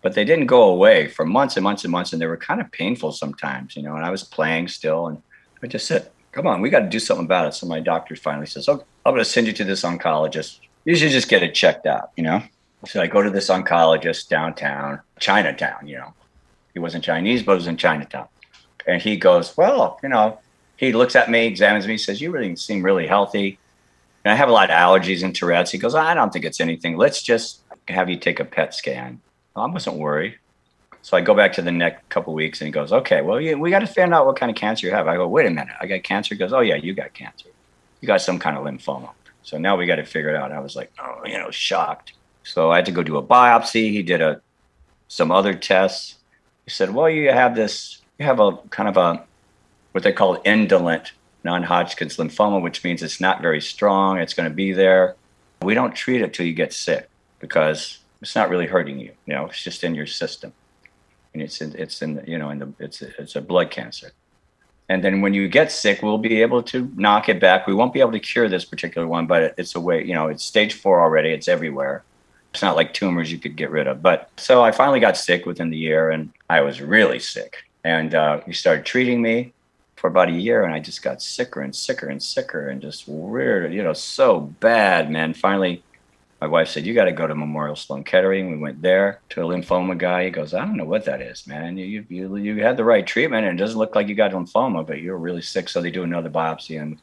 but 0.01 0.13
they 0.13 0.25
didn't 0.25 0.45
go 0.47 0.63
away 0.63 1.07
for 1.07 1.25
months 1.25 1.57
and 1.57 1.63
months 1.63 1.83
and 1.83 1.91
months 1.91 2.13
and 2.13 2.21
they 2.21 2.27
were 2.27 2.37
kind 2.37 2.61
of 2.61 2.71
painful 2.71 3.11
sometimes 3.11 3.75
you 3.75 3.81
know 3.81 3.95
and 3.95 4.05
i 4.05 4.11
was 4.11 4.23
playing 4.23 4.67
still 4.67 5.07
and 5.07 5.21
i 5.63 5.67
just 5.67 5.87
said 5.87 6.11
come 6.31 6.45
on 6.45 6.61
we 6.61 6.69
got 6.69 6.81
to 6.81 6.87
do 6.87 6.99
something 6.99 7.25
about 7.25 7.47
it 7.47 7.53
so 7.55 7.65
my 7.65 7.79
doctor 7.79 8.15
finally 8.15 8.45
says 8.45 8.69
oh 8.69 8.85
i'm 9.05 9.13
going 9.13 9.17
to 9.17 9.25
send 9.25 9.47
you 9.47 9.53
to 9.53 9.63
this 9.63 9.81
oncologist 9.81 10.59
you 10.87 10.95
should 10.95 11.11
just 11.11 11.29
get 11.29 11.43
it 11.43 11.53
checked 11.53 11.85
out 11.85 12.11
you 12.17 12.23
know 12.23 12.41
so 12.85 13.01
i 13.01 13.07
go 13.07 13.21
to 13.21 13.29
this 13.29 13.49
oncologist 13.49 14.27
downtown 14.27 14.99
chinatown 15.19 15.87
you 15.87 15.97
know 15.97 16.13
he 16.73 16.79
wasn't 16.79 17.03
chinese 17.03 17.43
but 17.43 17.53
he 17.53 17.57
was 17.57 17.67
in 17.67 17.77
chinatown 17.77 18.27
and 18.87 19.01
he 19.01 19.17
goes 19.17 19.55
well 19.57 19.99
you 20.01 20.09
know 20.09 20.39
he 20.77 20.93
looks 20.93 21.15
at 21.15 21.29
me 21.29 21.45
examines 21.45 21.87
me 21.87 21.97
says 21.97 22.21
you 22.21 22.31
really 22.31 22.55
seem 22.55 22.83
really 22.83 23.05
healthy 23.07 23.59
and 24.23 24.31
i 24.31 24.35
have 24.35 24.49
a 24.49 24.51
lot 24.51 24.69
of 24.69 24.75
allergies 24.75 25.23
and 25.23 25.35
tourette's 25.35 25.71
he 25.71 25.77
goes 25.77 25.93
i 25.93 26.13
don't 26.13 26.33
think 26.33 26.45
it's 26.45 26.59
anything 26.59 26.97
let's 26.97 27.21
just 27.21 27.61
have 27.87 28.09
you 28.09 28.17
take 28.17 28.39
a 28.39 28.45
PET 28.45 28.73
scan 28.73 29.21
I 29.57 29.65
wasn't 29.65 29.97
worried. 29.97 30.37
So 31.01 31.15
I 31.17 31.21
go 31.21 31.33
back 31.33 31.53
to 31.53 31.61
the 31.61 31.71
next 31.71 32.07
couple 32.09 32.33
weeks 32.33 32.61
and 32.61 32.67
he 32.67 32.71
goes, 32.71 32.91
okay, 32.91 33.21
well, 33.21 33.39
yeah, 33.39 33.53
we 33.53 33.69
got 33.69 33.79
to 33.79 33.87
find 33.87 34.13
out 34.13 34.25
what 34.25 34.35
kind 34.35 34.49
of 34.49 34.55
cancer 34.55 34.87
you 34.87 34.93
have. 34.93 35.07
I 35.07 35.15
go, 35.15 35.27
wait 35.27 35.45
a 35.45 35.49
minute, 35.49 35.75
I 35.79 35.87
got 35.87 36.03
cancer. 36.03 36.35
He 36.35 36.39
goes, 36.39 36.53
oh, 36.53 36.59
yeah, 36.59 36.75
you 36.75 36.93
got 36.93 37.13
cancer. 37.13 37.49
You 38.01 38.07
got 38.07 38.21
some 38.21 38.39
kind 38.39 38.57
of 38.57 38.63
lymphoma. 38.63 39.11
So 39.47 39.57
now 39.57 39.77
we 39.77 39.85
got 39.85 39.95
to 39.95 40.03
figure 40.03 40.29
it 40.29 40.35
out. 40.35 40.51
I 40.51 40.59
was 40.59 40.75
like, 40.75 40.91
oh, 40.99 41.21
you 41.23 41.37
know, 41.37 41.49
shocked. 41.51 42.11
So 42.43 42.69
I 42.69 42.75
had 42.75 42.85
to 42.87 42.91
go 42.91 43.01
do 43.01 43.15
a 43.15 43.23
biopsy. 43.23 43.91
He 43.91 44.03
did 44.03 44.21
a 44.21 44.41
some 45.07 45.31
other 45.31 45.53
tests. 45.53 46.15
He 46.65 46.71
said, 46.71 46.93
well, 46.93 47.09
you 47.09 47.31
have 47.31 47.55
this, 47.55 48.01
you 48.19 48.25
have 48.25 48.41
a 48.41 48.57
kind 48.71 48.89
of 48.89 48.97
a 48.97 49.23
what 49.93 50.03
they 50.03 50.11
call 50.11 50.41
indolent 50.43 51.13
non-Hodgkin's 51.45 52.17
lymphoma, 52.17 52.61
which 52.61 52.83
means 52.83 53.01
it's 53.01 53.21
not 53.21 53.41
very 53.41 53.61
strong. 53.61 54.17
It's 54.17 54.33
going 54.33 54.49
to 54.49 54.53
be 54.53 54.73
there. 54.73 55.15
We 55.61 55.73
don't 55.73 55.95
treat 55.95 56.21
it 56.21 56.33
till 56.33 56.45
you 56.45 56.53
get 56.53 56.73
sick 56.73 57.09
because 57.39 57.99
it's 58.21 58.35
not 58.35 58.49
really 58.49 58.67
hurting 58.67 58.99
you. 58.99 59.13
You 59.25 59.35
know, 59.35 59.45
it's 59.45 59.63
just 59.63 59.81
in 59.85 59.95
your 59.95 60.07
system, 60.07 60.51
and 61.33 61.41
it's 61.41 61.61
in, 61.61 61.73
it's 61.77 62.01
in 62.01 62.21
you 62.27 62.37
know 62.37 62.49
in 62.49 62.59
the 62.59 62.73
it's 62.79 63.01
it's 63.01 63.37
a 63.37 63.41
blood 63.41 63.71
cancer. 63.71 64.11
And 64.89 65.03
then 65.03 65.21
when 65.21 65.33
you 65.33 65.47
get 65.47 65.71
sick, 65.71 66.01
we'll 66.01 66.17
be 66.17 66.41
able 66.41 66.63
to 66.63 66.91
knock 66.95 67.27
it 67.27 67.39
back. 67.39 67.67
We 67.67 67.73
won't 67.73 67.93
be 67.93 67.99
able 67.99 68.13
to 68.13 68.19
cure 68.19 68.47
this 68.47 68.63
particular 68.63 69.05
one, 69.05 69.27
but 69.27 69.53
it's 69.57 69.75
a 69.75 69.79
way. 69.79 70.03
You 70.03 70.13
know, 70.13 70.27
it's 70.27 70.43
stage 70.43 70.73
four 70.75 71.01
already. 71.01 71.29
It's 71.29 71.47
everywhere. 71.47 72.03
It's 72.53 72.61
not 72.61 72.77
like 72.77 72.93
tumors 72.93 73.31
you 73.31 73.37
could 73.37 73.57
get 73.57 73.69
rid 73.69 73.87
of. 73.87 74.01
But 74.01 74.29
so 74.37 74.63
I 74.63 74.71
finally 74.71 75.01
got 75.01 75.17
sick 75.17 75.45
within 75.45 75.69
the 75.69 75.77
year, 75.77 76.09
and 76.09 76.31
I 76.49 76.61
was 76.61 76.81
really 76.81 77.19
sick. 77.19 77.65
And 77.83 78.15
uh, 78.15 78.39
he 78.45 78.53
started 78.53 78.85
treating 78.85 79.21
me 79.21 79.53
for 79.97 80.07
about 80.07 80.29
a 80.29 80.33
year, 80.33 80.63
and 80.63 80.73
I 80.73 80.79
just 80.79 81.03
got 81.03 81.21
sicker 81.21 81.61
and 81.61 81.75
sicker 81.75 82.07
and 82.07 82.23
sicker, 82.23 82.69
and 82.69 82.81
just 82.81 83.07
weird, 83.07 83.73
you 83.73 83.83
know, 83.83 83.93
so 83.93 84.39
bad, 84.39 85.11
man. 85.11 85.33
Finally, 85.33 85.83
my 86.41 86.47
wife 86.47 86.69
said, 86.69 86.85
"You 86.85 86.93
got 86.93 87.05
to 87.05 87.11
go 87.11 87.27
to 87.27 87.35
Memorial 87.35 87.75
Sloan 87.75 88.03
Kettering." 88.03 88.51
We 88.51 88.57
went 88.57 88.81
there 88.81 89.21
to 89.29 89.41
a 89.41 89.45
lymphoma 89.45 89.97
guy. 89.97 90.25
He 90.25 90.29
goes, 90.29 90.53
"I 90.53 90.65
don't 90.65 90.77
know 90.77 90.85
what 90.85 91.05
that 91.05 91.21
is, 91.21 91.47
man. 91.47 91.77
You 91.77 92.05
you 92.09 92.35
you 92.37 92.63
had 92.63 92.77
the 92.77 92.83
right 92.83 93.05
treatment, 93.05 93.45
and 93.45 93.59
it 93.59 93.61
doesn't 93.61 93.79
look 93.79 93.95
like 93.95 94.07
you 94.07 94.15
got 94.15 94.31
lymphoma, 94.31 94.85
but 94.85 95.01
you're 95.01 95.17
really 95.17 95.41
sick." 95.41 95.69
So 95.69 95.81
they 95.81 95.91
do 95.91 96.03
another 96.03 96.29
biopsy, 96.29 96.81
and 96.81 96.99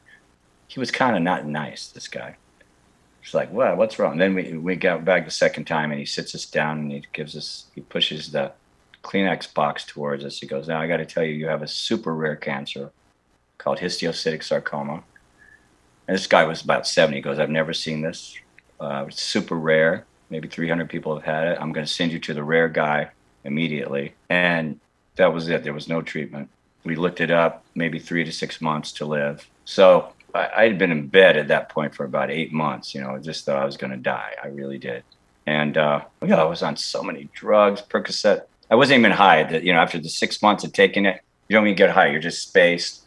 he 0.68 0.80
was 0.80 0.90
kind 0.90 1.16
of 1.16 1.22
not 1.22 1.46
nice. 1.46 1.88
This 1.88 2.08
guy. 2.08 2.36
He's 3.22 3.34
like, 3.34 3.50
"What? 3.52 3.76
What's 3.76 3.98
wrong?" 3.98 4.18
then 4.18 4.34
we 4.34 4.52
we 4.58 4.76
got 4.76 5.04
back 5.04 5.24
the 5.24 5.30
second 5.30 5.64
time, 5.66 5.90
and 5.90 5.98
he 5.98 6.06
sits 6.06 6.34
us 6.34 6.46
down 6.46 6.78
and 6.78 6.92
he 6.92 7.02
gives 7.12 7.36
us 7.36 7.66
he 7.74 7.80
pushes 7.80 8.30
the 8.32 8.52
Kleenex 9.04 9.52
box 9.52 9.84
towards 9.84 10.24
us. 10.24 10.40
He 10.40 10.46
goes, 10.46 10.66
Now 10.66 10.80
I 10.80 10.88
got 10.88 10.96
to 10.96 11.06
tell 11.06 11.22
you, 11.22 11.34
you 11.34 11.46
have 11.46 11.62
a 11.62 11.68
super 11.68 12.14
rare 12.14 12.34
cancer 12.34 12.90
called 13.58 13.78
histiocytic 13.78 14.42
sarcoma. 14.42 15.04
And 16.08 16.16
this 16.16 16.26
guy 16.26 16.44
was 16.44 16.62
about 16.62 16.86
70. 16.86 17.18
He 17.18 17.22
goes, 17.22 17.38
I've 17.38 17.50
never 17.50 17.72
seen 17.72 18.00
this. 18.00 18.36
Uh, 18.84 19.06
it's 19.08 19.22
super 19.22 19.56
rare. 19.56 20.04
Maybe 20.30 20.48
300 20.48 20.88
people 20.88 21.14
have 21.14 21.24
had 21.24 21.48
it. 21.48 21.58
I'm 21.60 21.72
going 21.72 21.86
to 21.86 21.92
send 21.92 22.12
you 22.12 22.18
to 22.20 22.34
the 22.34 22.42
rare 22.42 22.68
guy 22.68 23.10
immediately. 23.44 24.14
And 24.28 24.80
that 25.16 25.32
was 25.32 25.48
it. 25.48 25.64
There 25.64 25.72
was 25.72 25.88
no 25.88 26.02
treatment. 26.02 26.48
We 26.84 26.96
looked 26.96 27.20
it 27.20 27.30
up, 27.30 27.64
maybe 27.74 27.98
three 27.98 28.24
to 28.24 28.32
six 28.32 28.60
months 28.60 28.92
to 28.92 29.06
live. 29.06 29.48
So 29.64 30.12
I, 30.34 30.64
had 30.64 30.78
been 30.78 30.90
in 30.90 31.06
bed 31.06 31.36
at 31.36 31.48
that 31.48 31.68
point 31.70 31.94
for 31.94 32.04
about 32.04 32.30
eight 32.30 32.52
months. 32.52 32.94
You 32.94 33.00
know, 33.00 33.14
I 33.14 33.18
just 33.18 33.44
thought 33.44 33.56
I 33.56 33.64
was 33.64 33.76
going 33.76 33.92
to 33.92 33.96
die. 33.96 34.32
I 34.42 34.48
really 34.48 34.78
did. 34.78 35.02
And 35.46 35.78
uh, 35.78 36.04
yeah, 36.24 36.40
I 36.40 36.44
was 36.44 36.62
on 36.62 36.76
so 36.76 37.02
many 37.02 37.28
drugs, 37.32 37.82
Percocet. 37.82 38.42
I 38.70 38.74
wasn't 38.74 38.98
even 38.98 39.12
high. 39.12 39.44
That 39.44 39.62
you 39.62 39.72
know, 39.72 39.78
after 39.78 39.98
the 39.98 40.08
six 40.08 40.42
months 40.42 40.64
of 40.64 40.72
taking 40.72 41.04
it, 41.04 41.20
you 41.48 41.54
don't 41.54 41.66
even 41.66 41.76
get 41.76 41.90
high. 41.90 42.08
You're 42.08 42.20
just 42.20 42.48
spaced. 42.48 43.02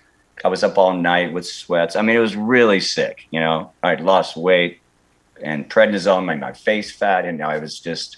I 0.45 0.47
was 0.47 0.63
up 0.63 0.77
all 0.77 0.93
night 0.93 1.33
with 1.33 1.47
sweats. 1.47 1.95
I 1.95 2.03
mean, 2.03 2.15
it 2.15 2.19
was 2.19 2.35
really 2.35 2.79
sick. 2.79 3.27
You 3.31 3.39
know, 3.39 3.71
I'd 3.81 4.01
lost 4.01 4.37
weight 4.37 4.79
and 5.41 5.69
prednisone 5.69 6.25
made 6.25 6.39
my 6.39 6.53
face 6.53 6.91
fat, 6.91 7.25
and 7.25 7.41
I 7.43 7.57
was 7.59 7.79
just 7.79 8.17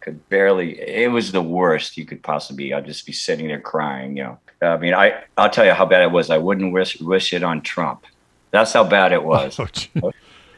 could 0.00 0.28
barely. 0.28 0.80
It 0.80 1.10
was 1.10 1.32
the 1.32 1.42
worst 1.42 1.96
you 1.96 2.06
could 2.06 2.22
possibly 2.22 2.68
be. 2.68 2.74
I'd 2.74 2.86
just 2.86 3.06
be 3.06 3.12
sitting 3.12 3.48
there 3.48 3.60
crying. 3.60 4.16
You 4.16 4.24
know, 4.24 4.38
I 4.62 4.76
mean, 4.76 4.94
I 4.94 5.22
I'll 5.36 5.50
tell 5.50 5.64
you 5.64 5.72
how 5.72 5.86
bad 5.86 6.02
it 6.02 6.12
was. 6.12 6.30
I 6.30 6.38
wouldn't 6.38 6.72
wish 6.72 7.00
wish 7.00 7.32
it 7.32 7.42
on 7.42 7.62
Trump. 7.62 8.04
That's 8.50 8.72
how 8.72 8.84
bad 8.84 9.12
it 9.12 9.24
was. 9.24 9.58
Oh, 10.02 10.12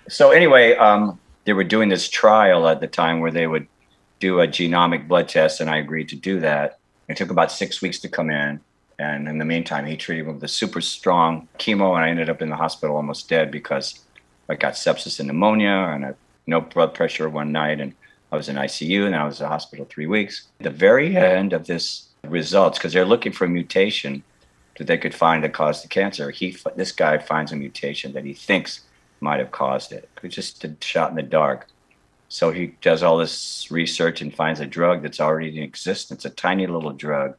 so 0.09 0.31
anyway, 0.33 0.75
um, 0.75 1.19
they 1.45 1.53
were 1.53 1.65
doing 1.65 1.89
this 1.89 2.09
trial 2.09 2.69
at 2.69 2.81
the 2.81 2.89
time 2.89 3.21
where 3.21 3.31
they 3.31 3.47
would 3.47 3.67
do 4.19 4.41
a 4.41 4.47
genomic 4.47 5.09
blood 5.09 5.29
test, 5.29 5.61
and 5.61 5.71
I 5.71 5.79
agreed 5.79 6.09
to 6.11 6.17
do 6.17 6.41
that. 6.41 6.79
It 7.09 7.17
took 7.17 7.31
about 7.31 7.51
six 7.51 7.81
weeks 7.81 7.99
to 8.01 8.09
come 8.09 8.31
in. 8.31 8.61
And 8.99 9.29
in 9.29 9.39
the 9.39 9.47
meantime, 9.47 9.87
he 9.87 9.97
treated 9.97 10.27
me 10.27 10.33
with 10.35 10.45
a 10.45 10.49
super 10.49 10.83
strong 10.83 11.49
chemo, 11.59 11.97
and 11.97 12.05
I 12.05 12.11
ended 12.11 12.29
up 12.29 12.43
in 12.43 12.51
the 12.51 12.57
hospital 12.57 12.97
almost 12.97 13.31
dead 13.31 13.51
because 13.51 14.01
I 14.51 14.57
got 14.57 14.75
sepsis 14.75 15.21
and 15.21 15.29
pneumonia 15.29 15.93
and 15.95 16.05
a, 16.05 16.17
no 16.49 16.61
blood 16.61 16.93
pressure 16.93 17.29
one 17.29 17.53
night. 17.53 17.81
And 17.81 17.95
I 18.33 18.37
was 18.37 18.49
in 18.49 18.57
ICU, 18.57 19.07
and 19.07 19.15
I 19.15 19.25
was 19.25 19.41
in 19.41 19.45
the 19.45 19.49
hospital 19.49 19.87
three 19.89 20.07
weeks. 20.07 20.49
The 20.59 20.71
very 20.71 21.17
end 21.17 21.53
of 21.53 21.67
this 21.67 22.09
results, 22.25 22.77
because 22.77 22.93
they're 22.93 23.05
looking 23.05 23.33
for 23.33 23.45
a 23.45 23.49
mutation 23.49 24.25
that 24.77 24.89
they 24.89 24.99
could 24.99 25.15
find 25.15 25.45
that 25.45 25.53
caused 25.53 25.85
the 25.85 25.89
cancer, 25.89 26.31
he 26.31 26.57
this 26.75 26.91
guy 26.91 27.19
finds 27.19 27.53
a 27.53 27.57
mutation 27.57 28.13
that 28.13 28.25
he 28.25 28.35
thinks 28.35 28.81
might 29.21 29.39
have 29.39 29.53
caused 29.53 29.93
it. 29.93 30.09
It's 30.23 30.35
just 30.35 30.65
a 30.65 30.75
shot 30.81 31.11
in 31.11 31.17
the 31.17 31.23
dark. 31.23 31.67
So 32.29 32.51
he 32.51 32.75
does 32.81 33.03
all 33.03 33.19
this 33.19 33.71
research 33.71 34.21
and 34.21 34.35
finds 34.35 34.61
a 34.61 34.67
drug 34.67 35.03
that's 35.03 35.21
already 35.21 35.57
in 35.57 35.63
existence, 35.63 36.25
a 36.25 36.31
tiny 36.31 36.67
little 36.67 36.93
drug 36.93 37.37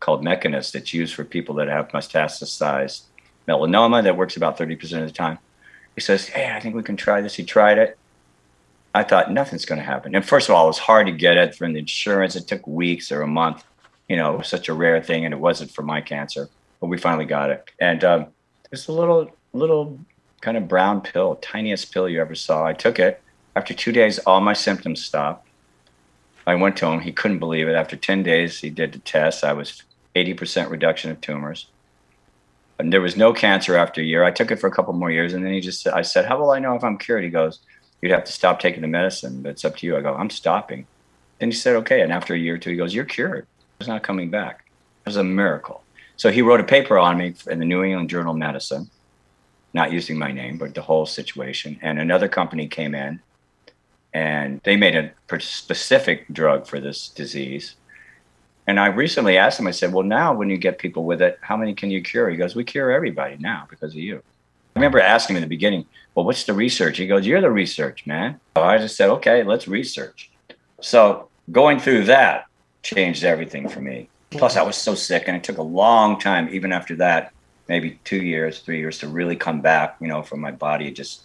called 0.00 0.24
Mekinist 0.24 0.72
that's 0.72 0.92
used 0.92 1.14
for 1.14 1.24
people 1.24 1.54
that 1.56 1.68
have 1.68 1.88
metastasized 1.88 3.02
melanoma 3.46 4.02
that 4.02 4.16
works 4.16 4.36
about 4.36 4.58
30% 4.58 5.02
of 5.02 5.06
the 5.06 5.12
time. 5.12 5.38
He 5.94 6.00
says, 6.00 6.28
Hey, 6.28 6.52
I 6.54 6.60
think 6.60 6.74
we 6.74 6.82
can 6.82 6.96
try 6.96 7.20
this. 7.20 7.34
He 7.34 7.44
tried 7.44 7.78
it. 7.78 7.98
I 8.94 9.04
thought 9.04 9.32
nothing's 9.32 9.64
going 9.64 9.78
to 9.78 9.84
happen. 9.84 10.14
And 10.14 10.24
first 10.24 10.48
of 10.48 10.54
all, 10.54 10.64
it 10.64 10.68
was 10.68 10.78
hard 10.78 11.06
to 11.06 11.12
get 11.12 11.36
it 11.36 11.54
from 11.54 11.72
the 11.72 11.78
insurance. 11.78 12.34
It 12.34 12.48
took 12.48 12.66
weeks 12.66 13.12
or 13.12 13.22
a 13.22 13.26
month. 13.26 13.64
You 14.08 14.16
know, 14.16 14.34
it 14.34 14.38
was 14.38 14.48
such 14.48 14.68
a 14.68 14.74
rare 14.74 15.00
thing, 15.00 15.24
and 15.24 15.32
it 15.32 15.38
wasn't 15.38 15.70
for 15.70 15.82
my 15.82 16.00
cancer. 16.00 16.48
But 16.80 16.88
we 16.88 16.98
finally 16.98 17.24
got 17.24 17.50
it. 17.50 17.70
And 17.80 18.02
um, 18.02 18.26
it's 18.72 18.88
a 18.88 18.92
little, 18.92 19.30
little 19.52 20.00
kind 20.40 20.56
of 20.56 20.66
brown 20.66 21.02
pill, 21.02 21.36
tiniest 21.36 21.92
pill 21.92 22.08
you 22.08 22.20
ever 22.20 22.34
saw. 22.34 22.64
I 22.64 22.72
took 22.72 22.98
it. 22.98 23.22
After 23.54 23.74
two 23.74 23.92
days, 23.92 24.18
all 24.20 24.40
my 24.40 24.54
symptoms 24.54 25.04
stopped. 25.04 25.46
I 26.46 26.54
went 26.54 26.76
to 26.78 26.86
him. 26.86 27.00
He 27.00 27.12
couldn't 27.12 27.38
believe 27.38 27.68
it. 27.68 27.74
After 27.74 27.96
10 27.96 28.22
days, 28.22 28.58
he 28.58 28.70
did 28.70 28.92
the 28.92 28.98
test. 28.98 29.44
I 29.44 29.52
was 29.52 29.82
80% 30.16 30.70
reduction 30.70 31.10
of 31.10 31.20
tumors. 31.20 31.66
And 32.80 32.92
there 32.92 33.00
was 33.00 33.16
no 33.16 33.32
cancer 33.32 33.76
after 33.76 34.00
a 34.00 34.04
year. 34.04 34.24
I 34.24 34.30
took 34.30 34.50
it 34.50 34.56
for 34.56 34.66
a 34.66 34.70
couple 34.70 34.92
more 34.92 35.10
years. 35.10 35.34
And 35.34 35.44
then 35.44 35.52
he 35.52 35.60
just, 35.60 35.86
I 35.86 36.02
said, 36.02 36.26
How 36.26 36.38
will 36.38 36.50
I 36.50 36.58
know 36.58 36.74
if 36.74 36.84
I'm 36.84 36.98
cured? 36.98 37.24
He 37.24 37.30
goes, 37.30 37.60
You'd 38.00 38.12
have 38.12 38.24
to 38.24 38.32
stop 38.32 38.60
taking 38.60 38.80
the 38.80 38.88
medicine, 38.88 39.42
but 39.42 39.50
it's 39.50 39.64
up 39.64 39.76
to 39.76 39.86
you. 39.86 39.96
I 39.96 40.00
go, 40.00 40.14
I'm 40.14 40.30
stopping. 40.30 40.86
Then 41.38 41.50
he 41.50 41.56
said, 41.56 41.76
Okay. 41.76 42.00
And 42.00 42.12
after 42.12 42.34
a 42.34 42.38
year 42.38 42.54
or 42.54 42.58
two, 42.58 42.70
he 42.70 42.76
goes, 42.76 42.94
You're 42.94 43.04
cured. 43.04 43.46
It's 43.78 43.88
not 43.88 44.02
coming 44.02 44.30
back. 44.30 44.64
It 45.04 45.08
was 45.08 45.16
a 45.16 45.24
miracle. 45.24 45.82
So 46.16 46.30
he 46.30 46.42
wrote 46.42 46.60
a 46.60 46.64
paper 46.64 46.98
on 46.98 47.16
me 47.16 47.34
in 47.48 47.58
the 47.58 47.64
New 47.64 47.82
England 47.82 48.10
Journal 48.10 48.32
of 48.32 48.38
Medicine, 48.38 48.90
not 49.72 49.90
using 49.90 50.18
my 50.18 50.32
name, 50.32 50.58
but 50.58 50.74
the 50.74 50.82
whole 50.82 51.06
situation. 51.06 51.78
And 51.80 51.98
another 51.98 52.28
company 52.28 52.68
came 52.68 52.94
in 52.94 53.20
and 54.12 54.60
they 54.64 54.76
made 54.76 54.96
a 54.96 55.40
specific 55.40 56.26
drug 56.28 56.66
for 56.66 56.80
this 56.80 57.08
disease 57.08 57.76
and 58.66 58.78
I 58.78 58.86
recently 58.86 59.36
asked 59.36 59.58
him, 59.58 59.66
I 59.66 59.72
said, 59.72 59.92
Well, 59.92 60.04
now 60.04 60.34
when 60.34 60.50
you 60.50 60.56
get 60.56 60.78
people 60.78 61.04
with 61.04 61.22
it, 61.22 61.38
how 61.40 61.56
many 61.56 61.74
can 61.74 61.90
you 61.90 62.02
cure? 62.02 62.30
He 62.30 62.36
goes, 62.36 62.54
We 62.54 62.64
cure 62.64 62.90
everybody 62.90 63.36
now 63.38 63.66
because 63.68 63.92
of 63.92 63.98
you. 63.98 64.22
I 64.76 64.78
remember 64.78 65.00
asking 65.00 65.34
him 65.34 65.42
in 65.42 65.48
the 65.48 65.54
beginning, 65.54 65.86
Well, 66.14 66.24
what's 66.24 66.44
the 66.44 66.54
research? 66.54 66.98
He 66.98 67.06
goes, 67.06 67.26
You're 67.26 67.40
the 67.40 67.50
research, 67.50 68.06
man. 68.06 68.40
So 68.56 68.62
I 68.62 68.78
just 68.78 68.96
said, 68.96 69.10
Okay, 69.10 69.42
let's 69.42 69.66
research. 69.66 70.30
So 70.80 71.28
going 71.50 71.80
through 71.80 72.04
that 72.04 72.46
changed 72.82 73.24
everything 73.24 73.68
for 73.68 73.80
me. 73.80 74.08
Plus, 74.30 74.56
I 74.56 74.62
was 74.62 74.76
so 74.76 74.94
sick, 74.94 75.24
and 75.26 75.36
it 75.36 75.42
took 75.42 75.58
a 75.58 75.62
long 75.62 76.18
time, 76.20 76.48
even 76.52 76.72
after 76.72 76.94
that, 76.96 77.32
maybe 77.68 77.98
two 78.04 78.22
years, 78.22 78.60
three 78.60 78.78
years, 78.78 78.98
to 78.98 79.08
really 79.08 79.34
come 79.34 79.60
back, 79.60 79.96
you 80.00 80.06
know, 80.06 80.22
from 80.22 80.40
my 80.40 80.52
body, 80.52 80.92
just 80.92 81.22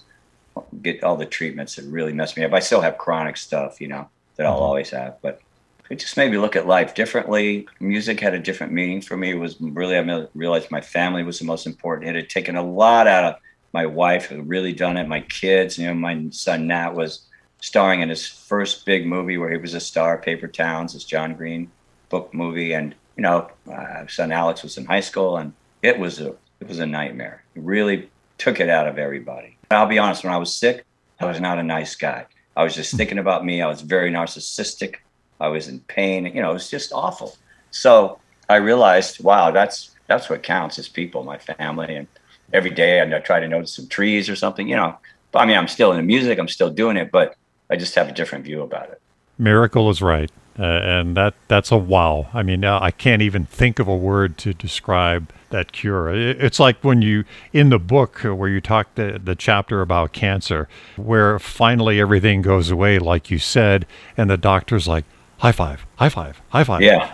get 0.82 1.04
all 1.04 1.16
the 1.16 1.26
treatments 1.26 1.76
that 1.76 1.86
really 1.86 2.14
messed 2.14 2.36
me 2.36 2.44
up. 2.44 2.54
I 2.54 2.60
still 2.60 2.82
have 2.82 2.98
chronic 2.98 3.38
stuff, 3.38 3.80
you 3.80 3.88
know, 3.88 4.10
that 4.38 4.48
I'll 4.48 4.56
mm-hmm. 4.56 4.64
always 4.64 4.90
have, 4.90 5.18
but 5.22 5.42
it 5.90 6.00
just 6.00 6.18
made 6.18 6.32
me 6.32 6.38
look 6.38 6.56
at 6.56 6.68
life 6.68 6.96
differently. 6.96 7.68
Music 7.80 8.20
had 8.20 8.34
a 8.34 8.40
different 8.40 8.74
meaning 8.74 9.02
for 9.02 9.16
me. 9.16 9.32
It 9.32 9.40
was 9.40 9.60
really 9.60 9.98
I 9.98 10.28
realized 10.34 10.72
my 10.72 10.82
family 10.82 11.24
was 11.24 11.40
the 11.40 11.46
most 11.46 11.68
important. 11.68 12.10
It 12.10 12.16
had 12.16 12.30
taken 12.30 12.56
a 12.56 12.64
lot 12.64 13.08
out 13.08 13.24
of 13.24 13.36
my 13.74 13.86
wife, 13.86 14.26
who 14.26 14.42
really 14.42 14.74
done 14.74 14.98
it. 14.98 15.08
My 15.08 15.22
kids, 15.22 15.78
you 15.78 15.88
know, 15.88 15.94
my 15.94 16.28
son 16.32 16.68
Nat 16.68 16.96
was 16.96 17.28
starring 17.62 18.02
in 18.02 18.10
his 18.10 18.26
first 18.26 18.86
big 18.86 19.06
movie 19.06 19.38
where 19.38 19.52
he 19.52 19.58
was 19.58 19.74
a 19.74 19.80
star, 19.80 20.18
Paper 20.18 20.48
Towns, 20.48 20.94
this 20.94 21.04
John 21.04 21.34
Green 21.36 21.72
book 22.10 22.34
movie, 22.34 22.74
and 22.74 22.96
you 23.18 23.24
know, 23.24 23.50
uh, 23.72 24.08
son 24.08 24.32
Alex 24.32 24.64
was 24.64 24.78
in 24.78 24.86
high 24.86 25.02
school, 25.02 25.38
and 25.38 25.54
it 25.82 26.00
was 26.00 26.20
a 26.20 26.36
it 26.60 26.68
was 26.68 26.80
a 26.80 26.86
nightmare. 26.86 27.44
It 27.56 27.62
really 27.64 28.10
took 28.38 28.60
it 28.60 28.70
out 28.70 28.88
of 28.88 28.98
everybody. 28.98 29.58
I'll 29.70 29.88
be 29.88 30.00
honest, 30.00 30.24
when 30.24 30.34
I 30.34 30.38
was 30.38 30.56
sick, 30.56 30.86
I 31.20 31.26
was 31.26 31.40
not 31.40 31.60
a 31.60 31.64
nice 31.64 31.96
guy. 31.96 32.26
I 32.56 32.64
was 32.64 32.76
just 32.76 32.96
thinking 32.96 33.18
about 33.18 33.46
me. 33.46 33.62
I 33.62 33.68
was 33.68 33.82
very 33.82 34.12
narcissistic. 34.12 34.96
I 35.40 35.48
was 35.48 35.68
in 35.68 35.80
pain. 35.82 36.26
You 36.26 36.42
know, 36.42 36.52
it 36.52 36.54
was 36.54 36.70
just 36.70 36.92
awful. 36.94 37.36
So 37.72 38.20
I 38.50 38.56
realized, 38.58 39.24
wow, 39.24 39.52
that's 39.52 39.92
that's 40.08 40.30
what 40.30 40.44
counts 40.44 40.78
is 40.78 40.88
people, 40.88 41.24
my 41.24 41.38
family, 41.38 41.96
and 41.96 42.08
every 42.54 42.70
day 42.70 43.02
I 43.02 43.20
try 43.20 43.40
to 43.40 43.48
notice 43.48 43.74
some 43.74 43.88
trees 43.88 44.30
or 44.30 44.36
something. 44.36 44.68
You 44.68 44.76
know, 44.76 44.98
I 45.34 45.46
mean, 45.46 45.58
I'm 45.58 45.68
still 45.68 45.92
in 45.92 45.98
the 45.98 46.04
music, 46.04 46.40
I'm 46.40 46.48
still 46.48 46.70
doing 46.70 46.98
it, 46.98 47.12
but 47.12 47.36
I 47.70 47.76
just 47.76 47.96
have 47.96 48.08
a 48.08 48.12
different 48.12 48.46
view 48.46 48.62
about 48.62 48.90
it. 48.90 49.02
Miracle 49.38 49.90
is 49.90 50.02
right, 50.02 50.32
uh, 50.58 50.64
and 50.64 51.18
that 51.18 51.34
that's 51.48 51.72
a 51.72 51.78
wow. 51.78 52.28
I 52.34 52.44
mean, 52.44 52.64
I 52.64 52.92
can't 52.92 53.22
even 53.22 53.46
think 53.46 53.80
of 53.80 53.88
a 53.88 53.96
word 53.96 54.38
to 54.40 54.54
describe 54.54 55.34
that 55.50 55.72
cure. 55.72 56.14
It's 56.14 56.60
like 56.60 56.82
when 56.84 57.02
you 57.02 57.26
in 57.52 57.70
the 57.70 57.80
book 57.80 58.20
where 58.20 58.50
you 58.50 58.62
talk 58.62 58.96
the 58.96 59.20
the 59.22 59.36
chapter 59.36 59.82
about 59.82 60.14
cancer, 60.14 60.70
where 60.96 61.40
finally 61.40 62.00
everything 62.00 62.42
goes 62.42 62.72
away, 62.72 63.00
like 63.00 63.30
you 63.30 63.40
said, 63.40 63.86
and 64.16 64.30
the 64.30 64.38
doctor's 64.38 64.88
like, 64.88 65.04
high 65.38 65.52
five, 65.52 65.86
high 65.96 66.10
five, 66.10 66.42
high 66.50 66.64
five. 66.64 66.82
Yeah. 66.82 67.14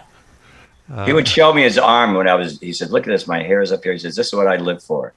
Uh, 0.91 1.05
he 1.05 1.13
would 1.13 1.27
show 1.27 1.53
me 1.53 1.61
his 1.61 1.77
arm 1.77 2.15
when 2.15 2.27
I 2.27 2.35
was, 2.35 2.59
he 2.59 2.73
said, 2.73 2.89
look 2.89 3.07
at 3.07 3.11
this, 3.11 3.27
my 3.27 3.41
hair 3.41 3.61
is 3.61 3.71
up 3.71 3.83
here. 3.83 3.93
He 3.93 3.99
says, 3.99 4.15
this 4.15 4.27
is 4.27 4.33
what 4.33 4.47
I 4.47 4.57
live 4.57 4.83
for. 4.83 5.13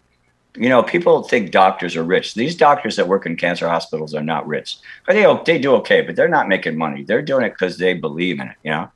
You 0.57 0.69
know, 0.69 0.85
people 0.85 1.25
think 1.25 1.51
doctors 1.51 1.97
are 1.97 2.05
rich. 2.05 2.35
These 2.35 2.55
doctors 2.55 2.95
that 2.95 3.09
work 3.09 3.27
in 3.27 3.37
cancer 3.37 3.69
hospitals 3.69 4.15
are 4.15 4.23
not 4.23 4.47
rich. 4.47 4.77
They, 5.09 5.27
they 5.45 5.59
do 5.59 5.75
okay, 5.77 6.01
but 6.03 6.15
they're 6.15 6.29
not 6.29 6.47
making 6.47 6.79
money. 6.79 7.03
They're 7.03 7.23
doing 7.23 7.45
it 7.45 7.51
because 7.51 7.77
they 7.77 7.95
believe 7.95 8.39
in 8.39 8.49
it, 8.49 8.57
you 8.63 8.71
know? 8.71 8.89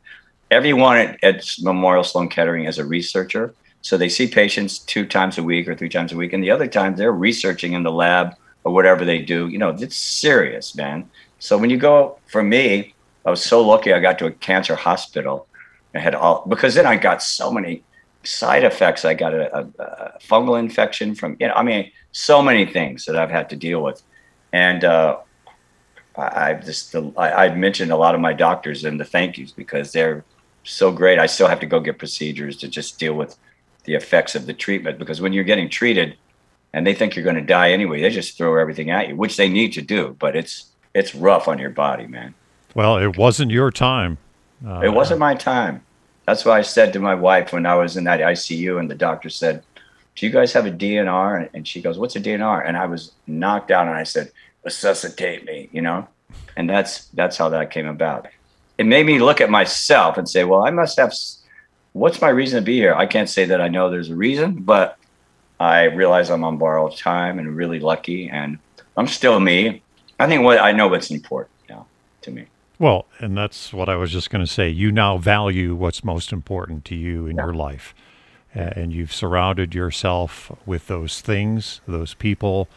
Everyone 0.51 0.97
at, 0.97 1.25
at 1.25 1.45
Memorial 1.61 2.05
Sloan 2.05 2.29
Kettering 2.29 2.65
is 2.65 2.79
a 2.79 2.85
researcher. 2.85 3.55
So 3.83 3.97
they 3.97 4.09
see 4.09 4.27
patients 4.29 4.79
two 4.79 5.05
times 5.05 5.37
a 5.37 5.43
week 5.43 5.69
or 5.69 5.75
three 5.75 5.89
times 5.89 6.13
a 6.13 6.17
week. 6.17 6.33
And 6.33 6.43
the 6.43 6.51
other 6.51 6.67
time 6.67 6.95
they're 6.95 7.13
researching 7.13 7.73
in 7.73 7.83
the 7.83 7.93
lab 7.93 8.35
or 8.65 8.73
whatever 8.73 9.05
they 9.05 9.19
do. 9.19 9.49
You 9.49 9.59
know, 9.59 9.71
it's 9.71 9.97
serious, 9.97 10.75
man. 10.75 11.11
So 11.39 11.59
when 11.59 11.71
you 11.71 11.77
go, 11.77 12.19
for 12.27 12.43
me, 12.43 12.95
I 13.29 13.31
was 13.31 13.45
so 13.45 13.61
lucky 13.61 13.93
I 13.93 14.01
got 14.01 14.19
to 14.21 14.27
a 14.27 14.31
cancer 14.31 14.75
hospital. 14.75 15.47
I 15.95 15.99
had 15.99 16.15
all 16.15 16.47
because 16.49 16.75
then 16.75 16.87
I 16.87 16.97
got 16.97 17.23
so 17.23 17.53
many 17.53 17.85
side 18.25 18.65
effects. 18.65 19.05
I 19.05 19.13
got 19.13 19.35
a, 19.35 19.55
a, 19.55 19.63
a 19.79 20.19
fungal 20.19 20.59
infection 20.59 21.15
from 21.15 21.37
you 21.39 21.49
know, 21.49 21.53
I 21.53 21.63
mean, 21.63 21.93
so 22.13 22.41
many 22.41 22.65
things 22.65 23.05
that 23.05 23.17
I've 23.17 23.31
had 23.31 23.51
to 23.51 23.57
deal 23.57 23.83
with, 23.83 24.03
and 24.51 24.83
uh, 24.83 25.19
I, 26.17 26.51
I've 26.51 26.65
just 26.65 26.95
I, 26.95 27.45
I've 27.45 27.59
mentioned 27.59 27.91
a 27.93 27.97
lot 27.97 28.15
of 28.15 28.23
my 28.23 28.33
doctors 28.33 28.85
and 28.85 28.99
the 28.99 29.05
thank 29.05 29.37
yous 29.37 29.53
because 29.53 29.93
they're 29.93 30.25
so 30.65 30.91
great. 30.91 31.19
I 31.19 31.27
still 31.27 31.49
have 31.49 31.61
to 31.61 31.67
go 31.67 31.81
get 31.81 31.99
procedures 31.99 32.57
to 32.59 32.69
just 32.69 32.99
deal 32.99 33.13
with 33.13 33.37
the 33.85 33.95
effects 33.95 34.37
of 34.37 34.47
the 34.47 34.55
treatment 34.55 34.99
because 34.99 35.21
when 35.21 35.35
you're 35.35 35.45
getting 35.45 35.69
treated 35.69 36.17
and 36.73 36.87
they 36.87 36.95
think 36.95 37.15
you're 37.15 37.25
going 37.25 37.37
to 37.37 37.43
die 37.43 37.73
anyway, 37.73 38.01
they 38.01 38.11
just 38.11 38.39
throw 38.39 38.57
everything 38.57 38.89
at 38.91 39.09
you, 39.09 39.17
which 39.17 39.37
they 39.37 39.51
need 39.51 39.75
to 39.75 39.83
do, 39.83 40.17
but 40.19 40.35
it's 40.35 40.73
it's 40.95 41.15
rough 41.15 41.47
on 41.47 41.59
your 41.59 41.71
body, 41.71 42.07
man. 42.07 42.35
Well, 42.79 42.99
it 42.99 43.19
wasn't 43.19 43.51
your 43.51 43.73
time. 43.73 44.19
Uh, 44.65 44.83
it 44.85 44.91
wasn't 44.91 45.19
my 45.19 45.35
time. 45.35 45.85
That's 46.27 46.45
why 46.45 46.59
I 46.59 46.63
said 46.63 46.93
to 46.93 47.01
my 47.01 47.17
wife 47.17 47.53
when 47.53 47.67
I 47.67 47.75
was 47.75 47.97
in 47.97 48.05
that 48.05 48.21
ICU 48.21 48.79
and 48.79 48.89
the 48.89 48.95
doctor 48.95 49.29
said, 49.31 49.65
Do 50.15 50.25
you 50.25 50.31
guys 50.31 50.53
have 50.53 50.65
a 50.65 50.71
DNR? 50.71 51.51
And 51.53 51.67
she 51.67 51.83
goes, 51.83 51.99
What's 51.99 52.15
a 52.15 52.21
DNR? 52.21 52.65
And 52.65 52.77
I 52.77 52.87
was 52.87 53.11
knocked 53.27 53.73
out 53.73 53.89
and 53.89 53.97
I 53.97 54.05
said, 54.05 54.31
Resuscitate 54.65 55.45
me, 55.45 55.69
you 55.73 55.83
know? 55.83 56.07
And 56.57 56.71
that's 56.71 57.07
that's 57.07 57.37
how 57.37 57.49
that 57.49 57.73
came 57.73 57.89
about. 57.89 58.29
It 58.79 58.87
made 58.87 59.07
me 59.07 59.19
look 59.19 59.41
at 59.41 59.51
myself 59.51 60.17
and 60.17 60.29
say, 60.29 60.45
Well, 60.45 60.65
I 60.65 60.71
must 60.71 61.01
have 61.01 61.13
what's 61.95 62.21
my 62.21 62.29
reason 62.29 62.61
to 62.61 62.65
be 62.65 62.77
here? 62.77 62.95
I 62.95 63.07
can't 63.07 63.29
say 63.29 63.45
that 63.47 63.61
I 63.61 63.67
know 63.67 63.91
there's 63.91 64.11
a 64.11 64.15
reason, 64.15 64.55
but 64.63 64.97
I 65.59 65.87
realize 65.87 66.31
I'm 66.31 66.45
on 66.45 66.59
borrowed 66.59 66.97
time 66.97 67.41
and 67.41 67.57
really 67.57 67.81
lucky 67.81 68.31
and 68.31 68.61
I'm 68.97 69.09
still 69.09 69.41
me. 69.41 69.83
I 70.21 70.29
think 70.29 70.45
what 70.45 70.61
I 70.61 70.71
know 70.71 70.87
what's 70.87 71.11
important 71.11 71.51
now 71.69 71.85
to 72.23 72.31
me. 72.31 72.47
Well, 72.79 73.07
and 73.19 73.37
that's 73.37 73.73
what 73.73 73.89
I 73.89 73.97
was 73.97 74.13
just 74.13 74.31
going 74.31 74.45
to 74.45 74.51
say. 74.51 74.69
You 74.69 74.93
now 74.93 75.19
value 75.19 75.75
what's 75.75 76.05
most 76.05 76.33
important 76.33 76.85
to 76.87 76.95
you 76.95 77.27
in 77.27 77.37
yeah. 77.37 77.45
your 77.45 77.55
life. 77.55 77.95
And 78.55 78.93
you've 78.93 79.13
surrounded 79.13 79.75
yourself 79.75 80.51
with 80.65 80.87
those 80.87 81.21
things, 81.21 81.81
those 81.87 82.15
people, 82.15 82.69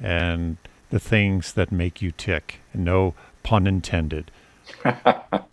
and 0.00 0.56
the 0.90 0.98
things 1.00 1.52
that 1.52 1.70
make 1.70 2.00
you 2.00 2.12
tick. 2.12 2.60
No 2.72 3.14
pun 3.42 3.66
intended. 3.66 4.30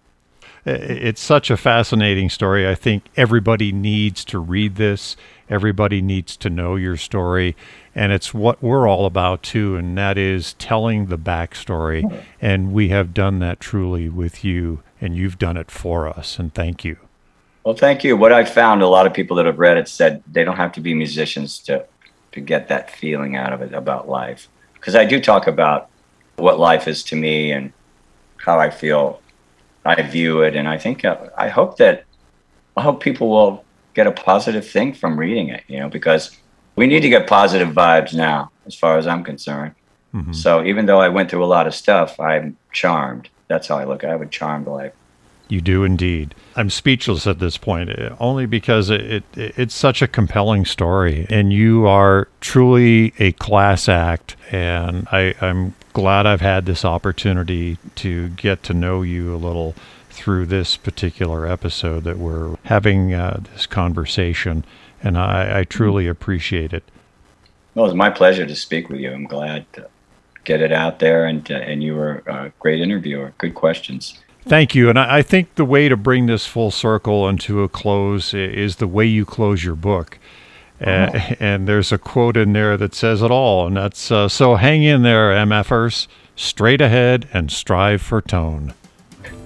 it's 0.66 1.22
such 1.22 1.50
a 1.50 1.58
fascinating 1.58 2.30
story. 2.30 2.68
I 2.68 2.76
think 2.76 3.06
everybody 3.16 3.72
needs 3.72 4.26
to 4.26 4.40
read 4.40 4.76
this. 4.76 5.16
Everybody 5.50 6.02
needs 6.02 6.38
to 6.38 6.50
know 6.50 6.76
your 6.76 6.98
story. 6.98 7.56
And 7.96 8.12
it's 8.12 8.34
what 8.34 8.62
we're 8.62 8.88
all 8.88 9.06
about 9.06 9.42
too, 9.44 9.76
and 9.76 9.98
that 9.98 10.18
is 10.18 10.54
telling 10.54 11.08
the 11.08 11.18
backstory. 11.18 12.24
And 12.42 12.72
we 12.72 12.90
have 12.90 13.14
done 13.14 13.40
that 13.40 13.60
truly 13.60 14.10
with 14.10 14.44
you, 14.44 14.84
and 15.02 15.16
you've 15.16 15.40
done 15.40 15.58
it 15.58 15.72
for 15.72 16.08
us. 16.08 16.40
And 16.40 16.54
thank 16.54 16.86
you. 16.86 16.98
Well, 17.64 17.76
thank 17.76 18.04
you. 18.04 18.16
What 18.16 18.32
I've 18.32 18.50
found, 18.50 18.82
a 18.82 18.88
lot 18.88 19.06
of 19.06 19.14
people 19.14 19.36
that 19.38 19.46
have 19.46 19.60
read 19.60 19.78
it 19.78 19.88
said 19.88 20.24
they 20.32 20.44
don't 20.44 20.58
have 20.58 20.72
to 20.74 20.82
be 20.82 20.94
musicians 20.94 21.60
to 21.60 21.86
to 22.32 22.42
get 22.42 22.68
that 22.68 22.92
feeling 22.92 23.36
out 23.36 23.54
of 23.54 23.62
it 23.62 23.74
about 23.74 24.08
life. 24.08 24.48
Because 24.74 24.96
I 24.96 25.06
do 25.06 25.20
talk 25.20 25.48
about 25.48 25.90
what 26.38 26.60
life 26.60 26.88
is 26.88 27.04
to 27.06 27.16
me 27.16 27.52
and 27.52 27.74
how 28.38 28.60
I 28.60 28.70
feel 28.70 29.22
I 29.90 30.02
view 30.02 30.42
it, 30.42 30.56
and 30.56 30.68
I 30.68 30.78
think 30.78 31.04
uh, 31.04 31.18
I 31.38 31.50
hope 31.50 31.78
that 31.78 32.06
I 32.78 32.82
hope 32.82 33.02
people 33.02 33.30
will 33.30 33.66
get 33.94 34.08
a 34.08 34.12
positive 34.12 34.68
thing 34.68 34.94
from 34.94 35.20
reading 35.20 35.50
it. 35.50 35.64
You 35.68 35.80
know, 35.80 35.90
because 35.90 36.38
we 36.76 36.88
need 36.88 37.02
to 37.02 37.10
get 37.10 37.28
positive 37.28 37.70
vibes 37.70 38.14
now, 38.14 38.52
as 38.66 38.76
far 38.76 38.98
as 38.98 39.06
I'm 39.08 39.24
concerned. 39.24 39.76
Mm-hmm. 40.14 40.34
So 40.34 40.64
even 40.64 40.86
though 40.86 41.00
I 41.00 41.10
went 41.10 41.30
through 41.30 41.44
a 41.44 41.52
lot 41.58 41.68
of 41.68 41.76
stuff, 41.76 42.20
I'm 42.20 42.58
charmed. 42.72 43.30
That's 43.48 43.68
how 43.68 43.78
I 43.78 43.86
look. 43.86 44.04
I 44.04 44.10
have 44.10 44.22
a 44.22 44.28
charmed 44.28 44.68
life. 44.68 44.94
You 45.50 45.62
do 45.62 45.84
indeed. 45.84 46.36
I'm 46.56 46.70
speechless 46.70 47.26
at 47.26 47.40
this 47.40 47.58
point, 47.58 47.90
eh, 47.90 48.10
only 48.20 48.46
because 48.46 48.92
it, 48.92 49.02
it, 49.02 49.24
it's 49.36 49.74
such 49.74 50.04
a 50.04 50.08
compelling 50.08 50.64
story, 50.64 51.26
and 51.28 51.52
you 51.52 51.88
are 51.88 52.28
truly 52.40 53.14
a 53.18 53.32
class 53.34 53.90
act. 53.90 54.36
And 54.52 55.08
I, 55.12 55.34
I'm 55.42 55.74
glad 55.94 56.28
I've 56.28 56.42
had 56.42 56.68
this 56.68 56.86
opportunity 56.86 57.80
to 57.96 58.30
get 58.30 58.62
to 58.64 58.74
know 58.76 59.02
you 59.02 59.34
a 59.34 59.38
little 59.38 59.74
through 60.12 60.46
this 60.46 60.78
particular 60.78 61.48
episode 61.48 62.04
that 62.04 62.20
we're 62.20 62.56
having 62.66 63.14
uh, 63.14 63.42
this 63.54 63.66
conversation, 63.66 64.64
and 65.02 65.18
I, 65.18 65.62
I 65.62 65.64
truly 65.64 66.08
appreciate 66.08 66.74
it. 66.74 66.84
Well, 67.74 67.86
it's 67.86 67.96
my 67.96 68.10
pleasure 68.12 68.46
to 68.46 68.56
speak 68.56 68.90
with 68.90 69.00
you. 69.00 69.12
I'm 69.12 69.26
glad 69.26 69.72
to 69.74 69.88
get 70.44 70.62
it 70.62 70.72
out 70.72 71.00
there, 71.00 71.26
and 71.26 71.50
uh, 71.52 71.56
and 71.56 71.82
you 71.82 71.96
were 71.96 72.22
a 72.28 72.52
great 72.60 72.82
interviewer. 72.82 73.34
Good 73.38 73.56
questions. 73.56 74.20
Thank 74.46 74.74
you. 74.74 74.90
And 74.90 74.98
I, 74.98 75.22
think 75.22 75.56
the 75.56 75.66
way 75.66 75.90
to 75.90 75.98
bring 75.98 76.26
this 76.26 76.46
full 76.46 76.72
circle 76.72 77.28
and 77.28 77.40
to 77.42 77.64
a 77.64 77.70
close 77.70 78.34
is 78.34 78.78
the 78.78 78.88
way 78.88 79.06
you 79.06 79.26
close 79.26 79.64
your 79.64 79.76
book. 79.76 80.18
Oh. 80.82 80.86
Uh, 80.86 81.36
and 81.40 81.68
there's 81.68 81.92
a 81.92 81.98
quote 81.98 82.38
in 82.38 82.54
there 82.54 82.78
that 82.78 82.96
says 82.96 83.22
it 83.22 83.32
all. 83.32 83.68
And 83.68 83.78
that's 83.78 84.12
uh, 84.12 84.28
so 84.28 84.56
hang 84.56 84.84
in 84.84 85.04
there, 85.04 85.32
MFers, 85.32 86.08
straight 86.36 86.82
ahead 86.82 87.28
and 87.34 87.52
strive 87.52 88.02
for 88.02 88.22
tone. 88.22 88.74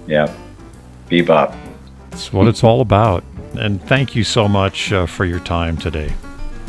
Yeah. 0.06 0.34
Bebop. 1.10 1.56
That's 2.10 2.32
what 2.32 2.46
it's 2.46 2.64
all 2.64 2.80
about. 2.80 3.24
And 3.54 3.82
thank 3.82 4.14
you 4.14 4.24
so 4.24 4.48
much 4.48 4.92
uh, 4.92 5.06
for 5.06 5.24
your 5.24 5.40
time 5.40 5.76
today. 5.76 6.12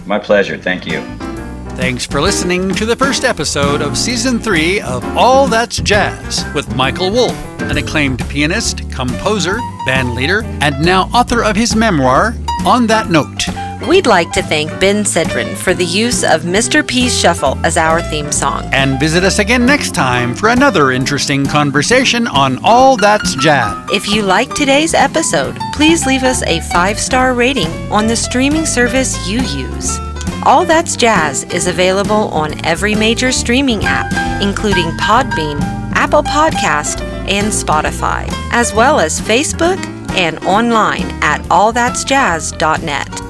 My 0.05 0.19
pleasure. 0.19 0.57
Thank 0.57 0.85
you. 0.85 1.34
Thanks 1.75 2.05
for 2.05 2.21
listening 2.21 2.73
to 2.75 2.85
the 2.85 2.95
first 2.95 3.25
episode 3.25 3.81
of 3.81 3.97
Season 3.97 4.39
3 4.39 4.79
of 4.81 5.03
All 5.17 5.45
That's 5.45 5.77
Jazz 5.77 6.45
with 6.55 6.73
Michael 6.73 7.11
Wolff, 7.11 7.35
an 7.61 7.77
acclaimed 7.77 8.27
pianist, 8.29 8.89
composer, 8.91 9.57
band 9.85 10.15
leader, 10.15 10.43
and 10.61 10.79
now 10.83 11.03
author 11.13 11.43
of 11.43 11.55
his 11.55 11.75
memoir, 11.75 12.33
On 12.65 12.87
That 12.87 13.09
Note. 13.09 13.43
We'd 13.87 14.07
like 14.07 14.31
to 14.31 14.41
thank 14.41 14.69
Ben 14.79 15.03
Sidran 15.03 15.55
for 15.55 15.73
the 15.73 15.85
use 15.85 16.23
of 16.23 16.41
Mr. 16.43 16.85
P's 16.87 17.19
Shuffle 17.19 17.57
as 17.65 17.75
our 17.77 18.01
theme 18.01 18.31
song. 18.31 18.63
And 18.71 18.97
visit 18.99 19.23
us 19.23 19.39
again 19.39 19.65
next 19.65 19.93
time 19.93 20.33
for 20.33 20.49
another 20.49 20.91
interesting 20.91 21.45
conversation 21.45 22.25
on 22.25 22.57
All 22.63 22.95
That's 22.95 23.35
Jazz. 23.35 23.89
If 23.91 24.07
you 24.09 24.23
like 24.23 24.53
today's 24.55 24.93
episode, 24.93 25.57
please 25.73 26.05
leave 26.07 26.23
us 26.23 26.41
a 26.43 26.61
five 26.71 26.97
star 26.97 27.33
rating 27.33 27.67
on 27.91 28.07
the 28.07 28.15
streaming 28.15 28.65
service 28.65 29.27
you 29.27 29.41
use. 29.41 29.99
All 30.43 30.65
That's 30.65 30.95
Jazz 30.95 31.43
is 31.45 31.67
available 31.67 32.29
on 32.29 32.63
every 32.65 32.95
major 32.95 33.31
streaming 33.31 33.85
app, 33.85 34.11
including 34.41 34.85
Podbean, 34.97 35.59
Apple 35.93 36.23
Podcast, 36.23 37.01
and 37.27 37.47
Spotify, 37.47 38.27
as 38.51 38.73
well 38.73 38.99
as 38.99 39.19
Facebook 39.19 39.83
and 40.15 40.37
online 40.45 41.09
at 41.23 41.41
allthat'sjazz.net. 41.43 43.24